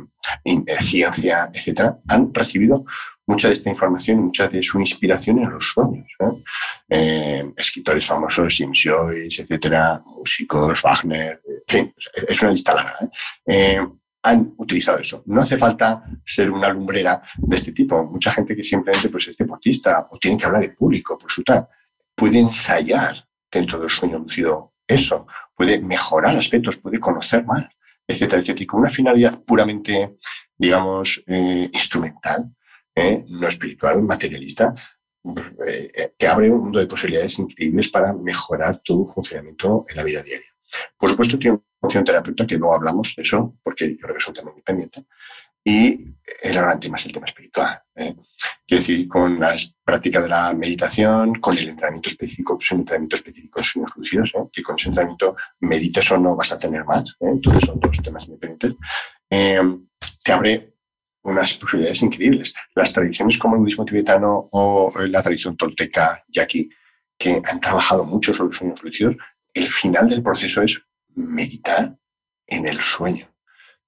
eh, 0.43 0.63
ciencia, 0.81 1.49
etcétera, 1.53 1.99
han 2.07 2.33
recibido 2.33 2.85
mucha 3.27 3.47
de 3.47 3.53
esta 3.53 3.69
información 3.69 4.19
y 4.19 4.21
mucha 4.23 4.47
de 4.47 4.61
su 4.61 4.79
inspiración 4.79 5.39
en 5.39 5.51
los 5.51 5.71
sueños. 5.71 6.07
Eh, 6.89 7.53
escritores 7.55 8.05
famosos, 8.05 8.53
James 8.57 8.81
Joyce, 8.83 9.43
etcétera, 9.43 10.01
músicos, 10.17 10.81
Wagner, 10.81 11.41
es 12.27 12.41
una 12.41 12.51
lista 12.51 12.73
larga 12.73 12.97
han 14.23 14.53
utilizado 14.57 14.99
eso. 14.99 15.23
No 15.25 15.41
hace 15.41 15.57
falta 15.57 16.03
ser 16.23 16.51
una 16.51 16.69
lumbrera 16.69 17.21
de 17.37 17.55
este 17.55 17.71
tipo. 17.71 18.03
Mucha 18.05 18.31
gente 18.31 18.55
que 18.55 18.63
simplemente 18.63 19.09
pues, 19.09 19.27
es 19.27 19.37
deportista 19.37 20.07
o 20.11 20.17
tiene 20.19 20.37
que 20.37 20.45
hablar 20.45 20.63
en 20.63 20.75
público, 20.75 21.17
por 21.17 21.31
su 21.31 21.43
tal, 21.43 21.67
puede 22.15 22.39
ensayar 22.39 23.15
dentro 23.51 23.79
del 23.79 23.89
sueño 23.89 24.19
lucido 24.19 24.73
eso, 24.87 25.25
puede 25.55 25.81
mejorar 25.81 26.35
aspectos, 26.35 26.77
puede 26.77 26.99
conocer 26.99 27.45
más, 27.45 27.67
etcétera, 28.07 28.41
etcétera. 28.41 28.63
Y 28.63 28.67
con 28.67 28.81
una 28.81 28.89
finalidad 28.89 29.43
puramente, 29.43 30.17
digamos, 30.57 31.23
eh, 31.27 31.69
instrumental, 31.71 32.53
eh, 32.95 33.23
no 33.29 33.47
espiritual, 33.47 34.01
materialista, 34.01 34.73
eh, 35.67 36.13
te 36.17 36.27
abre 36.27 36.49
un 36.49 36.61
mundo 36.61 36.79
de 36.79 36.87
posibilidades 36.87 37.37
increíbles 37.39 37.89
para 37.89 38.13
mejorar 38.13 38.81
tu 38.83 39.05
funcionamiento 39.05 39.85
en 39.89 39.97
la 39.97 40.03
vida 40.03 40.21
diaria. 40.21 40.47
Por 40.97 41.09
supuesto, 41.09 41.37
tiene 41.37 41.59
función 41.79 42.03
terapeuta, 42.03 42.45
que 42.45 42.57
luego 42.57 42.73
hablamos 42.75 43.13
de 43.15 43.23
eso, 43.23 43.57
porque 43.63 43.91
yo 43.91 43.97
creo 43.97 44.15
que 44.15 44.19
es 44.19 44.27
un 44.27 44.33
tema 44.33 44.51
independiente. 44.51 45.05
Y 45.63 46.15
el 46.41 46.53
gran 46.53 46.79
tema 46.79 46.97
es 46.97 47.05
el 47.05 47.11
tema 47.11 47.25
espiritual. 47.25 47.81
¿eh? 47.95 48.15
Quiero 48.71 48.83
decir, 48.83 49.07
con 49.09 49.37
la 49.37 49.53
práctica 49.83 50.21
de 50.21 50.29
la 50.29 50.53
meditación, 50.53 51.35
con 51.35 51.57
el 51.57 51.67
entrenamiento 51.67 52.07
específico, 52.07 52.57
que 52.57 52.63
es 52.63 52.71
un 52.71 52.79
entrenamiento 52.79 53.17
específico 53.17 53.59
en 53.59 53.65
sueños 53.65 53.91
lucidos, 53.97 54.33
¿eh? 54.33 54.47
que 54.49 54.63
con 54.63 54.77
ese 54.77 54.87
entrenamiento 54.87 55.35
medites 55.59 56.09
o 56.09 56.17
no 56.17 56.37
vas 56.37 56.53
a 56.53 56.57
tener 56.57 56.85
más, 56.85 57.03
¿eh? 57.19 57.27
entonces 57.33 57.65
son 57.65 57.81
dos 57.81 58.01
temas 58.01 58.29
independientes, 58.29 58.75
eh, 59.29 59.61
te 60.23 60.31
abre 60.31 60.73
unas 61.23 61.53
posibilidades 61.55 62.01
increíbles. 62.01 62.53
Las 62.73 62.93
tradiciones 62.93 63.37
como 63.37 63.55
el 63.55 63.59
budismo 63.59 63.83
tibetano 63.83 64.47
o 64.53 64.89
la 65.01 65.21
tradición 65.21 65.57
tolteca 65.57 66.23
yaqui, 66.29 66.69
que 67.17 67.41
han 67.43 67.59
trabajado 67.59 68.05
mucho 68.05 68.33
sobre 68.33 68.51
los 68.51 68.57
sueños 68.57 68.81
lucidos, 68.81 69.17
el 69.53 69.67
final 69.67 70.07
del 70.07 70.23
proceso 70.23 70.61
es 70.61 70.81
meditar 71.09 71.97
en 72.47 72.67
el 72.67 72.79
sueño. 72.79 73.27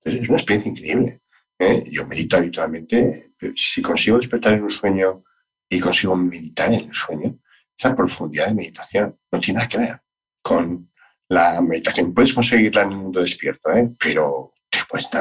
es 0.03 0.27
una 0.27 0.39
experiencia 0.39 0.71
increíble. 0.71 1.22
¿Eh? 1.63 1.83
Yo 1.91 2.05
medito 2.05 2.37
habitualmente. 2.37 3.33
Si 3.55 3.81
consigo 3.81 4.17
despertar 4.17 4.53
en 4.53 4.63
un 4.63 4.69
sueño 4.69 5.23
y 5.69 5.79
consigo 5.79 6.15
meditar 6.15 6.73
en 6.73 6.87
el 6.87 6.93
sueño, 6.93 7.39
esa 7.77 7.95
profundidad 7.95 8.47
de 8.47 8.55
meditación 8.55 9.17
no 9.31 9.39
tiene 9.39 9.57
nada 9.57 9.69
que 9.69 9.77
ver 9.77 10.01
con 10.41 10.91
la 11.29 11.61
meditación. 11.61 12.13
Puedes 12.13 12.33
conseguirla 12.33 12.83
en 12.83 12.91
el 12.91 12.97
mundo 12.97 13.21
despierto, 13.21 13.71
¿eh? 13.71 13.89
pero 13.99 14.53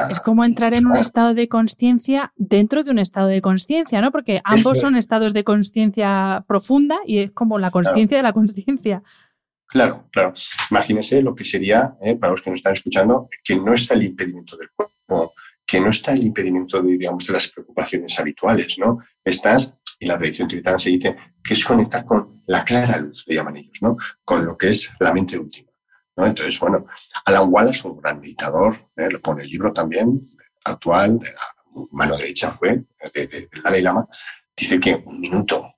es 0.09 0.19
como 0.19 0.43
entrar 0.43 0.73
en 0.73 0.85
un 0.85 0.95
estado 0.95 1.33
de 1.33 1.47
conciencia 1.47 2.31
dentro 2.35 2.83
de 2.83 2.91
un 2.91 2.99
estado 2.99 3.27
de 3.27 3.41
conciencia, 3.41 4.01
¿no? 4.01 4.11
Porque 4.11 4.41
ambos 4.43 4.79
son 4.79 4.95
estados 4.95 5.33
de 5.33 5.43
conciencia 5.43 6.43
profunda 6.47 6.99
y 7.05 7.19
es 7.19 7.31
como 7.31 7.59
la 7.59 7.71
conciencia 7.71 8.17
de 8.17 8.23
la 8.23 8.33
conciencia. 8.33 9.03
Claro, 9.67 10.07
claro. 10.11 10.33
Imagínese 10.69 11.21
lo 11.21 11.33
que 11.33 11.43
sería, 11.43 11.95
eh, 12.01 12.15
para 12.15 12.31
los 12.31 12.41
que 12.41 12.51
nos 12.51 12.57
están 12.57 12.73
escuchando, 12.73 13.27
que 13.43 13.55
no 13.55 13.73
está 13.73 13.95
el 13.95 14.03
impedimento 14.03 14.55
del 14.57 14.69
cuerpo, 14.75 15.33
que 15.73 15.81
no 15.81 15.89
está 15.89 16.11
el 16.11 16.21
impedimento 16.21 16.79
de, 16.79 16.99
digamos, 16.99 17.25
de 17.25 17.33
las 17.33 17.47
preocupaciones 17.47 18.19
habituales, 18.19 18.77
¿no? 18.77 18.99
Estás, 19.25 19.75
y 19.99 20.05
la 20.05 20.19
tradición 20.19 20.47
tibetana 20.47 20.77
se 20.77 20.91
dice, 20.91 21.15
que 21.43 21.55
es 21.55 21.65
conectar 21.65 22.05
con 22.05 22.43
la 22.45 22.63
clara 22.63 22.97
luz, 22.97 23.23
le 23.25 23.33
llaman 23.33 23.57
ellos, 23.57 23.79
¿no? 23.81 23.97
Con 24.23 24.45
lo 24.45 24.55
que 24.55 24.69
es 24.69 24.91
la 24.99 25.11
mente 25.11 25.35
última. 25.35 25.71
¿no? 26.15 26.27
Entonces, 26.27 26.59
bueno, 26.59 26.85
Alan 27.25 27.47
Wallace, 27.51 27.87
un 27.87 27.99
gran 27.99 28.19
meditador, 28.19 28.87
¿eh? 28.95 29.09
lo 29.09 29.19
pone 29.19 29.41
el 29.41 29.49
libro 29.49 29.73
también, 29.73 30.29
actual, 30.63 31.17
de 31.17 31.31
la 31.31 31.87
mano 31.89 32.17
derecha 32.17 32.51
fue, 32.51 32.85
de, 33.11 33.25
de, 33.25 33.49
Dalai 33.63 33.81
Lama, 33.81 34.07
dice 34.55 34.79
que 34.79 35.01
un 35.03 35.19
minuto 35.19 35.77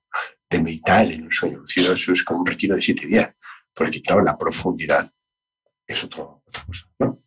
de 0.50 0.58
meditar 0.58 1.10
en 1.10 1.22
un 1.22 1.32
sueño 1.32 1.60
lucido, 1.60 1.94
eso 1.94 2.12
es 2.12 2.22
como 2.22 2.40
un 2.40 2.46
retiro 2.46 2.76
de 2.76 2.82
siete 2.82 3.06
días 3.06 3.34
porque 3.74 4.02
claro, 4.02 4.22
la 4.22 4.36
profundidad 4.36 5.10
es 5.86 6.04
otra 6.04 6.24
cosa. 6.66 6.86
¿no? 6.98 7.18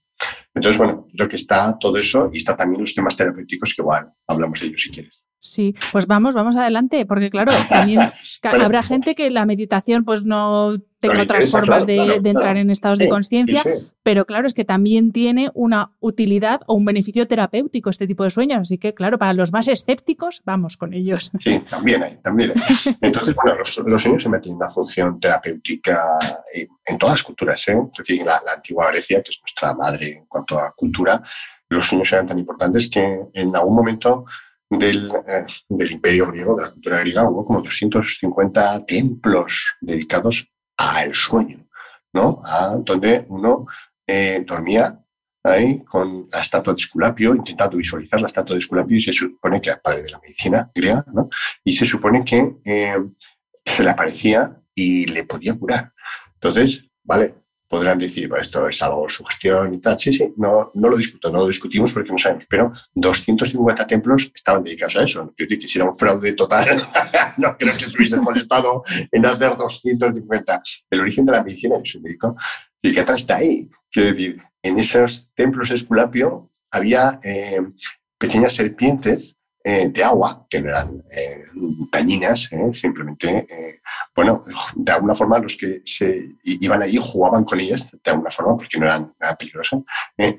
Entonces, 0.60 0.78
bueno, 0.78 1.08
creo 1.16 1.30
que 1.30 1.38
está 1.38 1.78
todo 1.80 1.96
eso 1.96 2.30
y 2.34 2.38
está 2.38 2.54
también 2.54 2.82
los 2.82 2.94
temas 2.94 3.16
terapéuticos 3.16 3.74
que, 3.74 3.82
bueno, 3.82 4.14
hablamos 4.28 4.60
de 4.60 4.68
ellos 4.68 4.82
si 4.82 4.92
quieres. 4.92 5.26
Sí, 5.42 5.74
pues 5.94 6.06
vamos, 6.06 6.36
vamos 6.36 6.58
adelante, 6.58 7.06
porque 7.06 7.30
claro, 7.30 7.52
también 7.70 8.02
habrá 8.44 8.84
gente 8.84 9.16
que 9.16 9.30
la 9.30 9.46
meditación 9.46 10.04
pues 10.04 10.26
no 10.26 10.74
tenga 11.00 11.22
otras 11.22 11.50
formas 11.50 11.86
de, 11.86 12.16
entrar 12.26 12.58
en 12.58 12.70
estados 12.70 13.00
de 13.00 13.08
conciencia, 13.08 13.64
pero 14.04 14.26
claro, 14.26 14.48
es 14.48 14.54
que 14.54 14.66
también 14.66 15.14
tiene 15.14 15.50
una 15.54 15.94
utilidad 16.02 16.60
o 16.68 16.74
un 16.74 16.84
beneficio 16.84 17.26
terapéutico 17.26 17.90
este 17.90 18.06
tipo 18.06 18.26
de 18.26 18.32
sueños, 18.32 18.60
así 18.60 18.78
que 18.78 18.94
claro, 18.94 19.18
para 19.18 19.32
los 19.32 19.54
más 19.54 19.70
escépticos, 19.70 20.42
vamos 20.46 20.76
con 20.76 20.94
ellos. 20.94 21.32
Sí, 21.40 21.58
también 21.70 22.04
hay, 22.04 22.18
también 22.18 22.52
hay. 22.52 22.96
Entonces, 23.00 23.34
bueno, 23.34 23.58
los, 23.58 24.02
sueños 24.02 24.22
se 24.22 24.30
meten 24.30 24.56
una 24.56 24.68
función 24.68 25.20
terapéutica 25.22 26.02
en 26.54 26.98
todas 26.98 27.14
las 27.14 27.24
culturas, 27.24 27.66
¿eh? 27.70 27.78
es 27.92 27.98
decir, 27.98 28.26
la, 28.26 28.42
la 28.46 28.54
antigua 28.54 28.88
Grecia, 28.92 29.22
que 29.24 29.30
es 29.30 29.40
nuestra 29.42 29.74
madre 29.74 30.18
en 30.18 30.26
cuanto 30.26 30.60
a 30.60 30.74
cultura, 30.76 31.24
los 31.70 31.86
sueños 31.86 32.12
eran 32.12 32.28
tan 32.28 32.40
importantes 32.40 32.90
que 32.90 33.20
en 33.34 33.56
algún 33.56 33.76
momento 33.76 34.26
del, 34.70 35.12
imperio 35.92 36.28
griego, 36.28 36.56
de 36.56 36.64
la 36.64 36.72
cultura 36.72 37.00
griega, 37.00 37.30
hubo 37.30 37.44
como 37.44 37.62
250 37.62 38.86
templos 38.86 39.76
dedicados 39.82 40.52
al 40.78 41.14
sueño, 41.14 41.68
¿no? 42.14 42.42
A 42.46 42.76
donde 42.78 43.26
uno 43.30 43.66
eh, 44.08 44.44
dormía 44.46 45.04
ahí 45.44 45.84
con 45.86 46.28
la 46.32 46.42
estatua 46.42 46.74
de 46.74 46.80
Esculapio, 46.80 47.34
intentando 47.34 47.78
visualizar 47.78 48.20
la 48.20 48.28
estatua 48.28 48.56
de 48.56 48.60
Esculapio 48.60 48.98
y 48.98 49.02
se 49.02 49.14
supone 49.14 49.62
que 49.62 49.70
era 49.70 49.82
padre 49.82 50.04
de 50.04 50.12
la 50.12 50.20
medicina 50.20 50.70
griega, 50.74 51.04
¿no? 51.14 51.30
Y 51.64 51.74
se 51.74 51.86
supone 51.86 52.24
que 52.24 52.58
eh, 52.66 52.98
se 53.66 53.84
le 53.84 53.90
aparecía 53.90 54.62
y 54.76 55.06
le 55.06 55.24
podía 55.24 55.58
curar. 55.58 55.94
Entonces, 56.36 56.86
vale, 57.04 57.36
podrán 57.70 58.00
decir, 58.00 58.30
esto 58.38 58.68
es 58.68 58.82
algo 58.82 59.08
sugestión 59.08 59.74
y 59.76 59.78
tal. 59.78 59.98
Sí, 59.98 60.12
sí, 60.12 60.34
no, 60.38 60.72
no 60.74 60.90
lo 60.90 60.98
discuto, 60.98 61.32
no 61.32 61.40
lo 61.40 61.48
discutimos 61.48 61.94
porque 61.94 62.12
no 62.12 62.18
sabemos, 62.18 62.48
pero 62.48 62.72
250 62.96 63.86
templos 63.86 64.32
estaban 64.34 64.64
dedicados 64.64 64.98
a 64.98 65.04
eso. 65.04 65.34
Yo 65.38 65.48
que 65.48 65.62
si 65.62 65.78
era 65.78 65.86
un 65.86 65.96
fraude 65.96 66.34
total, 66.34 66.92
no 67.38 67.56
creo 67.56 67.78
que 67.78 67.86
se 67.86 67.96
hubiesen 67.98 68.22
molestado 68.22 68.82
en 69.12 69.26
hacer 69.26 69.56
250. 69.56 70.62
El 70.90 71.02
origen 71.02 71.26
de 71.26 71.32
la 71.32 71.44
medicina, 71.44 71.76
yo 71.78 71.84
soy 71.86 72.02
médico, 72.02 72.36
y 72.82 72.92
que 72.92 73.02
atrás 73.02 73.22
está 73.22 73.36
ahí. 73.38 73.70
Quiero 73.92 74.12
decir, 74.12 74.42
en 74.64 74.80
esos 74.80 75.30
templos 75.36 75.70
de 75.70 75.76
Esculapio 75.76 76.50
había 76.72 77.20
eh, 77.24 77.62
pequeñas 78.18 78.54
serpientes 78.54 79.38
eh, 79.72 79.88
de 79.90 80.04
agua, 80.04 80.48
que 80.50 80.60
no 80.60 80.70
eran 80.70 81.04
eh, 81.12 81.44
dañinas, 81.92 82.50
eh, 82.52 82.74
simplemente, 82.74 83.46
bueno, 84.16 84.44
de 84.76 84.92
alguna 84.92 85.14
forma 85.14 85.38
los 85.38 85.56
que 85.56 85.84
se 85.86 86.28
iban 86.44 86.82
allí 86.82 86.98
jugaban 87.00 87.44
con 87.44 87.60
ellas, 87.60 87.92
de 88.04 88.12
alguna 88.12 88.32
forma, 88.32 88.58
porque 88.58 88.80
no 88.80 88.88
eran 88.88 89.14
peligrosas. 89.38 89.82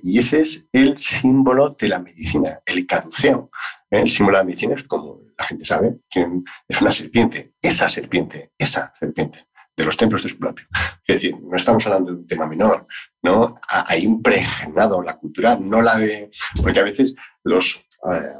y 0.02 0.18
ese 0.18 0.40
es 0.40 0.66
el 0.72 0.98
símbolo 0.98 1.76
de 1.80 1.88
la 1.88 2.00
medicina, 2.00 2.58
el 2.66 2.84
caduceo. 2.88 3.50
El 3.88 4.10
símbolo 4.10 4.38
de 4.38 4.42
la 4.42 4.46
medicina 4.46 4.74
es 4.74 4.82
como 4.82 5.20
la 5.38 5.44
gente 5.44 5.64
sabe, 5.64 6.00
que 6.10 6.26
es 6.66 6.80
una 6.80 6.90
serpiente, 6.90 7.54
esa 7.62 7.88
serpiente, 7.88 8.50
esa 8.58 8.92
serpiente 8.98 9.38
de 9.80 9.86
los 9.86 9.96
templos 9.96 10.22
de 10.22 10.28
Esculapio. 10.28 10.66
Es 11.06 11.16
decir, 11.16 11.36
no 11.40 11.56
estamos 11.56 11.84
hablando 11.86 12.12
de 12.12 12.18
un 12.18 12.26
tema 12.26 12.46
menor, 12.46 12.86
¿no? 13.22 13.58
Hay 13.68 14.02
impregnado 14.02 15.02
la 15.02 15.16
cultura, 15.16 15.56
no 15.60 15.82
la 15.82 15.98
de... 15.98 16.30
Porque 16.62 16.80
a 16.80 16.84
veces 16.84 17.14
los 17.42 17.84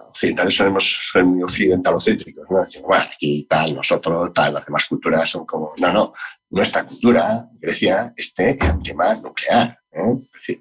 occidentales 0.08 0.54
solemos 0.54 1.10
ser 1.12 1.24
muy 1.24 1.42
occidentalocéntricos, 1.42 2.46
¿no? 2.50 2.60
Decir, 2.60 2.82
bueno, 2.82 3.04
aquí 3.04 3.46
tal, 3.48 3.74
nosotros 3.74 4.30
tal, 4.34 4.54
las 4.54 4.66
demás 4.66 4.86
culturas 4.86 5.28
son 5.28 5.44
como... 5.46 5.72
No, 5.78 5.92
no, 5.92 6.12
nuestra 6.50 6.84
cultura, 6.84 7.48
Grecia, 7.58 8.12
este 8.16 8.50
era 8.50 8.72
un 8.72 8.82
tema 8.82 9.14
nuclear. 9.14 9.79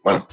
Bueno, 0.04 0.28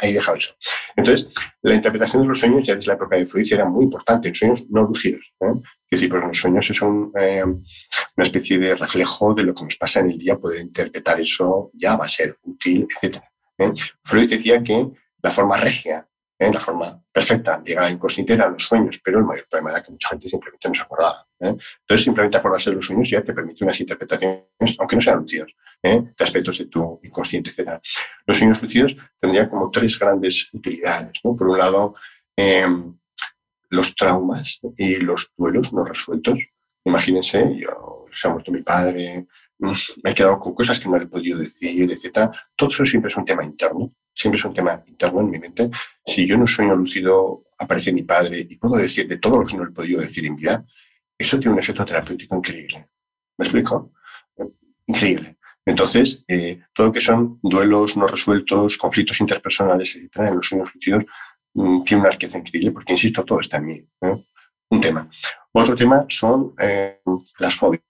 ahí 0.00 0.12
dejado 0.12 0.36
eso. 0.36 0.54
Entonces, 0.96 1.28
la 1.62 1.74
interpretación 1.74 2.22
de 2.22 2.28
los 2.28 2.38
sueños 2.40 2.66
ya 2.66 2.74
desde 2.74 2.88
la 2.88 2.94
época 2.94 3.16
de 3.16 3.26
Freud 3.26 3.52
era 3.52 3.64
muy 3.64 3.84
importante, 3.84 4.28
en 4.28 4.34
sueños 4.34 4.64
no 4.68 4.82
lucidos. 4.82 5.32
¿eh? 5.40 5.52
Es 5.90 6.00
decir, 6.00 6.12
los 6.12 6.36
sueños 6.36 6.66
son 6.66 7.12
eh, 7.18 7.44
una 7.44 8.24
especie 8.24 8.58
de 8.58 8.74
reflejo 8.74 9.34
de 9.34 9.42
lo 9.42 9.54
que 9.54 9.64
nos 9.64 9.76
pasa 9.76 10.00
en 10.00 10.10
el 10.10 10.18
día, 10.18 10.38
poder 10.38 10.60
interpretar 10.60 11.20
eso 11.20 11.70
ya 11.74 11.96
va 11.96 12.04
a 12.04 12.08
ser 12.08 12.38
útil, 12.42 12.86
etc. 13.02 13.18
Freud 14.02 14.28
decía 14.28 14.62
que 14.62 14.88
la 15.22 15.30
forma 15.30 15.56
regia, 15.56 16.08
¿eh? 16.42 16.52
la 16.52 16.60
forma 16.60 17.02
perfecta 17.10 17.54
a 17.54 17.80
la 17.80 17.90
inconsciente 17.90 18.32
eran 18.32 18.52
los 18.52 18.64
sueños, 18.64 19.00
pero 19.02 19.18
el 19.18 19.24
mayor 19.24 19.46
problema 19.48 19.70
era 19.70 19.82
que 19.82 19.92
mucha 19.92 20.08
gente 20.08 20.28
simplemente 20.28 20.68
no 20.68 20.74
se 20.74 20.82
acordaba. 20.82 21.26
Entonces, 21.38 22.04
simplemente 22.04 22.36
acordarse 22.36 22.70
de 22.70 22.76
los 22.76 22.86
sueños 22.86 23.08
ya 23.10 23.22
te 23.22 23.32
permite 23.32 23.64
unas 23.64 23.80
interpretaciones, 23.80 24.76
aunque 24.78 24.96
no 24.96 25.02
sean 25.02 25.18
lucidos, 25.20 25.54
de 25.82 26.12
aspectos 26.18 26.58
de 26.58 26.66
tu 26.66 27.00
inconsciente, 27.02 27.50
etc. 27.50 27.80
Los 28.26 28.38
sueños 28.38 28.62
lucidos 28.62 28.96
tendrían 29.18 29.48
como 29.48 29.70
tres 29.70 29.98
grandes 29.98 30.48
utilidades. 30.52 31.12
Por 31.22 31.48
un 31.48 31.58
lado, 31.58 31.94
los 33.70 33.94
traumas 33.96 34.60
y 34.76 34.96
los 34.96 35.32
duelos 35.36 35.72
no 35.72 35.84
resueltos. 35.84 36.38
Imagínense, 36.84 37.56
yo, 37.58 38.04
se 38.12 38.28
ha 38.28 38.30
muerto 38.30 38.52
mi 38.52 38.62
padre, 38.62 39.26
me 39.58 40.10
he 40.10 40.14
quedado 40.14 40.38
con 40.38 40.54
cosas 40.54 40.78
que 40.78 40.88
no 40.88 40.96
he 40.96 41.06
podido 41.06 41.38
decir, 41.38 41.90
etc. 41.90 42.30
Todo 42.56 42.68
eso 42.68 42.84
siempre 42.84 43.08
es 43.08 43.16
un 43.16 43.24
tema 43.24 43.44
interno, 43.44 43.92
siempre 44.14 44.38
es 44.38 44.44
un 44.44 44.54
tema 44.54 44.82
interno 44.86 45.20
en 45.20 45.30
mi 45.30 45.38
mente. 45.38 45.70
Si 46.04 46.26
yo 46.26 46.36
no 46.36 46.46
sueño 46.46 46.76
lúcido, 46.76 47.44
aparece 47.58 47.92
mi 47.92 48.02
padre 48.02 48.46
y 48.48 48.56
puedo 48.56 48.76
decir 48.76 49.08
de 49.08 49.18
todo 49.18 49.38
lo 49.38 49.46
que 49.46 49.56
no 49.56 49.64
he 49.64 49.70
podido 49.70 50.00
decir 50.00 50.26
en 50.26 50.36
vida, 50.36 50.64
eso 51.18 51.38
tiene 51.38 51.54
un 51.54 51.60
efecto 51.60 51.84
terapéutico 51.84 52.36
increíble. 52.36 52.88
¿Me 53.38 53.44
explico? 53.44 53.92
Increíble. 54.86 55.36
Entonces, 55.64 56.24
eh, 56.26 56.60
todo 56.72 56.88
lo 56.88 56.92
que 56.92 57.00
son 57.00 57.38
duelos 57.42 57.96
no 57.96 58.08
resueltos, 58.08 58.76
conflictos 58.76 59.20
interpersonales, 59.20 59.94
etc., 59.94 60.28
en 60.28 60.36
los 60.36 60.48
sueños 60.48 60.74
lúcidos, 60.74 61.06
Mm, 61.54 61.82
tiene 61.84 62.02
una 62.02 62.10
riqueza 62.10 62.38
increíble, 62.38 62.70
porque, 62.70 62.92
insisto, 62.92 63.24
todo 63.24 63.40
está 63.40 63.58
en 63.58 63.66
mí. 63.66 63.88
Un 64.70 64.80
tema. 64.80 65.08
Otro 65.52 65.76
tema 65.76 66.06
son 66.08 66.54
eh, 66.58 67.00
las 67.38 67.54
fobias. 67.54 67.82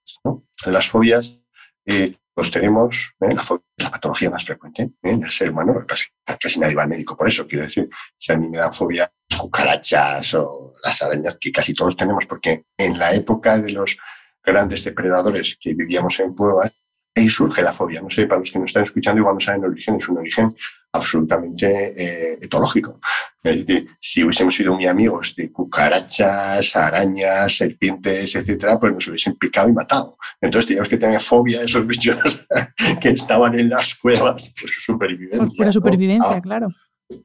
Las 0.65 0.87
fobias 0.87 1.41
eh, 1.85 2.15
los 2.35 2.51
tenemos, 2.51 3.13
¿eh? 3.21 3.33
la, 3.33 3.43
la 3.77 3.91
patología 3.91 4.29
más 4.29 4.45
frecuente 4.45 4.91
en 5.01 5.23
el 5.23 5.31
ser 5.31 5.51
humano, 5.51 5.85
casi, 5.87 6.05
casi, 6.23 6.59
nadie 6.59 6.75
va 6.75 6.83
al 6.83 6.89
médico 6.89 7.15
por 7.15 7.27
eso. 7.27 7.47
Quiero 7.47 7.63
decir, 7.63 7.89
si 8.17 8.31
a 8.31 8.37
mí 8.37 8.49
me 8.49 8.57
dan 8.57 8.73
fobia 8.73 9.11
cucarachas 9.37 10.33
o 10.35 10.73
las 10.83 11.01
arañas, 11.01 11.37
que 11.39 11.51
casi 11.51 11.73
todos 11.73 11.95
tenemos, 11.95 12.25
porque 12.25 12.65
en 12.77 12.97
la 12.97 13.13
época 13.13 13.57
de 13.57 13.71
los 13.71 13.97
grandes 14.43 14.83
depredadores 14.83 15.57
que 15.59 15.73
vivíamos 15.73 16.19
en 16.19 16.33
cuevas, 16.33 16.71
ahí 17.15 17.29
surge 17.29 17.61
la 17.61 17.71
fobia. 17.71 18.01
No 18.01 18.09
sé, 18.09 18.25
para 18.25 18.39
los 18.39 18.51
que 18.51 18.59
nos 18.59 18.69
están 18.69 18.83
escuchando, 18.83 19.19
igual 19.19 19.35
no 19.35 19.39
saben 19.39 19.63
el 19.63 19.69
origen, 19.69 19.95
es 19.95 20.09
un 20.09 20.17
origen 20.17 20.55
absolutamente 20.93 21.93
eh, 21.97 22.39
etológico. 22.41 22.99
Es 23.41 23.65
decir, 23.65 23.87
si 23.99 24.23
hubiésemos 24.23 24.55
sido 24.55 24.73
muy 24.75 24.85
amigos 24.85 25.35
de 25.35 25.51
cucarachas, 25.51 26.75
arañas, 26.75 27.57
serpientes, 27.57 28.35
etcétera, 28.35 28.79
pues 28.79 28.93
nos 28.93 29.07
hubiesen 29.07 29.35
picado 29.35 29.69
y 29.69 29.73
matado. 29.73 30.17
Entonces 30.39 30.67
teníamos 30.67 30.89
que 30.89 30.97
tener 30.97 31.19
fobia 31.19 31.59
a 31.59 31.63
esos 31.63 31.85
bichos 31.85 32.45
que 33.01 33.09
estaban 33.09 33.59
en 33.59 33.69
las 33.69 33.95
cuevas 33.95 34.53
por 34.59 34.69
su 34.69 34.81
supervivencia. 34.81 35.45
Por 35.57 35.65
la 35.65 35.71
supervivencia, 35.71 36.39
claro. 36.41 36.67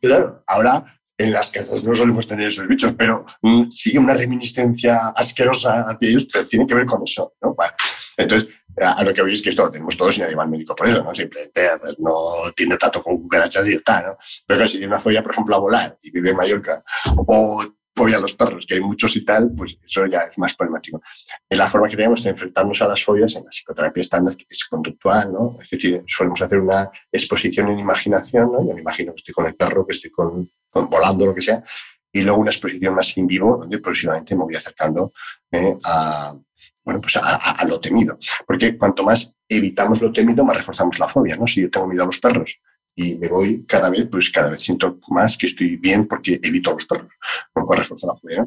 Claro, 0.01 0.43
ahora 0.47 0.85
en 1.19 1.33
las 1.33 1.51
casas 1.51 1.83
no 1.83 1.95
solemos 1.95 2.27
tener 2.27 2.49
esos 2.49 2.67
bichos, 2.67 2.95
pero 2.95 3.27
mm, 3.43 3.71
sigue 3.71 3.99
una 3.99 4.15
reminiscencia 4.15 5.09
asquerosa 5.09 5.83
hacia 5.83 6.09
ellos, 6.09 6.29
pero 6.33 6.47
tiene 6.47 6.67
que 6.67 6.75
ver 6.75 6.87
con 6.87 7.03
eso. 7.03 7.35
¿no? 7.43 7.57
entonces, 8.17 8.49
a 8.85 9.03
lo 9.05 9.13
que 9.15 9.23
veis 9.23 9.43
que 9.43 9.51
esto 9.51 9.65
lo 9.65 9.71
tenemos 9.71 9.97
todos 9.97 10.17
y 10.17 10.21
nadie 10.21 10.35
va 10.35 10.45
al 10.45 10.51
médico 10.51 10.75
por 10.75 10.89
eso, 10.89 11.03
¿no? 11.03 11.15
Simplemente 11.15 11.71
pues, 11.81 11.99
no 11.99 12.53
tiene 12.55 12.77
tanto 12.77 13.03
con 13.03 13.19
cucarachas 13.19 13.67
y 13.67 13.75
está, 13.75 14.03
¿no? 14.03 14.17
Pero 14.47 14.63
que 14.63 14.69
si 14.69 14.79
tiene 14.79 14.89
una 14.89 14.99
fobia, 14.99 15.23
por 15.23 15.33
ejemplo, 15.33 15.57
a 15.57 15.59
volar 15.59 15.99
y 16.03 16.11
vive 16.11 16.31
en 16.31 16.37
Mallorca, 16.37 16.83
o 17.27 17.65
fobia 17.99 18.17
a 18.17 18.21
los 18.21 18.35
perros, 18.35 18.65
que 18.67 18.75
hay 18.75 18.81
muchos 18.81 19.17
y 19.17 19.25
tal, 19.25 19.53
pues 19.57 19.77
eso 19.85 20.07
ya 20.07 20.21
es 20.21 20.39
más 20.39 20.55
problemático. 20.55 21.03
La 21.51 21.67
forma 21.67 21.89
que 21.89 21.97
tenemos 21.97 22.23
de 22.23 22.31
enfrentarnos 22.31 22.81
a 22.81 22.89
las 22.89 23.03
fobias 23.03 23.35
en 23.37 23.45
la 23.45 23.51
psicoterapia 23.51 24.01
estándar, 24.01 24.37
es 24.49 24.65
conductual, 24.67 25.33
¿no? 25.33 25.59
Es 25.61 25.71
decir, 25.71 26.05
solemos 26.07 26.41
hacer 26.41 26.59
una 26.59 26.91
exposición 27.11 27.71
en 27.71 27.81
imaginación, 27.81 28.53
¿no? 28.53 28.67
Yo 28.67 28.75
me 28.75 28.81
imagino 28.81 29.13
que 29.13 29.17
estoy 29.17 29.35
con 29.35 29.47
el 29.47 29.57
perro, 29.57 29.85
que 29.85 29.93
estoy 29.93 30.11
con, 30.11 30.49
volando, 30.73 31.27
lo 31.27 31.35
que 31.35 31.43
sea, 31.43 31.65
y 32.13 32.23
luego 32.23 32.41
una 32.41 32.51
exposición 32.51 32.95
más 32.95 33.17
in 33.17 33.27
vivo, 33.27 33.59
donde 33.61 33.79
próximamente 33.79 34.35
me 34.37 34.45
voy 34.45 34.55
acercando 34.55 35.13
¿eh? 35.51 35.77
a 35.85 36.35
bueno, 36.85 37.01
pues 37.01 37.17
a, 37.17 37.65
lo 37.67 37.81
temido. 37.81 38.19
Porque 38.47 38.77
cuanto 38.77 39.05
más 39.05 39.37
evitamos 39.49 40.01
lo 40.01 40.13
temido, 40.13 40.45
más 40.45 40.57
reforzamos 40.57 40.99
la 40.99 41.09
fobia, 41.09 41.37
¿no? 41.37 41.47
Si 41.47 41.63
yo 41.63 41.71
tengo 41.71 41.87
miedo 41.87 42.03
a 42.03 42.07
los 42.07 42.19
perros 42.19 42.59
y 42.95 43.15
me 43.17 43.29
voy 43.29 43.65
cada 43.65 43.91
vez, 43.91 44.09
pues 44.11 44.31
cada 44.31 44.51
vez 44.51 44.61
siento 44.61 44.99
más 45.11 45.37
que 45.37 45.47
estoy 45.47 45.77
bien 45.77 46.07
porque 46.07 46.41
evito 46.43 46.71
a 46.71 46.75
los 46.75 46.87
perros, 46.87 47.13
lo 47.55 47.67
cual 47.67 47.79
refuerza 47.79 48.07
la 48.07 48.17
fobia. 48.17 48.47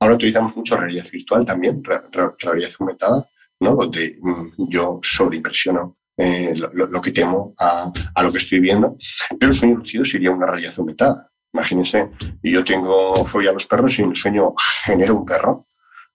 Ahora 0.00 0.14
utilizamos 0.14 0.56
mucho 0.56 0.76
realidad 0.76 1.06
virtual 1.10 1.44
también, 1.44 1.82
realidad 1.84 2.70
aumentada, 2.78 3.28
¿no? 3.60 3.74
Donde 3.76 4.18
mm, 4.20 4.68
yo 4.68 5.00
sobreimpresiono 5.02 5.98
eh, 6.16 6.52
lo, 6.54 7.00
que 7.00 7.12
temo 7.12 7.54
a, 7.58 7.90
a, 8.14 8.22
lo 8.22 8.30
que 8.30 8.38
estoy 8.38 8.60
viendo, 8.60 8.96
pero 9.38 9.52
el 9.52 9.58
sueño 9.58 9.76
lucido 9.76 10.04
sería 10.04 10.30
una 10.30 10.46
realidad 10.46 10.74
aumentada. 10.76 11.30
Imagínense, 11.52 12.10
yo 12.42 12.64
tengo 12.64 13.24
fobia 13.26 13.50
a 13.50 13.52
los 13.52 13.66
perros 13.66 13.98
y 13.98 14.02
en 14.02 14.10
el 14.10 14.16
sueño 14.16 14.54
genero 14.84 15.14
un 15.14 15.24
perro, 15.24 15.66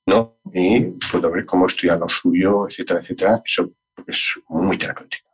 ¿no? 0.10 0.40
Y 0.52 0.82
puedo 1.12 1.32
ver 1.32 1.46
cómo 1.46 1.68
estudiar 1.68 2.00
lo 2.00 2.10
suyo, 2.10 2.68
etcétera, 2.68 3.00
etcétera. 3.00 3.42
Eso 3.46 3.72
es 4.08 4.34
muy 4.50 4.78
terapéutico. 4.78 5.30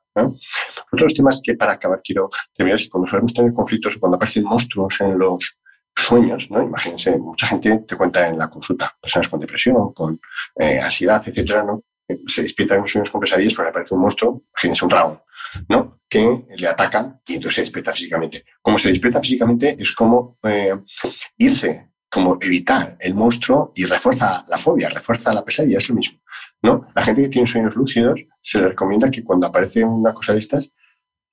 Otros 0.91 1.13
temas 1.13 1.41
que 1.43 1.55
para 1.55 1.73
acabar 1.73 2.01
quiero 2.03 2.29
terminar 2.53 2.79
es 2.79 2.85
que 2.85 2.89
cuando 2.89 3.07
solemos 3.07 3.33
tener 3.33 3.51
conflictos, 3.51 3.97
cuando 3.97 4.15
aparecen 4.15 4.43
monstruos 4.43 5.01
en 5.01 5.17
los 5.17 5.59
sueños, 5.95 6.49
¿no? 6.51 6.61
Imagínense, 6.61 7.17
mucha 7.17 7.47
gente 7.47 7.83
te 7.87 7.95
cuenta 7.95 8.27
en 8.27 8.37
la 8.37 8.49
consulta, 8.49 8.91
personas 9.01 9.27
con 9.29 9.39
depresión, 9.39 9.93
con 9.93 10.19
eh, 10.59 10.79
ansiedad, 10.79 11.21
etcétera, 11.25 11.63
¿no? 11.63 11.83
Se 12.27 12.43
despiertan 12.43 12.79
en 12.79 12.87
sueños 12.87 13.09
con 13.09 13.21
pesadillas 13.21 13.53
porque 13.53 13.69
aparece 13.69 13.93
un 13.93 14.01
monstruo, 14.01 14.43
imagínense 14.53 14.85
un 14.85 14.89
dragón, 14.89 15.21
¿no? 15.69 15.99
Que 16.07 16.45
le 16.55 16.67
atacan 16.67 17.21
y 17.25 17.35
entonces 17.35 17.55
se 17.55 17.61
despierta 17.61 17.91
físicamente. 17.91 18.43
Como 18.61 18.77
se 18.77 18.89
despierta 18.89 19.21
físicamente 19.21 19.75
es 19.79 19.91
como 19.93 20.37
eh, 20.43 20.75
irse 21.37 21.94
como 22.15 22.37
evitar 22.39 22.95
el 23.01 23.13
monstruo 23.13 23.73
y 23.75 23.83
refuerza 23.83 24.45
la 24.47 24.57
fobia, 24.57 24.87
refuerza 24.87 25.33
la 25.33 25.43
pesadilla, 25.43 25.79
es 25.79 25.89
lo 25.89 25.95
mismo. 25.95 26.17
¿no? 26.61 26.87
La 26.95 27.01
gente 27.03 27.21
que 27.23 27.27
tiene 27.27 27.45
sueños 27.45 27.75
lúcidos 27.75 28.21
se 28.41 28.57
le 28.57 28.69
recomienda 28.69 29.11
que 29.11 29.21
cuando 29.21 29.47
aparece 29.47 29.83
una 29.83 30.13
cosa 30.13 30.31
de 30.31 30.39
estas 30.39 30.71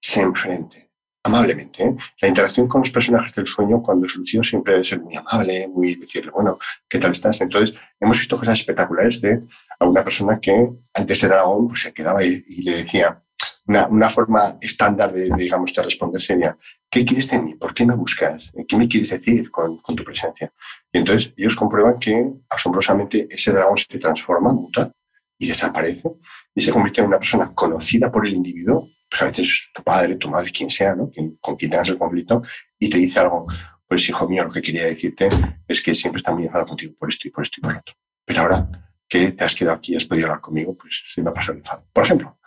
se 0.01 0.21
enfrente 0.21 0.91
amablemente. 1.23 1.85
¿eh? 1.85 1.97
La 2.21 2.27
interacción 2.27 2.67
con 2.67 2.81
los 2.81 2.91
personajes 2.91 3.33
del 3.33 3.47
sueño 3.47 3.81
cuando 3.81 4.07
es 4.07 4.17
lúcido 4.17 4.43
siempre 4.43 4.73
debe 4.73 4.85
ser 4.85 5.01
muy 5.01 5.15
amable, 5.15 5.69
muy 5.69 5.95
decirle, 5.95 6.33
bueno, 6.33 6.59
¿qué 6.89 6.99
tal 6.99 7.13
estás? 7.13 7.41
Entonces, 7.41 7.79
hemos 8.01 8.19
visto 8.19 8.37
cosas 8.37 8.59
espectaculares 8.59 9.21
de 9.21 9.41
a 9.79 9.85
una 9.85 10.03
persona 10.03 10.41
que 10.41 10.67
antes 10.95 11.21
de 11.21 11.29
dragón 11.29 11.69
pues, 11.69 11.83
se 11.83 11.93
quedaba 11.93 12.25
y, 12.25 12.43
le 12.63 12.79
decía, 12.79 13.23
una, 13.67 14.11
forma 14.11 14.59
estándar 14.61 15.13
de, 15.13 15.31
digamos, 15.37 15.73
de 15.73 15.83
responder 15.83 16.21
sería, 16.21 16.57
¿qué 16.91 17.05
quieres 17.05 17.31
de 17.31 17.39
mí? 17.39 17.55
¿Por 17.55 17.73
qué 17.73 17.87
me 17.87 17.95
buscas? 17.95 18.53
¿Qué 18.67 18.77
me 18.77 18.89
quieres 18.89 19.11
decir 19.11 19.51
con, 19.51 19.79
con, 19.79 19.95
tu 19.95 20.05
presencia? 20.05 20.53
Y 20.93 20.99
entonces 20.99 21.33
ellos 21.37 21.55
comprueban 21.55 21.99
que 21.99 22.33
asombrosamente 22.51 23.29
ese 23.31 23.53
dragón 23.53 23.79
se 23.79 23.99
transforma, 23.99 24.53
muta 24.53 24.93
y 25.39 25.49
desaparece 25.49 26.11
y 26.55 26.61
se 26.61 26.71
convierte 26.71 27.01
en 27.01 27.07
una 27.07 27.19
persona 27.19 27.51
conocida 27.55 28.11
por 28.11 28.27
el 28.27 28.35
individuo 28.35 28.89
pues 29.13 29.23
a 29.23 29.25
veces 29.27 29.71
tu 29.75 29.83
padre, 29.83 30.17
tu 30.17 30.31
madre, 30.31 30.51
quien 30.51 30.71
sea, 30.71 30.95
¿no? 30.95 31.11
con 31.39 31.55
quien 31.57 31.71
tengas 31.71 31.89
el 31.91 31.99
conflicto, 31.99 32.41
y 32.79 32.89
te 32.89 32.97
dice 32.97 33.21
algo, 33.21 33.47
pues 33.87 34.09
hijo 34.09 34.27
mío, 34.27 34.45
lo 34.45 34.51
que 34.51 34.63
quería 34.63 34.87
decirte 34.87 35.29
es 35.69 35.83
que 35.83 35.95
siempre 35.95 36.17
está 36.17 36.33
muy 36.33 36.45
enfadado 36.45 36.69
contigo 36.69 36.95
por 36.99 37.11
esto 37.11 37.29
y 37.29 37.31
por 37.31 37.43
esto 37.43 37.57
y 37.59 37.61
por 37.61 37.77
otro. 37.77 37.95
Pero 38.25 38.41
ahora 38.41 38.69
que 39.07 39.33
te 39.33 39.45
has 39.45 39.55
quedado 39.55 39.77
aquí 39.77 39.93
y 39.93 39.97
has 39.97 40.07
podido 40.07 40.29
hablar 40.29 40.41
conmigo, 40.41 40.75
pues 40.79 41.03
se 41.07 41.21
me 41.21 41.29
ha 41.29 41.33
pasado 41.35 41.53
el 41.53 41.59
enfado. 41.59 41.87
Por 41.93 42.05
ejemplo, 42.05 42.39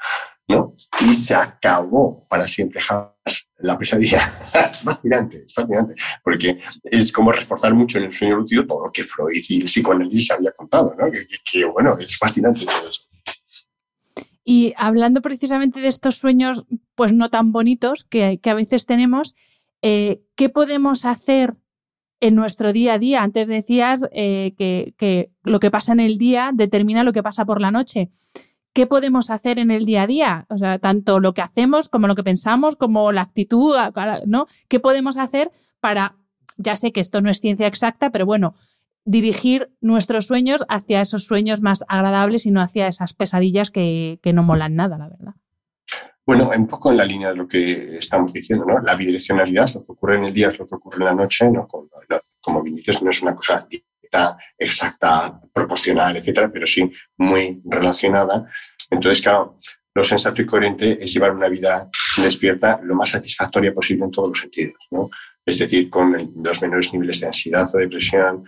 Y 0.48 1.16
se 1.16 1.34
acabó 1.34 2.28
para 2.28 2.48
siempre 2.48 2.80
jamás 2.80 3.14
la 3.58 3.78
pesadilla. 3.78 4.34
es 4.72 4.82
fascinante, 4.82 5.44
es 5.46 5.54
fascinante, 5.54 5.96
porque 6.24 6.58
es 6.84 7.12
como 7.12 7.32
reforzar 7.32 7.74
mucho 7.74 7.98
en 7.98 8.06
el 8.06 8.14
sueño 8.14 8.38
lúcido 8.38 8.66
todo 8.66 8.86
lo 8.86 8.92
que 8.92 9.04
Freud 9.04 9.44
y 9.50 9.62
el 9.62 9.66
psicoanálisis 9.66 10.32
había 10.32 10.52
contado, 10.52 10.96
¿no? 10.98 11.08
Que, 11.12 11.66
bueno, 11.66 11.98
es 12.00 12.18
fascinante 12.18 12.66
todo 12.66 12.90
eso. 12.90 13.02
Y 14.44 14.74
hablando 14.78 15.22
precisamente 15.22 15.80
de 15.80 15.88
estos 15.88 16.16
sueños, 16.16 16.66
pues 16.94 17.14
no 17.14 17.32
tan 17.32 17.52
bonitos 17.52 18.04
que, 18.04 18.40
que 18.40 18.50
a 18.52 18.54
veces 18.54 18.86
tenemos, 18.86 19.36
eh, 19.82 20.22
¿qué 20.36 20.50
podemos 20.50 21.06
hacer 21.06 21.56
en 22.20 22.36
nuestro 22.36 22.74
día 22.74 22.94
a 22.94 23.00
día? 23.00 23.22
Antes 23.22 23.48
decías 23.48 24.06
eh, 24.12 24.56
que, 24.58 25.32
lo 25.44 25.60
que 25.60 25.72
pasa 25.72 25.94
en 25.94 26.00
el 26.00 26.18
día 26.18 26.52
determina 26.54 27.04
lo 27.04 27.14
que 27.14 27.24
pasa 27.24 27.46
por 27.46 27.62
la 27.62 27.72
noche. 27.72 28.10
¿Qué 28.76 28.88
podemos 28.88 29.32
hacer 29.32 29.58
en 29.58 29.72
el 29.72 29.86
día 29.86 30.04
a 30.04 30.08
día? 30.08 30.46
O 30.50 30.58
sea, 30.58 30.80
tanto 30.80 31.22
lo 31.22 31.34
que 31.34 31.42
hacemos 31.42 31.88
como 31.88 32.08
lo 32.08 32.16
que 32.16 32.24
pensamos, 32.24 32.76
como 32.76 33.14
la 33.14 33.22
actitud, 33.22 33.74
¿no? 34.26 34.48
¿Qué 34.68 34.82
podemos 34.82 35.18
hacer 35.18 35.50
para, 35.80 36.18
ya 36.58 36.76
sé 36.76 36.92
que 36.92 37.00
esto 37.00 37.22
no 37.22 37.30
es 37.30 37.40
ciencia 37.40 37.68
exacta, 37.68 38.10
pero 38.10 38.26
bueno, 38.26 38.54
dirigir 39.06 39.72
nuestros 39.80 40.28
sueños 40.28 40.66
hacia 40.68 41.00
esos 41.00 41.24
sueños 41.24 41.62
más 41.62 41.86
agradables 41.88 42.46
y 42.46 42.52
no 42.52 42.62
hacia 42.62 42.90
esas 42.90 43.14
pesadillas 43.14 43.72
que 43.72 44.20
no 44.34 44.44
molan 44.44 44.76
nada, 44.76 44.98
la 44.98 45.08
verdad? 45.08 45.36
Bueno, 46.26 46.50
un 46.54 46.68
poco 46.68 46.92
en 46.92 46.98
la 46.98 47.06
línea 47.06 47.30
de 47.30 47.36
lo 47.36 47.48
que 47.48 47.98
estamos 47.98 48.34
diciendo, 48.34 48.66
¿no? 48.66 48.82
La 48.82 48.96
bidireccionalidad, 48.96 49.74
lo 49.76 49.86
que 49.86 49.92
ocurre 49.94 50.18
en 50.18 50.26
el 50.26 50.34
día 50.34 50.50
es 50.50 50.60
lo 50.60 50.68
que 50.68 50.76
ocurre 50.76 50.98
en 50.98 51.06
la 51.06 51.14
noche, 51.14 51.50
¿no? 51.50 51.66
Como, 52.42 52.62
bien 52.62 52.76
dices, 52.76 53.02
no 53.02 53.10
es 53.10 53.22
una 53.22 53.36
cosa 53.36 53.66
exacta, 54.58 55.40
proporcional, 55.54 56.18
etcétera, 56.18 56.52
pero 56.52 56.66
sí 56.66 56.92
muy 57.18 57.62
relacionada. 57.66 58.46
Entonces, 58.90 59.22
claro, 59.22 59.58
lo 59.94 60.04
sensato 60.04 60.42
y 60.42 60.46
coherente 60.46 60.98
es 61.00 61.14
llevar 61.14 61.32
una 61.32 61.50
vida 61.50 61.90
despierta 62.18 62.80
lo 62.84 62.96
más 62.96 63.10
satisfactoria 63.10 63.74
posible 63.74 64.06
en 64.06 64.12
todos 64.12 64.30
los 64.30 64.40
sentidos, 64.40 64.78
¿no? 64.92 65.10
Es 65.46 65.60
decir, 65.60 65.90
con 65.90 66.34
los 66.44 66.62
menores 66.62 66.92
niveles 66.92 67.20
de 67.20 67.28
ansiedad 67.28 67.70
o 67.74 67.78
depresión, 67.78 68.44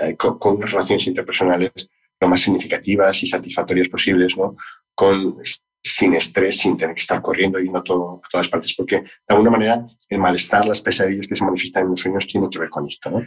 eh, 0.00 0.16
con, 0.16 0.38
con 0.38 0.60
relaciones 0.60 1.06
interpersonales 1.06 1.72
lo 2.20 2.28
más 2.28 2.40
significativas 2.40 3.22
y 3.22 3.26
satisfactorias 3.26 3.88
posibles, 3.88 4.36
¿no? 4.36 4.56
Con 4.94 5.38
sin 5.80 6.14
estrés, 6.14 6.58
sin 6.58 6.76
tener 6.76 6.94
que 6.94 7.00
estar 7.00 7.22
corriendo, 7.22 7.58
yendo 7.58 7.82
todo, 7.82 8.20
a 8.24 8.28
todas 8.28 8.48
partes, 8.48 8.74
porque 8.76 8.96
de 8.96 9.08
alguna 9.28 9.50
manera 9.50 9.84
el 10.08 10.18
malestar, 10.18 10.66
las 10.66 10.80
pesadillas 10.80 11.26
que 11.26 11.36
se 11.36 11.44
manifiestan 11.44 11.84
en 11.84 11.90
los 11.90 12.00
sueños 12.00 12.26
tienen 12.26 12.50
que 12.50 12.58
ver 12.58 12.68
con 12.68 12.86
esto. 12.86 13.10
¿no? 13.10 13.24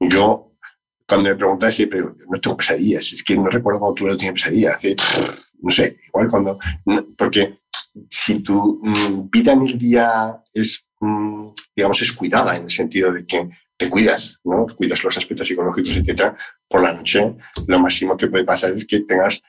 Yo, 0.00 0.51
cuando 1.06 1.28
me 1.28 1.36
preguntas 1.36 1.74
siempre, 1.74 2.00
no 2.00 2.40
tengo 2.40 2.56
pesadillas, 2.56 3.12
es 3.12 3.22
que 3.22 3.36
no 3.36 3.48
recuerdo 3.48 3.80
cuando 3.80 3.94
tuve 3.94 4.08
la 4.08 4.14
última 4.14 4.32
pesadilla, 4.32 4.70
hace, 4.72 4.96
no 5.60 5.70
sé, 5.70 5.96
igual 6.06 6.28
cuando, 6.28 6.58
porque 7.16 7.60
si 8.08 8.40
tu 8.40 8.80
mm, 8.82 9.30
vida 9.30 9.52
en 9.52 9.62
el 9.62 9.78
día 9.78 10.42
es, 10.54 10.86
mm, 11.00 11.48
digamos, 11.76 12.02
es 12.02 12.12
cuidada 12.12 12.56
en 12.56 12.64
el 12.64 12.70
sentido 12.70 13.12
de 13.12 13.26
que 13.26 13.48
te 13.76 13.88
cuidas, 13.88 14.38
¿no? 14.44 14.66
Cuidas 14.66 15.02
los 15.02 15.16
aspectos 15.16 15.48
psicológicos, 15.48 15.96
etcétera, 15.96 16.36
por 16.68 16.82
la 16.82 16.94
noche 16.94 17.34
lo 17.66 17.80
máximo 17.80 18.16
que 18.16 18.28
puede 18.28 18.44
pasar 18.44 18.72
es 18.72 18.86
que 18.86 19.00
tengas 19.00 19.42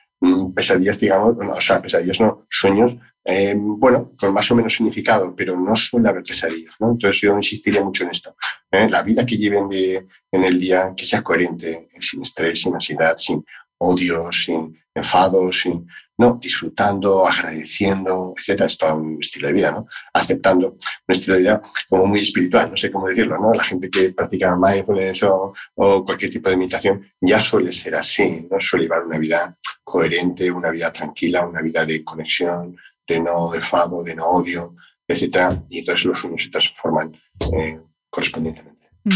pesadillas, 0.54 0.98
digamos, 0.98 1.36
o 1.38 1.60
sea, 1.60 1.82
pesadillas 1.82 2.20
no, 2.20 2.46
sueños, 2.48 2.96
eh, 3.24 3.54
bueno, 3.56 4.12
con 4.18 4.32
más 4.34 4.50
o 4.50 4.54
menos 4.54 4.74
significado, 4.74 5.34
pero 5.34 5.58
no 5.58 5.74
suele 5.76 6.08
haber 6.08 6.22
pesadillas, 6.22 6.74
¿no? 6.78 6.92
Entonces 6.92 7.22
yo 7.22 7.36
insistiría 7.36 7.82
mucho 7.82 8.04
en 8.04 8.10
esto. 8.10 8.36
¿eh? 8.70 8.88
La 8.90 9.02
vida 9.02 9.24
que 9.24 9.38
lleven 9.38 9.68
de, 9.68 10.06
en 10.30 10.44
el 10.44 10.58
día, 10.58 10.92
que 10.94 11.06
sea 11.06 11.22
coherente, 11.22 11.88
sin 12.00 12.22
estrés, 12.22 12.60
sin 12.60 12.74
ansiedad, 12.74 13.16
sin 13.16 13.44
odio, 13.78 14.30
sin 14.32 14.78
enfados, 14.94 15.60
sin, 15.62 15.86
no, 16.16 16.38
disfrutando, 16.40 17.26
agradeciendo, 17.26 18.34
etcétera, 18.36 18.66
es 18.66 18.78
todo 18.78 18.96
un 18.96 19.18
estilo 19.20 19.48
de 19.48 19.54
vida, 19.54 19.72
¿no? 19.72 19.86
Aceptando 20.12 20.68
un 20.68 21.12
estilo 21.12 21.34
de 21.34 21.40
vida 21.40 21.62
como 21.88 22.06
muy 22.06 22.20
espiritual, 22.20 22.70
no 22.70 22.76
sé 22.76 22.90
cómo 22.90 23.08
decirlo, 23.08 23.36
¿no? 23.38 23.52
La 23.52 23.64
gente 23.64 23.90
que 23.90 24.12
practica 24.12 24.56
mindfulness 24.56 25.24
o, 25.24 25.52
o 25.74 26.04
cualquier 26.04 26.30
tipo 26.30 26.50
de 26.50 26.56
meditación 26.56 27.04
ya 27.20 27.40
suele 27.40 27.72
ser 27.72 27.96
así, 27.96 28.46
¿no? 28.50 28.60
Suele 28.60 28.84
llevar 28.84 29.04
una 29.04 29.18
vida 29.18 29.58
coherente, 29.82 30.50
una 30.50 30.70
vida 30.70 30.92
tranquila, 30.92 31.46
una 31.46 31.60
vida 31.60 31.84
de 31.84 32.04
conexión, 32.04 32.76
de 33.06 33.20
no 33.20 33.54
enfado, 33.54 34.02
de 34.02 34.14
no 34.14 34.26
odio, 34.26 34.76
etc. 35.06 35.60
Y 35.68 35.80
entonces 35.80 36.04
los 36.04 36.18
sueños 36.18 36.42
se 36.42 36.50
transforman 36.50 37.12
eh, 37.56 37.80
correspondientemente. 38.08 38.88
Mm. 39.04 39.10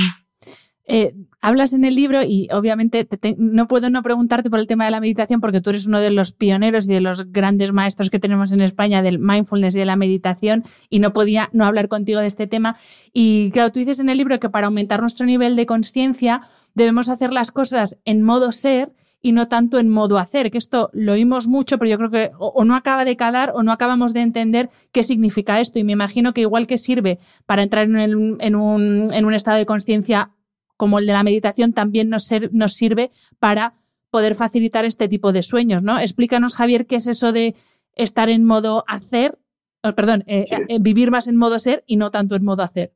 Eh, 0.90 1.14
hablas 1.40 1.72
en 1.72 1.84
el 1.84 1.94
libro 1.94 2.22
y 2.22 2.48
obviamente 2.52 3.06
no 3.36 3.66
puedo 3.66 3.90
no 3.90 4.02
preguntarte 4.02 4.50
por 4.50 4.58
el 4.58 4.66
tema 4.66 4.84
de 4.84 4.90
la 4.90 5.00
meditación 5.00 5.40
porque 5.40 5.60
tú 5.60 5.70
eres 5.70 5.86
uno 5.86 6.00
de 6.00 6.10
los 6.10 6.32
pioneros 6.32 6.88
y 6.88 6.94
de 6.94 7.00
los 7.00 7.30
grandes 7.30 7.72
maestros 7.72 8.10
que 8.10 8.18
tenemos 8.18 8.52
en 8.52 8.60
España 8.60 9.02
del 9.02 9.18
mindfulness 9.18 9.74
y 9.74 9.78
de 9.78 9.84
la 9.84 9.96
meditación 9.96 10.62
y 10.90 10.98
no 10.98 11.12
podía 11.12 11.48
no 11.52 11.64
hablar 11.64 11.88
contigo 11.88 12.20
de 12.20 12.26
este 12.26 12.46
tema. 12.46 12.76
Y 13.12 13.50
claro, 13.52 13.70
tú 13.72 13.80
dices 13.80 14.00
en 14.00 14.08
el 14.08 14.18
libro 14.18 14.38
que 14.40 14.50
para 14.50 14.66
aumentar 14.66 15.00
nuestro 15.00 15.26
nivel 15.26 15.56
de 15.56 15.66
conciencia 15.66 16.40
debemos 16.74 17.08
hacer 17.08 17.32
las 17.32 17.50
cosas 17.50 17.98
en 18.04 18.22
modo 18.22 18.52
ser 18.52 18.92
y 19.20 19.32
no 19.32 19.48
tanto 19.48 19.78
en 19.78 19.88
modo 19.88 20.18
hacer, 20.18 20.50
que 20.50 20.58
esto 20.58 20.90
lo 20.92 21.12
oímos 21.12 21.48
mucho, 21.48 21.78
pero 21.78 21.90
yo 21.90 21.98
creo 21.98 22.10
que 22.10 22.30
o, 22.38 22.64
no 22.64 22.76
acaba 22.76 23.04
de 23.04 23.16
calar 23.16 23.52
o 23.54 23.62
no 23.62 23.72
acabamos 23.72 24.12
de 24.12 24.20
entender 24.20 24.70
qué 24.92 25.02
significa 25.02 25.60
esto. 25.60 25.78
Y 25.78 25.84
me 25.84 25.92
imagino 25.92 26.32
que 26.32 26.42
igual 26.42 26.66
que 26.66 26.78
sirve 26.78 27.18
para 27.46 27.62
entrar 27.62 27.88
en, 27.88 28.54
un, 28.54 29.34
estado 29.34 29.58
de 29.58 29.66
conciencia 29.66 30.30
como 30.78 30.98
el 30.98 31.06
de 31.06 31.12
la 31.12 31.24
meditación, 31.24 31.74
también 31.74 32.08
nos, 32.08 32.30
nos 32.52 32.72
sirve 32.72 33.10
para 33.38 33.74
poder 34.10 34.34
facilitar 34.34 34.86
este 34.86 35.08
tipo 35.08 35.32
de 35.32 35.42
sueños, 35.42 35.82
¿no? 35.82 35.98
Explícanos, 35.98 36.54
Javier, 36.54 36.86
qué 36.86 36.96
es 36.96 37.06
eso 37.06 37.32
de 37.32 37.54
estar 37.94 38.30
en 38.30 38.44
modo 38.44 38.84
hacer, 38.86 39.38
perdón, 39.82 40.24
eh, 40.26 40.46
eh, 40.50 40.78
vivir 40.80 41.10
más 41.10 41.28
en 41.28 41.36
modo 41.36 41.58
ser 41.58 41.84
y 41.86 41.96
no 41.96 42.10
tanto 42.10 42.36
en 42.36 42.44
modo 42.44 42.62
hacer. 42.62 42.94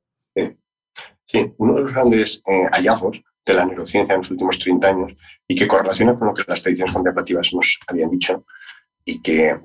Sí, 1.27 1.53
uno 1.59 1.75
de 1.75 1.81
los 1.83 1.93
grandes 1.93 2.43
eh, 2.47 2.67
hallazgos 2.73 3.23
de 3.45 3.55
la 3.55 3.65
neurociencia 3.65 4.15
en 4.15 4.19
los 4.19 4.31
últimos 4.31 4.59
30 4.59 4.89
años 4.89 5.13
y 5.49 5.57
que 5.57 5.67
correlaciona 5.67 6.15
con 6.15 6.29
lo 6.29 6.35
que 6.35 6.45
las 6.47 6.63
tradiciones 6.63 6.95
contemplativas 6.95 7.53
nos 7.53 7.79
habían 7.89 8.11
dicho 8.11 8.45
y 9.05 9.21
que 9.21 9.59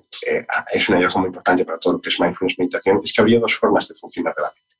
es 0.74 0.90
un 0.90 0.96
hallazgo 0.96 1.20
muy 1.20 1.28
importante 1.28 1.64
para 1.64 1.78
todo 1.78 1.94
lo 1.94 2.02
que 2.02 2.10
es 2.10 2.20
mindfulness 2.20 2.58
meditación, 2.58 3.00
es 3.04 3.14
que 3.14 3.22
había 3.22 3.40
dos 3.40 3.56
formas 3.56 3.88
de 3.88 3.94
funcionar 3.94 4.34
de 4.34 4.42
la 4.42 4.48
mente. 4.48 4.76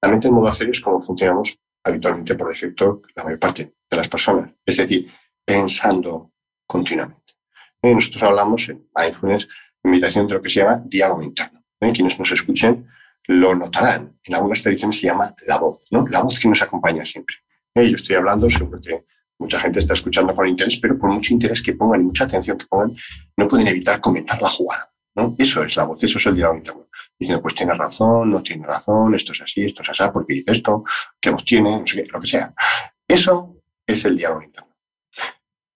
La 0.00 0.08
mente 0.08 0.28
en 0.28 0.34
modo 0.34 0.48
hacer 0.48 0.70
es 0.70 0.80
como 0.80 1.00
funcionamos 1.00 1.58
habitualmente 1.84 2.34
por 2.34 2.48
defecto 2.48 3.02
la 3.14 3.24
mayor 3.24 3.38
parte 3.38 3.74
de 3.90 3.96
las 3.96 4.08
personas, 4.08 4.50
es 4.64 4.76
decir, 4.76 5.10
pensando 5.44 6.32
continuamente. 6.66 7.34
Eh, 7.82 7.94
nosotros 7.94 8.22
hablamos 8.22 8.68
en 8.68 8.88
mindfulness, 8.94 9.48
en 9.82 9.90
meditación 9.90 10.28
de 10.28 10.34
lo 10.34 10.42
que 10.42 10.50
se 10.50 10.60
llama 10.60 10.82
diálogo 10.84 11.22
interno. 11.22 11.60
¿eh? 11.80 11.92
Quienes 11.92 12.18
nos 12.18 12.30
escuchen 12.30 12.86
lo 13.26 13.54
notarán. 13.54 14.18
En 14.24 14.34
algunas 14.34 14.62
tradiciones 14.62 15.00
se 15.00 15.06
llama 15.06 15.34
la 15.46 15.58
voz, 15.58 15.86
¿no? 15.90 16.06
la 16.08 16.22
voz 16.22 16.38
que 16.38 16.48
nos 16.48 16.60
acompaña 16.62 17.04
siempre. 17.04 17.36
Eh, 17.74 17.88
yo 17.88 17.94
estoy 17.94 18.16
hablando, 18.16 18.50
seguro 18.50 18.80
que 18.80 19.04
mucha 19.38 19.58
gente 19.60 19.78
está 19.78 19.94
escuchando 19.94 20.34
con 20.34 20.46
interés, 20.46 20.76
pero 20.76 20.98
por 20.98 21.10
mucho 21.10 21.32
interés 21.32 21.62
que 21.62 21.72
pongan 21.72 22.02
y 22.02 22.04
mucha 22.04 22.24
atención 22.24 22.58
que 22.58 22.66
pongan, 22.66 22.94
no 23.36 23.48
pueden 23.48 23.68
evitar 23.68 24.00
comentar 24.00 24.40
la 24.42 24.48
jugada. 24.48 24.92
¿no? 25.14 25.34
Eso 25.38 25.62
es 25.62 25.76
la 25.76 25.84
voz, 25.84 26.02
eso 26.02 26.18
es 26.18 26.26
el 26.26 26.34
diálogo 26.34 26.58
interno. 26.58 26.89
Diciendo, 27.20 27.42
pues 27.42 27.54
tiene 27.54 27.74
razón, 27.74 28.30
no 28.30 28.42
tiene 28.42 28.66
razón, 28.66 29.14
esto 29.14 29.32
es 29.32 29.42
así, 29.42 29.66
esto 29.66 29.82
es 29.82 29.90
así, 29.90 30.02
porque 30.10 30.32
dice 30.32 30.52
esto, 30.52 30.82
qué 31.20 31.28
voz 31.28 31.44
tiene, 31.44 31.78
no 31.78 31.86
sé 31.86 32.02
qué, 32.02 32.08
lo 32.10 32.18
que 32.18 32.26
sea. 32.26 32.54
Eso 33.06 33.56
es 33.86 34.02
el 34.06 34.16
diálogo 34.16 34.42
interno. 34.42 34.74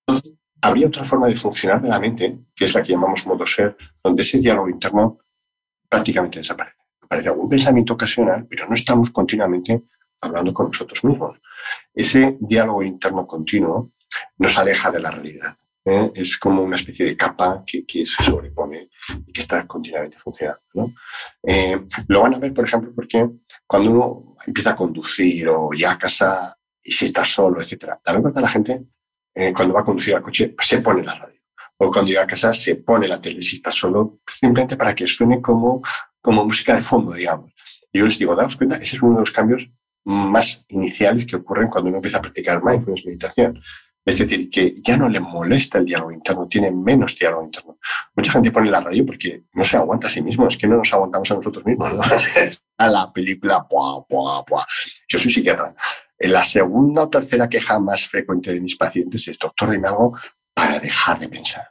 Entonces, 0.07 0.38
habría 0.62 0.86
otra 0.86 1.05
forma 1.05 1.26
de 1.26 1.36
funcionar 1.36 1.82
de 1.82 1.88
la 1.88 2.01
mente, 2.01 2.38
que 2.57 2.64
es 2.64 2.74
la 2.74 2.82
que 2.82 2.92
llamamos 2.92 3.26
modo 3.26 3.45
ser, 3.45 3.76
donde 4.03 4.22
ese 4.22 4.38
diálogo 4.38 4.70
interno 4.70 5.18
prácticamente 5.86 6.38
desaparece. 6.38 6.78
Aparece 7.03 7.28
algún 7.28 7.51
pensamiento 7.51 7.92
ocasional, 7.92 8.47
pero 8.49 8.66
no 8.66 8.74
estamos 8.74 9.11
continuamente 9.11 9.82
hablando 10.22 10.55
con 10.55 10.68
nosotros 10.68 11.05
mismos. 11.05 11.38
Ese 11.92 12.38
diálogo 12.40 12.82
interno 12.82 13.26
continuo 13.26 13.90
nos 14.38 14.57
aleja 14.57 14.90
de 14.90 15.01
la 15.01 15.11
realidad. 15.11 15.55
¿Eh? 15.85 16.11
Es 16.14 16.37
como 16.39 16.62
una 16.62 16.76
especie 16.76 17.07
de 17.07 17.16
capa 17.16 17.62
que, 17.66 17.85
se 18.07 18.22
sobrepone 18.22 18.89
y 19.26 19.32
que 19.32 19.41
está 19.41 19.66
continuamente 19.66 20.16
funcionando. 20.18 20.93
Eh, 21.43 21.87
lo 22.09 22.22
van 22.22 22.35
a 22.35 22.39
ver, 22.39 22.53
por 22.53 22.64
ejemplo, 22.64 22.93
porque 22.95 23.28
cuando 23.66 23.91
uno 23.91 24.37
empieza 24.47 24.70
a 24.70 24.76
conducir 24.76 25.49
o 25.49 25.70
ya 25.72 25.93
a 25.93 25.99
casa 25.99 26.57
y 26.82 26.93
si 26.93 27.07
está 27.07 27.24
solo, 27.24 27.61
etc. 27.61 27.85
La 28.05 28.12
mayor 28.12 28.22
parte 28.22 28.39
de 28.39 28.43
la 28.43 28.51
gente, 28.51 28.85
eh, 29.35 29.53
cuando 29.53 29.74
va 29.74 29.80
a 29.80 29.85
conducir 29.85 30.14
al 30.14 30.22
coche, 30.22 30.55
se 30.61 30.78
pone 30.80 31.03
la 31.03 31.14
radio. 31.14 31.41
O 31.78 31.91
cuando 31.91 32.09
llega 32.09 32.22
a 32.22 32.26
casa, 32.26 32.55
se 32.55 32.76
pone 32.76 33.09
la 33.09 33.20
tele 33.20 33.43
si 33.43 33.57
está 33.57 33.70
solo, 33.70 34.20
simplemente 34.39 34.76
para 34.76 34.95
que 34.95 35.07
suene 35.07 35.41
como, 35.41 35.82
como 36.20 36.45
música 36.45 36.74
de 36.74 36.80
fondo, 36.80 37.12
digamos. 37.12 37.53
Y 37.93 37.99
yo 37.99 38.07
les 38.07 38.18
digo, 38.18 38.37
daos 38.37 38.57
cuenta, 38.57 38.76
ese 38.76 38.97
es 38.97 39.03
uno 39.03 39.14
de 39.14 39.20
los 39.20 39.32
cambios 39.32 39.70
más 40.05 40.64
iniciales 40.68 41.24
que 41.26 41.37
ocurren 41.37 41.68
cuando 41.68 41.89
uno 41.89 41.99
empieza 41.99 42.18
a 42.18 42.22
practicar 42.22 42.62
mindfulness, 42.62 43.07
meditación. 43.07 43.61
Es 44.05 44.18
decir, 44.18 44.50
que 44.50 44.74
ya 44.74 44.98
no 44.98 45.09
le 45.09 45.18
molesta 45.18 45.78
el 45.78 45.86
diálogo 45.86 46.12
interno, 46.12 46.46
tiene 46.46 46.70
menos 46.70 47.16
diálogo 47.18 47.44
interno. 47.44 47.78
Mucha 48.14 48.32
gente 48.32 48.50
pone 48.50 48.70
la 48.70 48.80
radio 48.80 49.07
porque 49.07 49.44
no 49.55 49.64
se 49.64 49.78
aguanta 49.78 50.09
a 50.09 50.11
sí 50.11 50.20
mismo, 50.20 50.46
es 50.46 50.59
que 50.59 50.66
no 50.66 50.76
nos 50.76 50.92
aguantamos 50.92 51.30
a 51.30 51.34
nosotros 51.34 51.64
mismos. 51.64 51.90
a 52.78 52.88
la 52.88 53.11
película, 53.12 53.66
puah, 53.66 54.05
puah, 54.07 54.44
puah. 54.44 54.64
Yo 55.09 55.18
soy 55.18 55.32
psiquiatra. 55.32 55.74
La 56.18 56.44
segunda 56.44 57.02
o 57.02 57.09
tercera 57.09 57.48
queja 57.48 57.78
más 57.78 58.07
frecuente 58.07 58.52
de 58.52 58.61
mis 58.61 58.76
pacientes 58.76 59.26
es, 59.26 59.38
doctor, 59.38 59.70
dime 59.70 59.88
algo 59.88 60.18
para 60.52 60.78
dejar 60.78 61.18
de 61.18 61.28
pensar. 61.28 61.66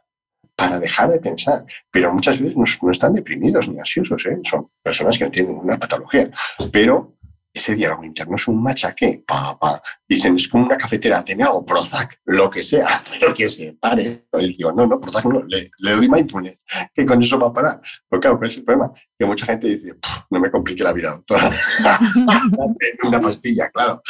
Para 0.55 0.79
dejar 0.79 1.11
de 1.11 1.19
pensar. 1.19 1.65
Pero 1.91 2.13
muchas 2.13 2.39
veces 2.39 2.57
no, 2.57 2.91
están 2.91 3.13
deprimidos 3.13 3.69
ni 3.69 3.77
ansiosos, 3.77 4.25
¿eh? 4.25 4.39
son 4.43 4.71
personas 4.81 5.17
que 5.17 5.25
no 5.25 5.31
tienen 5.31 5.55
una 5.55 5.77
patología. 5.77 6.29
Pero 6.71 7.15
ese 7.53 7.75
diálogo 7.75 8.03
interno 8.03 8.35
es 8.35 8.47
un 8.47 8.61
machaque. 8.61 9.23
Pa, 9.25 9.57
pa. 9.59 9.81
Dicen, 10.07 10.35
es 10.35 10.47
como 10.47 10.65
una 10.65 10.75
cafetera, 10.75 11.23
tiene 11.23 11.43
algo, 11.43 11.65
Prozac, 11.65 12.19
lo 12.25 12.49
que 12.49 12.63
sea, 12.63 12.85
pero 13.11 13.33
que 13.33 13.47
se 13.47 13.73
pare. 13.73 14.27
Y 14.39 14.57
digo, 14.57 14.71
no, 14.71 14.87
no, 14.87 14.99
Prozac 14.99 15.25
no, 15.25 15.43
le, 15.43 15.69
le 15.77 15.91
doy 15.91 16.09
mindfulness, 16.09 16.65
que 16.93 17.05
con 17.05 17.21
eso 17.21 17.37
va 17.37 17.47
a 17.47 17.53
parar. 17.53 17.81
Pero 18.09 18.19
claro, 18.19 18.37
¿cuál 18.37 18.49
es 18.49 18.57
el 18.57 18.63
problema? 18.63 18.91
Que 19.17 19.25
mucha 19.25 19.45
gente 19.45 19.67
dice, 19.67 19.93
no 20.31 20.39
me 20.39 20.49
complique 20.49 20.83
la 20.83 20.93
vida, 20.93 21.11
doctora. 21.11 21.51
una 23.03 23.21
pastilla, 23.21 23.69
claro. 23.69 24.01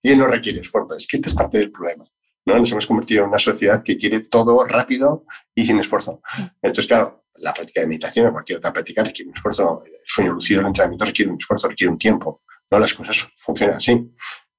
Y 0.00 0.14
no 0.14 0.26
requiere 0.26 0.60
esfuerzo. 0.60 0.96
Es 0.96 1.06
que 1.06 1.16
esta 1.16 1.28
es 1.28 1.34
parte 1.34 1.58
del 1.58 1.72
problema. 1.72 2.04
¿no? 2.46 2.56
Nos 2.56 2.70
hemos 2.70 2.86
convertido 2.86 3.24
en 3.24 3.30
una 3.30 3.38
sociedad 3.38 3.82
que 3.82 3.96
quiere 3.96 4.20
todo 4.20 4.64
rápido 4.64 5.24
y 5.54 5.64
sin 5.64 5.78
esfuerzo. 5.78 6.20
Entonces, 6.60 6.86
claro, 6.86 7.24
la 7.36 7.52
práctica 7.52 7.80
de 7.80 7.86
meditación 7.86 8.30
cualquier 8.30 8.58
otra 8.58 8.72
práctica 8.72 9.02
requiere 9.02 9.30
un 9.30 9.36
esfuerzo. 9.36 9.82
El 9.84 9.92
sueño 10.04 10.32
lucido, 10.32 10.60
el 10.60 10.66
entrenamiento 10.68 11.04
requiere 11.04 11.30
un 11.30 11.38
esfuerzo, 11.38 11.68
requiere 11.68 11.90
un 11.90 11.98
tiempo. 11.98 12.42
¿No? 12.72 12.78
Las 12.78 12.94
cosas 12.94 13.28
funcionan 13.36 13.76
así, 13.76 14.10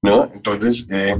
¿no? 0.03 0.29
Entonces, 0.31 0.87
eh, 0.91 1.19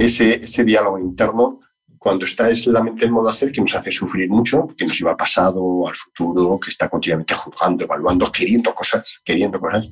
ese, 0.00 0.34
ese 0.36 0.64
diálogo 0.64 0.98
interno, 0.98 1.60
cuando 1.98 2.24
está 2.24 2.50
es 2.50 2.66
la 2.66 2.82
mente 2.82 3.04
en 3.04 3.12
modo 3.12 3.28
hacer, 3.28 3.52
que 3.52 3.60
nos 3.60 3.74
hace 3.74 3.90
sufrir 3.92 4.28
mucho, 4.28 4.66
que 4.76 4.86
nos 4.86 4.98
lleva 4.98 5.12
al 5.12 5.16
pasado, 5.16 5.86
al 5.86 5.94
futuro, 5.94 6.58
que 6.58 6.70
está 6.70 6.88
continuamente 6.88 7.34
juzgando, 7.34 7.84
evaluando, 7.84 8.32
queriendo 8.32 8.74
cosas, 8.74 9.20
queriendo 9.22 9.60
cosas, 9.60 9.88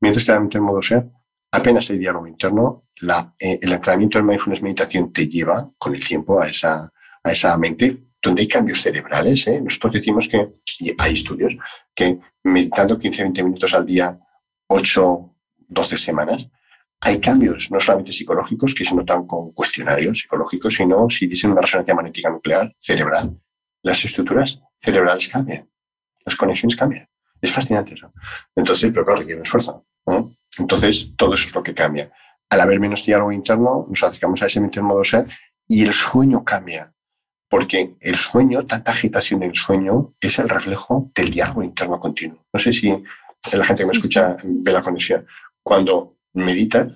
mientras 0.00 0.24
que 0.24 0.32
la 0.32 0.40
mente 0.40 0.58
en 0.58 0.64
modo 0.64 0.82
ser, 0.82 1.08
apenas 1.52 1.88
hay 1.90 1.98
diálogo 1.98 2.26
interno, 2.26 2.84
la, 3.02 3.34
eh, 3.38 3.58
el 3.60 3.72
entrenamiento 3.72 4.18
en 4.18 4.26
mindfulness 4.26 4.62
meditación 4.62 5.12
te 5.12 5.28
lleva 5.28 5.70
con 5.78 5.94
el 5.94 6.04
tiempo 6.04 6.40
a 6.40 6.48
esa, 6.48 6.90
a 7.22 7.30
esa 7.30 7.56
mente 7.58 8.08
donde 8.20 8.42
hay 8.42 8.48
cambios 8.48 8.80
cerebrales. 8.80 9.46
¿eh? 9.48 9.60
Nosotros 9.60 9.92
decimos 9.92 10.26
que, 10.28 10.48
hay 10.98 11.12
estudios, 11.12 11.54
que 11.94 12.18
meditando 12.44 12.98
15-20 12.98 13.44
minutos 13.44 13.74
al 13.74 13.84
día, 13.84 14.18
8 14.68 15.31
12 15.72 15.96
semanas, 15.96 16.48
hay 17.00 17.20
cambios 17.20 17.70
no 17.70 17.80
solamente 17.80 18.12
psicológicos 18.12 18.74
que 18.74 18.84
se 18.84 18.94
notan 18.94 19.26
con 19.26 19.52
cuestionarios 19.52 20.20
psicológicos, 20.20 20.74
sino 20.74 21.10
si 21.10 21.26
dicen 21.26 21.50
una 21.50 21.60
resonancia 21.60 21.94
magnética 21.94 22.30
nuclear 22.30 22.72
cerebral, 22.78 23.36
las 23.82 24.04
estructuras 24.04 24.60
cerebrales 24.78 25.28
cambian, 25.28 25.68
las 26.24 26.36
conexiones 26.36 26.76
cambian. 26.76 27.08
Es 27.40 27.50
fascinante 27.50 27.94
eso. 27.94 28.12
Entonces, 28.54 28.90
pero 28.92 29.04
claro, 29.04 29.20
requiere 29.20 29.40
un 29.40 29.46
esfuerzo. 29.46 29.84
Entonces, 30.58 31.10
todo 31.16 31.34
eso 31.34 31.48
es 31.48 31.54
lo 31.54 31.62
que 31.62 31.74
cambia. 31.74 32.12
Al 32.48 32.60
haber 32.60 32.78
menos 32.78 33.04
diálogo 33.04 33.32
interno, 33.32 33.84
nos 33.88 34.02
acercamos 34.02 34.40
a 34.42 34.46
ese 34.46 34.60
mente 34.60 34.78
en 34.78 34.86
modo 34.86 35.02
ser 35.02 35.26
y 35.66 35.82
el 35.84 35.92
sueño 35.92 36.44
cambia. 36.44 36.94
Porque 37.48 37.96
el 38.00 38.16
sueño, 38.16 38.64
tanta 38.66 38.92
agitación 38.92 39.42
en 39.42 39.50
el 39.50 39.56
sueño, 39.56 40.14
es 40.20 40.38
el 40.38 40.48
reflejo 40.48 41.10
del 41.14 41.30
diálogo 41.30 41.64
interno 41.64 41.98
continuo. 41.98 42.46
No 42.52 42.60
sé 42.60 42.72
si 42.72 42.90
la 43.52 43.64
gente 43.64 43.82
que 43.82 43.88
me 43.88 43.92
escucha 43.92 44.36
ve 44.44 44.72
la 44.72 44.82
conexión. 44.82 45.26
Cuando 45.62 46.16
meditas 46.34 46.88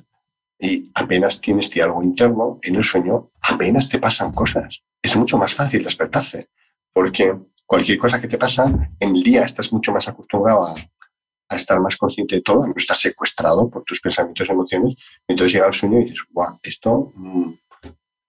y 0.58 0.90
apenas 0.94 1.40
tienes 1.40 1.70
diálogo 1.70 2.02
interno 2.02 2.58
en 2.62 2.76
el 2.76 2.84
sueño, 2.84 3.30
apenas 3.42 3.88
te 3.88 3.98
pasan 3.98 4.32
cosas. 4.32 4.82
Es 5.02 5.16
mucho 5.16 5.38
más 5.38 5.54
fácil 5.54 5.84
despertarse, 5.84 6.50
porque 6.92 7.36
cualquier 7.66 7.98
cosa 7.98 8.20
que 8.20 8.28
te 8.28 8.38
pasa 8.38 8.72
en 8.98 9.16
el 9.16 9.22
día 9.22 9.44
estás 9.44 9.72
mucho 9.72 9.92
más 9.92 10.08
acostumbrado 10.08 10.66
a, 10.66 10.74
estar 11.56 11.78
más 11.78 11.96
consciente 11.96 12.36
de 12.36 12.42
todo, 12.42 12.66
no 12.66 12.74
estás 12.76 12.98
secuestrado 12.98 13.70
por 13.70 13.84
tus 13.84 14.00
pensamientos 14.00 14.48
y 14.48 14.50
emociones. 14.50 14.96
Entonces 15.28 15.52
llega 15.52 15.68
el 15.68 15.72
sueño 15.72 16.00
y 16.00 16.04
dices, 16.04 16.18
guau, 16.32 16.58
esto, 16.60 17.12
mm, 17.14 17.50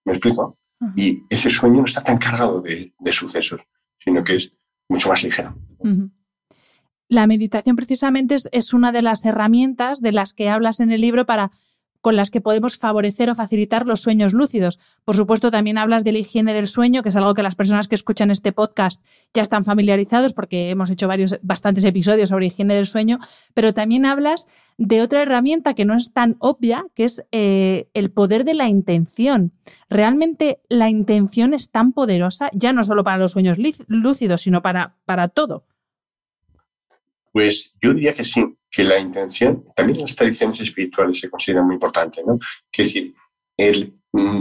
¿me 0.05 0.13
explico? 0.13 0.55
Y 0.95 1.23
ese 1.27 1.49
sueño 1.49 1.77
no 1.77 1.85
está 1.85 2.03
tan 2.03 2.19
cargado 2.19 2.61
de, 2.61 2.93
sucesos, 3.11 3.61
sino 3.97 4.23
que 4.23 4.35
es 4.35 4.53
mucho 4.88 5.09
más 5.09 5.23
ligero. 5.23 5.55
La 7.10 7.26
meditación 7.26 7.76
precisamente 7.76 8.36
es, 8.51 8.74
una 8.74 8.91
de 8.91 9.01
las 9.01 9.24
herramientas 9.24 10.01
de 10.01 10.12
las 10.12 10.34
que 10.34 10.49
hablas 10.49 10.82
en 10.82 10.91
el 10.91 11.01
libro 11.01 11.26
para 11.26 11.51
con 12.01 12.16
las 12.16 12.32
que 12.32 12.41
podemos 12.41 12.78
favorecer 12.78 13.30
o 13.30 13.36
facilitar 13.36 13.86
los 13.86 14.01
sueños 14.01 14.34
lúcidos. 14.34 14.80
Por 15.03 15.16
supuesto, 15.16 15.51
también 15.51 15.78
hablas 15.78 16.03
de 16.03 16.12
la 16.12 16.20
higiene 16.20 16.53
del 16.53 16.68
sueño, 16.68 17.01
que 17.03 17.10
es 17.10 17.16
algo 17.16 17.34
que 17.34 17.43
las 17.43 17.55
personas 17.55 17.88
que 17.88 17.95
escuchan 17.95 18.30
este 18.30 18.53
podcast 18.53 19.03
ya 19.34 19.41
están 19.41 19.66
familiarizados 19.66 20.34
porque 20.34 20.70
hemos 20.70 20.89
hecho 20.89 21.08
varios, 21.08 21.39
bastantes 21.41 21.84
episodios 21.84 22.30
sobre 22.30 22.45
higiene 22.45 22.76
del 22.76 22.88
sueño, 22.88 23.20
pero 23.53 23.74
también 23.74 24.05
hablas 24.05 24.47
de 24.78 25.01
otra 25.01 25.24
herramienta 25.24 25.74
que 25.74 25.86
no 25.86 25.95
es 25.95 26.14
tan 26.14 26.38
obvia, 26.39 26.86
que 26.93 27.05
es 27.05 27.26
eh, 27.32 27.89
el 27.93 28.12
poder 28.12 28.45
de 28.45 28.53
la 28.53 28.70
intención. 28.70 29.51
Realmente 29.89 30.62
la 30.70 30.89
intención 30.89 31.53
es 31.53 31.72
tan 31.72 31.93
poderosa, 31.93 32.49
ya 32.53 32.74
no 32.74 32.84
solo 32.84 33.03
para 33.03 33.18
los 33.18 33.32
sueños 33.32 33.58
lúcidos, 33.88 34.41
sino 34.41 34.62
para, 34.62 34.95
para 35.05 35.28
todo. 35.30 35.66
Pues 37.38 37.71
yo 37.79 37.93
diría 37.93 38.13
que 38.13 38.23
sí, 38.23 38.43
que 38.71 38.83
la 38.83 38.97
intención, 38.97 39.63
también 39.75 40.01
las 40.01 40.15
tradiciones 40.15 40.59
espirituales 40.59 41.19
se 41.19 41.29
consideran 41.29 41.67
muy 41.67 41.75
importantes, 41.75 42.25
¿no? 42.25 42.39
Que 42.71 42.81
decir, 42.81 43.13
el 43.55 43.93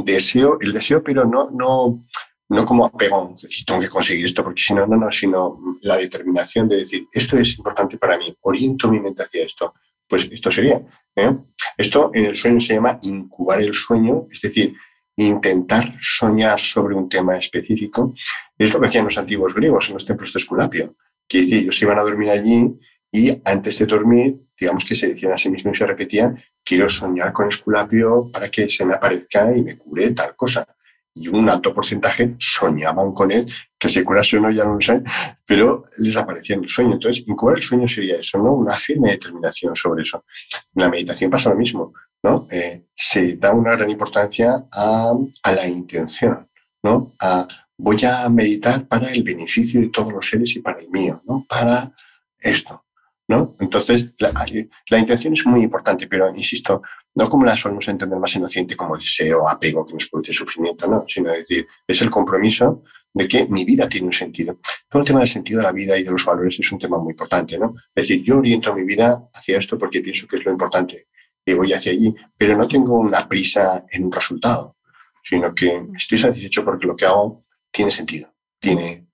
deseo, 0.03 0.57
el 0.63 0.73
deseo, 0.73 1.03
pero 1.03 1.27
no, 1.27 1.51
no, 1.51 2.07
no 2.49 2.65
como 2.65 2.87
apego, 2.87 3.37
decir, 3.43 3.67
tengo 3.67 3.81
que 3.81 3.91
conseguir 3.91 4.25
esto, 4.25 4.43
porque 4.43 4.63
si 4.63 4.73
no, 4.73 4.87
no, 4.87 4.97
no, 4.97 5.13
sino 5.13 5.59
la 5.83 5.99
determinación 5.99 6.71
de 6.71 6.79
decir, 6.79 7.07
esto 7.13 7.37
es 7.37 7.59
importante 7.59 7.99
para 7.99 8.17
mí, 8.17 8.35
oriento 8.45 8.91
mi 8.91 8.99
mente 8.99 9.25
hacia 9.25 9.45
esto, 9.45 9.75
pues 10.09 10.27
esto 10.33 10.51
sería. 10.51 10.81
¿eh? 11.15 11.37
Esto 11.77 12.11
en 12.15 12.25
el 12.25 12.35
sueño 12.35 12.61
se 12.61 12.73
llama 12.73 12.99
incubar 13.03 13.61
el 13.61 13.75
sueño, 13.75 14.27
es 14.31 14.41
decir, 14.41 14.75
intentar 15.17 15.99
soñar 16.01 16.59
sobre 16.59 16.95
un 16.95 17.11
tema 17.11 17.37
específico. 17.37 18.15
Es 18.57 18.73
lo 18.73 18.81
que 18.81 18.87
hacían 18.87 19.05
los 19.05 19.19
antiguos 19.19 19.55
griegos 19.55 19.89
en 19.89 19.95
los 19.97 20.07
templos 20.07 20.33
de 20.33 20.39
Esculapio 20.39 20.97
que 21.29 21.39
ellos 21.39 21.81
iban 21.83 21.99
a 21.99 22.03
dormir 22.03 22.31
allí 22.31 22.79
y 23.11 23.41
antes 23.45 23.79
de 23.79 23.87
dormir, 23.87 24.37
digamos 24.59 24.85
que 24.85 24.95
se 24.95 25.09
decían 25.09 25.33
a 25.33 25.39
sí 25.39 25.49
mismos 25.49 25.77
y 25.77 25.79
se 25.79 25.87
repetían, 25.87 26.43
quiero 26.63 26.89
soñar 26.89 27.33
con 27.33 27.49
Esculapio 27.49 28.31
para 28.33 28.51
que 28.51 28.69
se 28.69 28.85
me 28.85 28.95
aparezca 28.95 29.57
y 29.57 29.63
me 29.63 29.79
cure 29.79 30.11
tal 30.11 30.37
cosa. 30.37 30.67
Y 31.15 31.29
un 31.29 31.49
alto 31.49 31.73
porcentaje 31.73 32.37
soñaban 32.39 33.13
con 33.15 33.33
él, 33.33 33.51
que 33.79 33.89
se 33.89 34.05
curase 34.05 34.37
o 34.37 34.41
no, 34.41 34.51
ya 34.51 34.65
no 34.65 34.75
lo 34.75 34.81
sé, 34.83 35.03
pero 35.47 35.85
les 35.97 36.15
aparecía 36.15 36.57
en 36.57 36.65
el 36.65 36.69
sueño. 36.69 36.95
Entonces, 36.95 37.25
incubar 37.27 37.57
el 37.57 37.63
sueño 37.63 37.89
sería 37.89 38.17
eso, 38.17 38.37
¿no? 38.37 38.53
Una 38.53 38.75
firme 38.75 39.13
determinación 39.13 39.75
sobre 39.75 40.03
eso. 40.03 40.27
En 40.75 40.83
la 40.83 40.91
meditación 40.91 41.31
pasa 41.31 41.49
lo 41.49 41.57
mismo, 41.57 41.95
¿no? 42.23 42.47
Eh, 42.51 42.89
se 42.95 43.37
da 43.37 43.53
una 43.53 43.77
gran 43.77 43.89
importancia 43.89 44.67
a, 44.71 45.15
a 45.43 45.53
la 45.53 45.67
intención, 45.67 46.47
¿no? 46.83 47.13
A, 47.19 47.49
voy 47.79 48.05
a 48.05 48.29
meditar 48.29 48.87
para 48.87 49.11
el 49.11 49.23
beneficio 49.23 49.81
de 49.81 49.89
todos 49.89 50.13
los 50.13 50.29
seres 50.29 50.55
y 50.57 50.61
para 50.61 50.81
el 50.81 50.89
mío, 50.89 51.23
¿no? 51.27 51.45
Para 51.49 51.93
esto, 52.39 52.87
¿no? 53.29 53.55
Entonces, 53.61 54.15
la, 54.19 54.99
intención 54.99 55.35
es 55.35 55.45
muy 55.47 55.63
importante, 55.63 56.07
pero 56.07 56.29
insisto, 56.31 56.83
no 57.15 57.29
como 57.29 57.45
la 57.45 57.57
solemos 57.57 57.87
entender 57.89 58.19
más 58.19 58.35
inocente 58.35 58.77
como 58.77 58.97
deseo, 58.97 59.49
apego 59.49 59.85
que 59.85 59.95
nos 59.95 60.09
produce 60.09 60.33
sufrimiento, 60.33 60.87
no, 60.87 61.05
sino 61.09 61.31
decir, 61.31 61.67
es 61.87 62.01
el 62.03 62.11
compromiso 62.11 62.83
de 63.13 63.29
que 63.29 63.47
mi 63.47 63.65
vida 63.65 63.89
tiene 63.89 64.07
un 64.07 64.13
sentido. 64.13 64.59
Todo 64.89 65.03
el 65.03 65.07
tema 65.07 65.21
del 65.21 65.29
sentido 65.29 65.59
de 65.59 65.65
la 65.65 65.73
vida 65.73 65.97
y 65.99 66.05
de 66.05 66.11
los 66.11 66.25
valores 66.25 66.59
es 66.59 66.73
un 66.73 66.79
tema 66.79 66.99
muy 66.99 67.13
importante, 67.13 67.59
¿no? 67.59 67.75
Es 67.95 68.09
decir, 68.09 68.23
yo 68.23 68.39
oriento 68.39 68.75
mi 68.75 68.85
vida 68.85 69.29
hacia 69.33 69.59
esto 69.59 69.79
porque 69.79 70.01
pienso 70.01 70.27
que 70.27 70.37
es 70.37 70.45
lo 70.45 70.53
importante 70.53 71.09
y 71.45 71.53
voy 71.55 71.73
hacia 71.73 71.93
allí, 71.93 72.15
pero 72.37 72.57
no 72.57 72.67
tengo 72.67 72.99
una 72.99 73.27
prisa 73.29 73.85
en 73.91 74.05
un 74.05 74.13
resultado, 74.13 74.77
sino 75.23 75.55
que 75.55 75.87
estoy 75.97 76.19
satisfecho 76.19 76.65
porque 76.65 76.87
lo 76.87 76.97
que 76.97 77.07
hago 77.07 77.46
tiene 77.77 77.91
sentido, 77.91 78.33
tiene, 78.59 79.07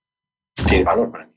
tiene 0.67 0.85
valor 0.85 1.11
para 1.11 1.27
mí. 1.27 1.33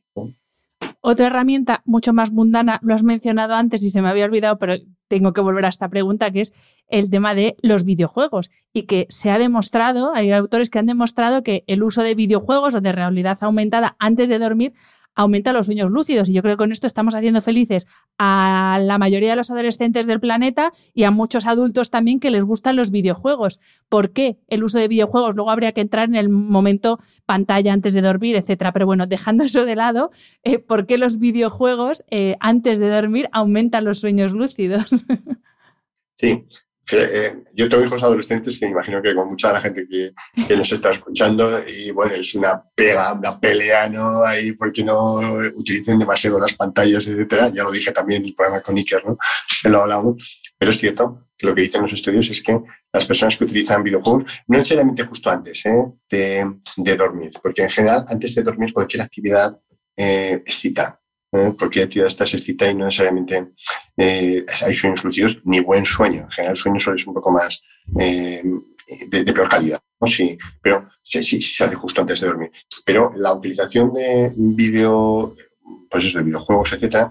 Otra 1.00 1.26
herramienta 1.26 1.82
mucho 1.84 2.12
más 2.12 2.32
mundana, 2.32 2.78
lo 2.82 2.94
has 2.94 3.02
mencionado 3.02 3.54
antes 3.54 3.82
y 3.82 3.90
se 3.90 4.00
me 4.00 4.08
había 4.08 4.24
olvidado, 4.24 4.58
pero 4.58 4.74
tengo 5.08 5.32
que 5.32 5.40
volver 5.40 5.64
a 5.64 5.68
esta 5.68 5.88
pregunta, 5.88 6.30
que 6.30 6.42
es 6.42 6.52
el 6.88 7.10
tema 7.10 7.34
de 7.34 7.56
los 7.62 7.84
videojuegos. 7.84 8.50
Y 8.72 8.82
que 8.84 9.06
se 9.08 9.30
ha 9.30 9.38
demostrado, 9.38 10.12
hay 10.14 10.30
autores 10.32 10.70
que 10.70 10.78
han 10.78 10.86
demostrado 10.86 11.42
que 11.42 11.64
el 11.66 11.82
uso 11.82 12.02
de 12.02 12.14
videojuegos 12.14 12.74
o 12.74 12.80
de 12.80 12.92
realidad 12.92 13.38
aumentada 13.40 13.96
antes 13.98 14.28
de 14.28 14.38
dormir 14.38 14.72
aumenta 15.16 15.52
los 15.52 15.66
sueños 15.66 15.90
lúcidos. 15.90 16.28
Y 16.28 16.34
yo 16.34 16.42
creo 16.42 16.54
que 16.54 16.58
con 16.58 16.72
esto 16.72 16.86
estamos 16.86 17.14
haciendo 17.14 17.40
felices 17.40 17.86
a 18.18 18.78
la 18.80 18.98
mayoría 18.98 19.30
de 19.30 19.36
los 19.36 19.50
adolescentes 19.50 20.06
del 20.06 20.20
planeta 20.20 20.70
y 20.94 21.02
a 21.02 21.10
muchos 21.10 21.46
adultos 21.46 21.90
también 21.90 22.20
que 22.20 22.30
les 22.30 22.44
gustan 22.44 22.76
los 22.76 22.90
videojuegos. 22.90 23.58
¿Por 23.88 24.12
qué 24.12 24.38
el 24.46 24.62
uso 24.62 24.78
de 24.78 24.86
videojuegos? 24.86 25.34
Luego 25.34 25.50
habría 25.50 25.72
que 25.72 25.80
entrar 25.80 26.08
en 26.08 26.14
el 26.14 26.28
momento 26.28 27.00
pantalla 27.24 27.72
antes 27.72 27.94
de 27.94 28.02
dormir, 28.02 28.36
etcétera. 28.36 28.72
Pero 28.72 28.86
bueno, 28.86 29.06
dejando 29.06 29.44
eso 29.44 29.64
de 29.64 29.74
lado, 29.74 30.10
eh, 30.44 30.58
¿por 30.58 30.86
qué 30.86 30.98
los 30.98 31.18
videojuegos 31.18 32.04
eh, 32.10 32.36
antes 32.38 32.78
de 32.78 32.88
dormir 32.90 33.28
aumentan 33.32 33.84
los 33.84 33.98
sueños 33.98 34.32
lúcidos? 34.32 34.86
Sí, 36.18 36.46
eh, 36.92 37.44
yo 37.52 37.68
tengo 37.68 37.84
hijos 37.84 38.02
adolescentes 38.02 38.58
que 38.58 38.66
imagino 38.66 39.02
que 39.02 39.14
con 39.14 39.26
mucha 39.26 39.48
de 39.48 39.54
la 39.54 39.60
gente 39.60 39.86
que, 39.88 40.56
nos 40.56 40.70
está 40.70 40.90
escuchando, 40.90 41.62
y 41.66 41.90
bueno, 41.90 42.14
es 42.14 42.34
una 42.34 42.62
pega, 42.74 43.12
una 43.12 43.38
pelea, 43.40 43.88
¿no? 43.88 44.24
Ahí 44.24 44.52
porque 44.52 44.84
no 44.84 45.16
utilicen 45.56 45.98
demasiado 45.98 46.38
las 46.38 46.54
pantallas, 46.54 47.06
etcétera. 47.08 47.48
Ya 47.52 47.64
lo 47.64 47.70
dije 47.70 47.92
también 47.92 48.22
en 48.22 48.28
el 48.28 48.34
programa 48.34 48.62
con 48.62 48.76
Iker, 48.76 49.04
¿no? 49.04 49.18
Lo 49.64 49.82
hablamos. 49.82 50.40
Pero 50.58 50.70
es 50.70 50.78
cierto 50.78 51.28
que 51.36 51.46
lo 51.46 51.54
que 51.54 51.62
dicen 51.62 51.82
los 51.82 51.92
estudios 51.92 52.30
es 52.30 52.42
que 52.42 52.58
las 52.92 53.04
personas 53.04 53.36
que 53.36 53.44
utilizan 53.44 53.82
videojuegos, 53.82 54.42
no 54.46 54.58
necesariamente 54.58 55.04
justo 55.04 55.30
antes 55.30 55.66
¿eh? 55.66 55.84
de, 56.08 56.60
de, 56.78 56.96
dormir, 56.96 57.32
porque 57.42 57.62
en 57.62 57.68
general 57.68 58.04
antes 58.08 58.34
de 58.34 58.42
dormir 58.42 58.72
cualquier 58.72 59.02
actividad 59.02 59.58
eh, 59.96 60.42
excita, 60.46 61.00
¿eh? 61.36 61.52
cualquier 61.58 61.84
actividad 61.84 62.08
está 62.08 62.24
excita 62.24 62.70
y 62.70 62.74
no 62.74 62.86
necesariamente 62.86 63.48
eh, 63.96 64.44
hay 64.64 64.74
sueños 64.74 65.04
lucidos 65.04 65.38
ni 65.44 65.60
buen 65.60 65.84
sueño. 65.84 66.22
En 66.22 66.30
general 66.30 66.52
el 66.52 66.56
sueño 66.56 66.80
suele 66.80 66.98
ser 66.98 67.08
un 67.08 67.14
poco 67.14 67.30
más 67.30 67.62
eh, 67.98 68.42
de, 69.08 69.32
peor 69.32 69.48
calidad, 69.48 69.80
¿no? 70.00 70.06
sí, 70.06 70.38
pero 70.62 70.88
sí, 71.02 71.22
sí, 71.22 71.40
sí 71.40 71.54
se 71.54 71.64
hace 71.64 71.74
justo 71.74 72.00
antes 72.00 72.20
de 72.20 72.26
dormir. 72.26 72.50
Pero 72.84 73.12
la 73.16 73.32
utilización 73.32 73.92
de 73.94 74.30
video, 74.36 75.34
pues 75.90 76.04
eso, 76.04 76.18
de 76.18 76.24
videojuegos, 76.24 76.72
etcétera, 76.72 77.10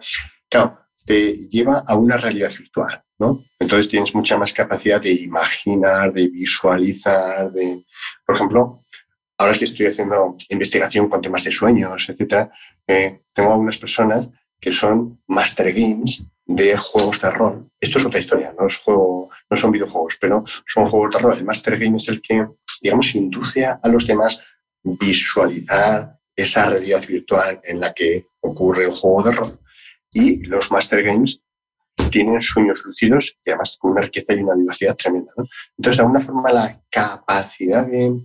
claro, 0.49 0.79
te 1.05 1.35
lleva 1.49 1.83
a 1.85 1.95
una 1.95 2.17
realidad 2.17 2.51
virtual, 2.57 3.03
¿no? 3.19 3.43
Entonces 3.59 3.87
tienes 3.87 4.13
mucha 4.15 4.37
más 4.37 4.51
capacidad 4.53 4.99
de 4.99 5.13
imaginar, 5.13 6.11
de 6.11 6.27
visualizar, 6.29 7.51
de, 7.51 7.85
por 8.25 8.35
ejemplo, 8.35 8.79
ahora 9.37 9.53
que 9.53 9.65
estoy 9.65 9.87
haciendo 9.87 10.35
investigación 10.49 11.09
con 11.09 11.21
temas 11.21 11.43
de 11.43 11.51
sueños, 11.51 12.09
etcétera, 12.09 12.51
eh, 12.87 13.21
tengo 13.33 13.51
algunas 13.51 13.77
personas 13.77 14.29
que 14.59 14.71
son 14.71 15.21
master 15.27 15.73
games 15.73 16.23
de 16.45 16.77
juegos 16.77 17.21
de 17.21 17.31
rol. 17.31 17.69
Esto 17.79 17.99
es 17.99 18.05
otra 18.05 18.19
historia, 18.19 18.53
no, 18.57 18.67
es 18.67 18.77
juego, 18.77 19.29
no 19.49 19.57
son 19.57 19.71
videojuegos, 19.71 20.17
pero 20.19 20.43
son 20.65 20.89
juegos 20.89 21.15
de 21.15 21.19
rol. 21.19 21.37
El 21.37 21.45
master 21.45 21.77
game 21.77 21.97
es 21.97 22.07
el 22.07 22.21
que, 22.21 22.47
digamos, 22.81 23.13
induce 23.15 23.65
a 23.65 23.79
los 23.89 24.05
demás 24.07 24.39
visualizar 24.83 26.15
esa 26.35 26.65
realidad 26.65 27.05
virtual 27.07 27.61
en 27.63 27.79
la 27.79 27.93
que 27.93 28.27
ocurre 28.41 28.85
el 28.85 28.91
juego 28.91 29.23
de 29.23 29.31
rol. 29.31 29.59
Y 30.11 30.43
los 30.43 30.71
Master 30.71 31.03
Games 31.03 31.41
tienen 32.11 32.41
sueños 32.41 32.81
lucidos 32.85 33.37
y 33.43 33.49
además 33.49 33.77
con 33.79 33.91
una 33.91 34.01
riqueza 34.01 34.33
y 34.33 34.39
una 34.39 34.55
vivacidad 34.55 34.95
tremenda. 34.95 35.33
¿no? 35.37 35.45
Entonces, 35.77 35.97
de 35.97 36.03
alguna 36.03 36.21
forma, 36.21 36.51
la 36.51 36.81
capacidad 36.89 37.85
de 37.85 38.21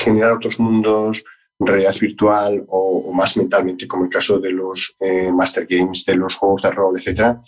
generar 0.00 0.32
otros 0.32 0.58
mundos, 0.58 1.24
realidad 1.58 1.94
virtual 2.00 2.64
o, 2.68 3.12
más 3.12 3.36
mentalmente, 3.36 3.86
como 3.86 4.04
el 4.04 4.10
caso 4.10 4.38
de 4.38 4.50
los 4.50 4.94
eh, 5.00 5.30
Master 5.30 5.66
Games, 5.68 6.04
de 6.04 6.14
los 6.14 6.34
juegos 6.34 6.62
de 6.62 6.70
rol, 6.70 6.94
etcétera, 6.96 7.42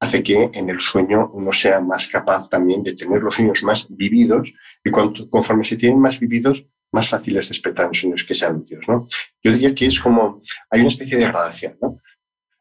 hace 0.00 0.22
que 0.22 0.50
en 0.52 0.70
el 0.70 0.80
sueño 0.80 1.30
uno 1.34 1.52
sea 1.52 1.80
más 1.80 2.06
capaz 2.06 2.48
también 2.48 2.82
de 2.82 2.94
tener 2.94 3.20
los 3.20 3.34
sueños 3.34 3.62
más 3.62 3.86
vividos 3.88 4.52
y 4.84 4.90
cuando, 4.90 5.28
conforme 5.28 5.64
se 5.64 5.76
tienen 5.76 5.98
más 5.98 6.20
vividos, 6.20 6.64
más 6.92 7.08
fácil 7.08 7.36
es 7.36 7.48
despertar 7.48 7.86
en 7.86 7.94
sueños 7.94 8.24
que 8.24 8.34
sean 8.34 8.58
lucidos. 8.58 8.86
¿no? 8.88 9.08
Yo 9.42 9.52
diría 9.52 9.74
que 9.74 9.86
es 9.86 10.00
como, 10.00 10.40
hay 10.70 10.80
una 10.80 10.88
especie 10.88 11.18
de 11.18 11.26
gradación. 11.26 11.76
¿no? 11.82 12.00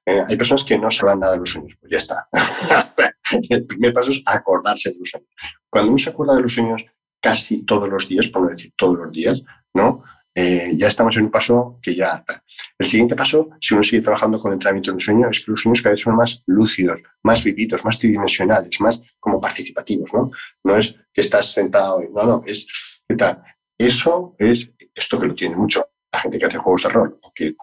Eh, 0.05 0.23
hay 0.27 0.35
personas 0.35 0.63
que 0.63 0.77
no 0.77 0.89
saben 0.89 1.19
nada 1.19 1.33
de 1.33 1.39
los 1.39 1.51
sueños, 1.51 1.77
pues 1.79 1.91
ya 1.91 1.97
está. 1.97 2.27
el 3.49 3.67
primer 3.67 3.93
paso 3.93 4.11
es 4.11 4.21
acordarse 4.25 4.91
de 4.91 4.99
los 4.99 5.09
sueños. 5.09 5.29
Cuando 5.69 5.91
uno 5.91 5.97
se 5.97 6.09
acuerda 6.09 6.35
de 6.35 6.41
los 6.41 6.53
sueños 6.53 6.85
casi 7.27 7.65
todos 7.65 7.89
los 7.89 8.07
días, 8.07 8.29
por 8.29 8.43
no 8.43 8.49
decir 8.49 8.71
todos 8.77 8.97
los 8.97 9.11
días, 9.11 9.43
¿no? 9.73 10.01
Eh, 10.33 10.71
ya 10.77 10.87
estamos 10.87 11.17
en 11.17 11.23
un 11.23 11.31
paso 11.31 11.77
que 11.81 11.93
ya 11.93 12.15
está. 12.19 12.41
El 12.79 12.87
siguiente 12.87 13.17
paso, 13.17 13.49
si 13.59 13.73
uno 13.73 13.83
sigue 13.83 14.01
trabajando 14.01 14.39
con 14.39 14.51
el 14.51 14.53
entrenamiento 14.53 14.91
del 14.91 15.01
sueño, 15.01 15.27
es 15.29 15.43
que 15.43 15.51
los 15.51 15.61
sueños 15.61 15.81
cada 15.81 15.91
vez 15.91 16.01
son 16.01 16.15
más 16.15 16.41
lúcidos, 16.45 17.01
más 17.23 17.43
vividos, 17.43 17.83
más 17.83 17.99
tridimensionales, 17.99 18.79
más 18.79 19.01
como 19.19 19.41
participativos, 19.41 20.09
¿no? 20.13 20.31
No 20.63 20.77
es 20.77 20.95
que 21.13 21.19
estás 21.19 21.51
sentado, 21.51 22.01
no, 22.15 22.23
no, 22.23 22.43
es, 22.45 22.65
¿qué 23.05 23.15
tal? 23.17 23.43
Eso 23.77 24.35
es 24.39 24.71
esto 24.95 25.19
que 25.19 25.27
lo 25.27 25.35
tiene 25.35 25.57
mucho 25.57 25.85
la 26.13 26.19
gente 26.19 26.39
que 26.39 26.45
hace 26.45 26.59
juegos 26.59 26.83
de 26.83 26.89
rol 26.89 27.19
o 27.21 27.33
que 27.33 27.55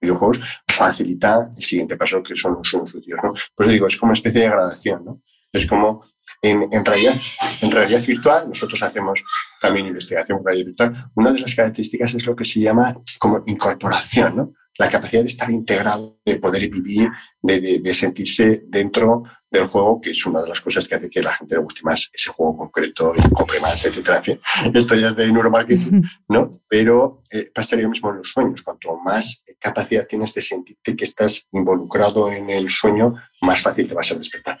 videojuegos 0.00 0.40
facilita 0.66 1.52
el 1.56 1.62
siguiente 1.62 1.96
paso 1.96 2.24
que 2.24 2.34
son 2.34 2.54
los 2.54 2.68
sueños 2.68 2.92
lucidos. 2.92 3.20
¿no? 3.22 3.34
Pues 3.54 3.68
digo, 3.68 3.86
es 3.86 3.96
como 3.96 4.10
una 4.10 4.18
especie 4.18 4.40
de 4.40 4.48
gradación. 4.48 5.04
¿no? 5.04 5.22
Es 5.52 5.64
como 5.64 6.02
en, 6.42 6.68
en, 6.70 6.84
realidad, 6.84 7.14
en 7.60 7.70
realidad 7.70 8.04
virtual, 8.04 8.48
nosotros 8.48 8.82
hacemos 8.82 9.22
también 9.60 9.86
investigación 9.86 10.38
en 10.38 10.44
realidad 10.44 10.66
virtual. 10.66 11.10
Una 11.14 11.32
de 11.32 11.40
las 11.40 11.54
características 11.54 12.14
es 12.14 12.26
lo 12.26 12.36
que 12.36 12.44
se 12.44 12.60
llama 12.60 12.96
como 13.18 13.42
incorporación, 13.46 14.36
¿no? 14.36 14.52
la 14.78 14.88
capacidad 14.88 15.22
de 15.22 15.28
estar 15.28 15.50
integrado, 15.50 16.18
de 16.24 16.36
poder 16.36 16.68
vivir, 16.68 17.08
de, 17.40 17.60
de, 17.60 17.78
de, 17.80 17.94
sentirse 17.94 18.64
dentro 18.66 19.22
del 19.50 19.66
juego, 19.66 20.00
que 20.00 20.10
es 20.10 20.26
una 20.26 20.42
de 20.42 20.48
las 20.48 20.60
cosas 20.60 20.86
que 20.86 20.94
hace 20.94 21.08
que 21.08 21.22
la 21.22 21.32
gente 21.32 21.54
le 21.54 21.62
guste 21.62 21.80
más 21.82 22.10
ese 22.12 22.30
juego 22.30 22.56
concreto 22.56 23.12
y 23.16 23.30
compre 23.30 23.60
más, 23.60 23.84
etcétera. 23.84 24.18
En 24.18 24.24
fin, 24.24 24.40
esto 24.74 24.94
ya 24.94 25.08
es 25.08 25.16
de 25.16 25.32
neuromarketing, 25.32 26.02
¿no? 26.28 26.60
Pero 26.68 27.22
eh, 27.30 27.50
pasaría 27.54 27.84
lo 27.84 27.90
mismo 27.90 28.10
en 28.10 28.18
los 28.18 28.30
sueños. 28.30 28.62
Cuanto 28.62 28.96
más 28.98 29.42
capacidad 29.58 30.06
tienes 30.06 30.34
de 30.34 30.42
sentirte 30.42 30.96
que 30.96 31.04
estás 31.04 31.48
involucrado 31.52 32.30
en 32.30 32.50
el 32.50 32.68
sueño, 32.68 33.14
más 33.40 33.60
fácil 33.60 33.88
te 33.88 33.94
vas 33.94 34.10
a 34.12 34.16
despertar. 34.16 34.60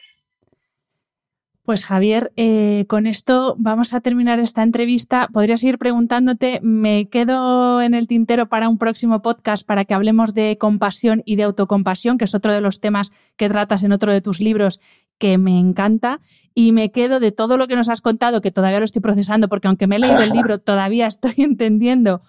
Pues 1.66 1.84
Javier, 1.84 2.32
eh, 2.36 2.84
con 2.86 3.08
esto 3.08 3.56
vamos 3.58 3.92
a 3.92 4.00
terminar 4.00 4.38
esta 4.38 4.62
entrevista. 4.62 5.28
Podrías 5.32 5.64
ir 5.64 5.78
preguntándote, 5.78 6.60
me 6.62 7.08
quedo 7.08 7.82
en 7.82 7.92
el 7.94 8.06
tintero 8.06 8.48
para 8.48 8.68
un 8.68 8.78
próximo 8.78 9.20
podcast 9.20 9.66
para 9.66 9.84
que 9.84 9.92
hablemos 9.92 10.32
de 10.32 10.58
compasión 10.58 11.24
y 11.26 11.34
de 11.34 11.42
autocompasión, 11.42 12.18
que 12.18 12.24
es 12.26 12.36
otro 12.36 12.52
de 12.52 12.60
los 12.60 12.78
temas 12.78 13.10
que 13.34 13.48
tratas 13.48 13.82
en 13.82 13.90
otro 13.90 14.12
de 14.12 14.20
tus 14.20 14.40
libros 14.40 14.80
que 15.18 15.38
me 15.38 15.58
encanta 15.58 16.20
y 16.54 16.70
me 16.70 16.92
quedo 16.92 17.18
de 17.18 17.32
todo 17.32 17.56
lo 17.56 17.66
que 17.66 17.74
nos 17.74 17.88
has 17.88 18.00
contado, 18.00 18.40
que 18.40 18.52
todavía 18.52 18.78
lo 18.78 18.84
estoy 18.84 19.02
procesando, 19.02 19.48
porque 19.48 19.66
aunque 19.66 19.88
me 19.88 19.96
he 19.96 19.98
leído 19.98 20.22
el 20.22 20.30
libro, 20.30 20.60
todavía 20.60 21.08
estoy 21.08 21.34
entendiendo 21.38 22.20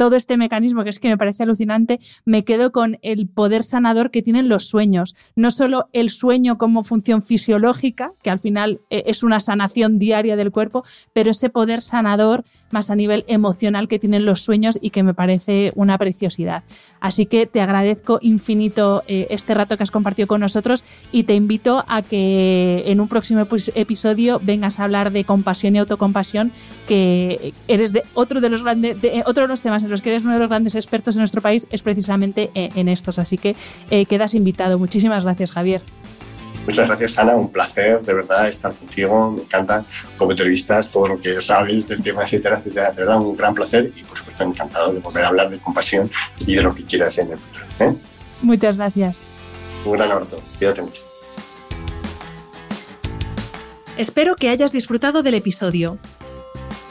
todo 0.00 0.16
este 0.16 0.38
mecanismo 0.38 0.82
que 0.82 0.88
es 0.88 0.98
que 0.98 1.10
me 1.10 1.18
parece 1.18 1.42
alucinante, 1.42 2.00
me 2.24 2.42
quedo 2.42 2.72
con 2.72 2.98
el 3.02 3.28
poder 3.28 3.62
sanador 3.62 4.10
que 4.10 4.22
tienen 4.22 4.48
los 4.48 4.66
sueños. 4.66 5.14
No 5.36 5.50
solo 5.50 5.90
el 5.92 6.08
sueño 6.08 6.56
como 6.56 6.82
función 6.84 7.20
fisiológica, 7.20 8.12
que 8.22 8.30
al 8.30 8.38
final 8.38 8.80
eh, 8.88 9.02
es 9.04 9.22
una 9.22 9.40
sanación 9.40 9.98
diaria 9.98 10.36
del 10.36 10.52
cuerpo, 10.52 10.84
pero 11.12 11.32
ese 11.32 11.50
poder 11.50 11.82
sanador 11.82 12.44
más 12.70 12.88
a 12.88 12.96
nivel 12.96 13.26
emocional 13.28 13.88
que 13.88 13.98
tienen 13.98 14.24
los 14.24 14.40
sueños 14.40 14.78
y 14.80 14.88
que 14.88 15.02
me 15.02 15.12
parece 15.12 15.70
una 15.74 15.98
preciosidad. 15.98 16.64
Así 17.00 17.26
que 17.26 17.44
te 17.46 17.60
agradezco 17.60 18.20
infinito 18.22 19.02
eh, 19.06 19.26
este 19.28 19.52
rato 19.52 19.76
que 19.76 19.82
has 19.82 19.90
compartido 19.90 20.28
con 20.28 20.40
nosotros 20.40 20.82
y 21.12 21.24
te 21.24 21.34
invito 21.34 21.84
a 21.88 22.00
que 22.00 22.84
en 22.86 23.00
un 23.00 23.08
próximo 23.08 23.46
episodio 23.74 24.40
vengas 24.42 24.80
a 24.80 24.84
hablar 24.84 25.12
de 25.12 25.24
compasión 25.24 25.76
y 25.76 25.78
autocompasión, 25.78 26.52
que 26.88 27.52
eres 27.68 27.92
de 27.92 28.02
otro 28.14 28.40
de 28.40 28.48
los 28.48 28.62
grandes, 28.62 28.98
de, 29.02 29.22
otro 29.26 29.42
de 29.42 29.48
los 29.48 29.60
temas 29.60 29.82
en 29.82 29.89
los 29.90 30.02
que 30.02 30.10
eres 30.10 30.24
uno 30.24 30.34
de 30.34 30.40
los 30.40 30.48
grandes 30.48 30.74
expertos 30.74 31.16
en 31.16 31.20
nuestro 31.20 31.40
país, 31.40 31.66
es 31.70 31.82
precisamente 31.82 32.50
eh, 32.54 32.70
en 32.74 32.88
estos. 32.88 33.18
Así 33.18 33.38
que 33.38 33.56
eh, 33.90 34.06
quedas 34.06 34.34
invitado. 34.34 34.78
Muchísimas 34.78 35.24
gracias, 35.24 35.52
Javier. 35.52 35.82
Muchas 36.66 36.86
gracias, 36.86 37.18
Ana. 37.18 37.34
Un 37.36 37.50
placer, 37.50 38.00
de 38.02 38.14
verdad, 38.14 38.48
estar 38.48 38.72
contigo. 38.72 39.32
Me 39.32 39.42
encanta 39.42 39.84
como 40.16 40.30
entrevistas, 40.30 40.88
todo 40.88 41.08
lo 41.08 41.20
que 41.20 41.40
sabes 41.40 41.88
del 41.88 42.02
tema, 42.02 42.22
etcétera, 42.22 42.58
etcétera. 42.58 42.90
De 42.90 42.96
verdad, 42.96 43.20
un 43.20 43.36
gran 43.36 43.54
placer 43.54 43.90
y, 43.94 44.02
por 44.02 44.16
supuesto, 44.16 44.44
encantado 44.44 44.92
de 44.92 45.00
volver 45.00 45.24
a 45.24 45.28
hablar 45.28 45.50
de 45.50 45.58
compasión 45.58 46.10
y 46.46 46.54
de 46.54 46.62
lo 46.62 46.74
que 46.74 46.84
quieras 46.84 47.16
en 47.18 47.32
el 47.32 47.38
futuro. 47.38 47.64
¿eh? 47.80 47.94
Muchas 48.42 48.76
gracias. 48.76 49.22
Un 49.84 49.92
gran 49.92 50.10
abrazo. 50.10 50.40
Cuídate 50.58 50.82
mucho. 50.82 51.02
Espero 53.96 54.36
que 54.36 54.48
hayas 54.48 54.72
disfrutado 54.72 55.22
del 55.22 55.34
episodio. 55.34 55.98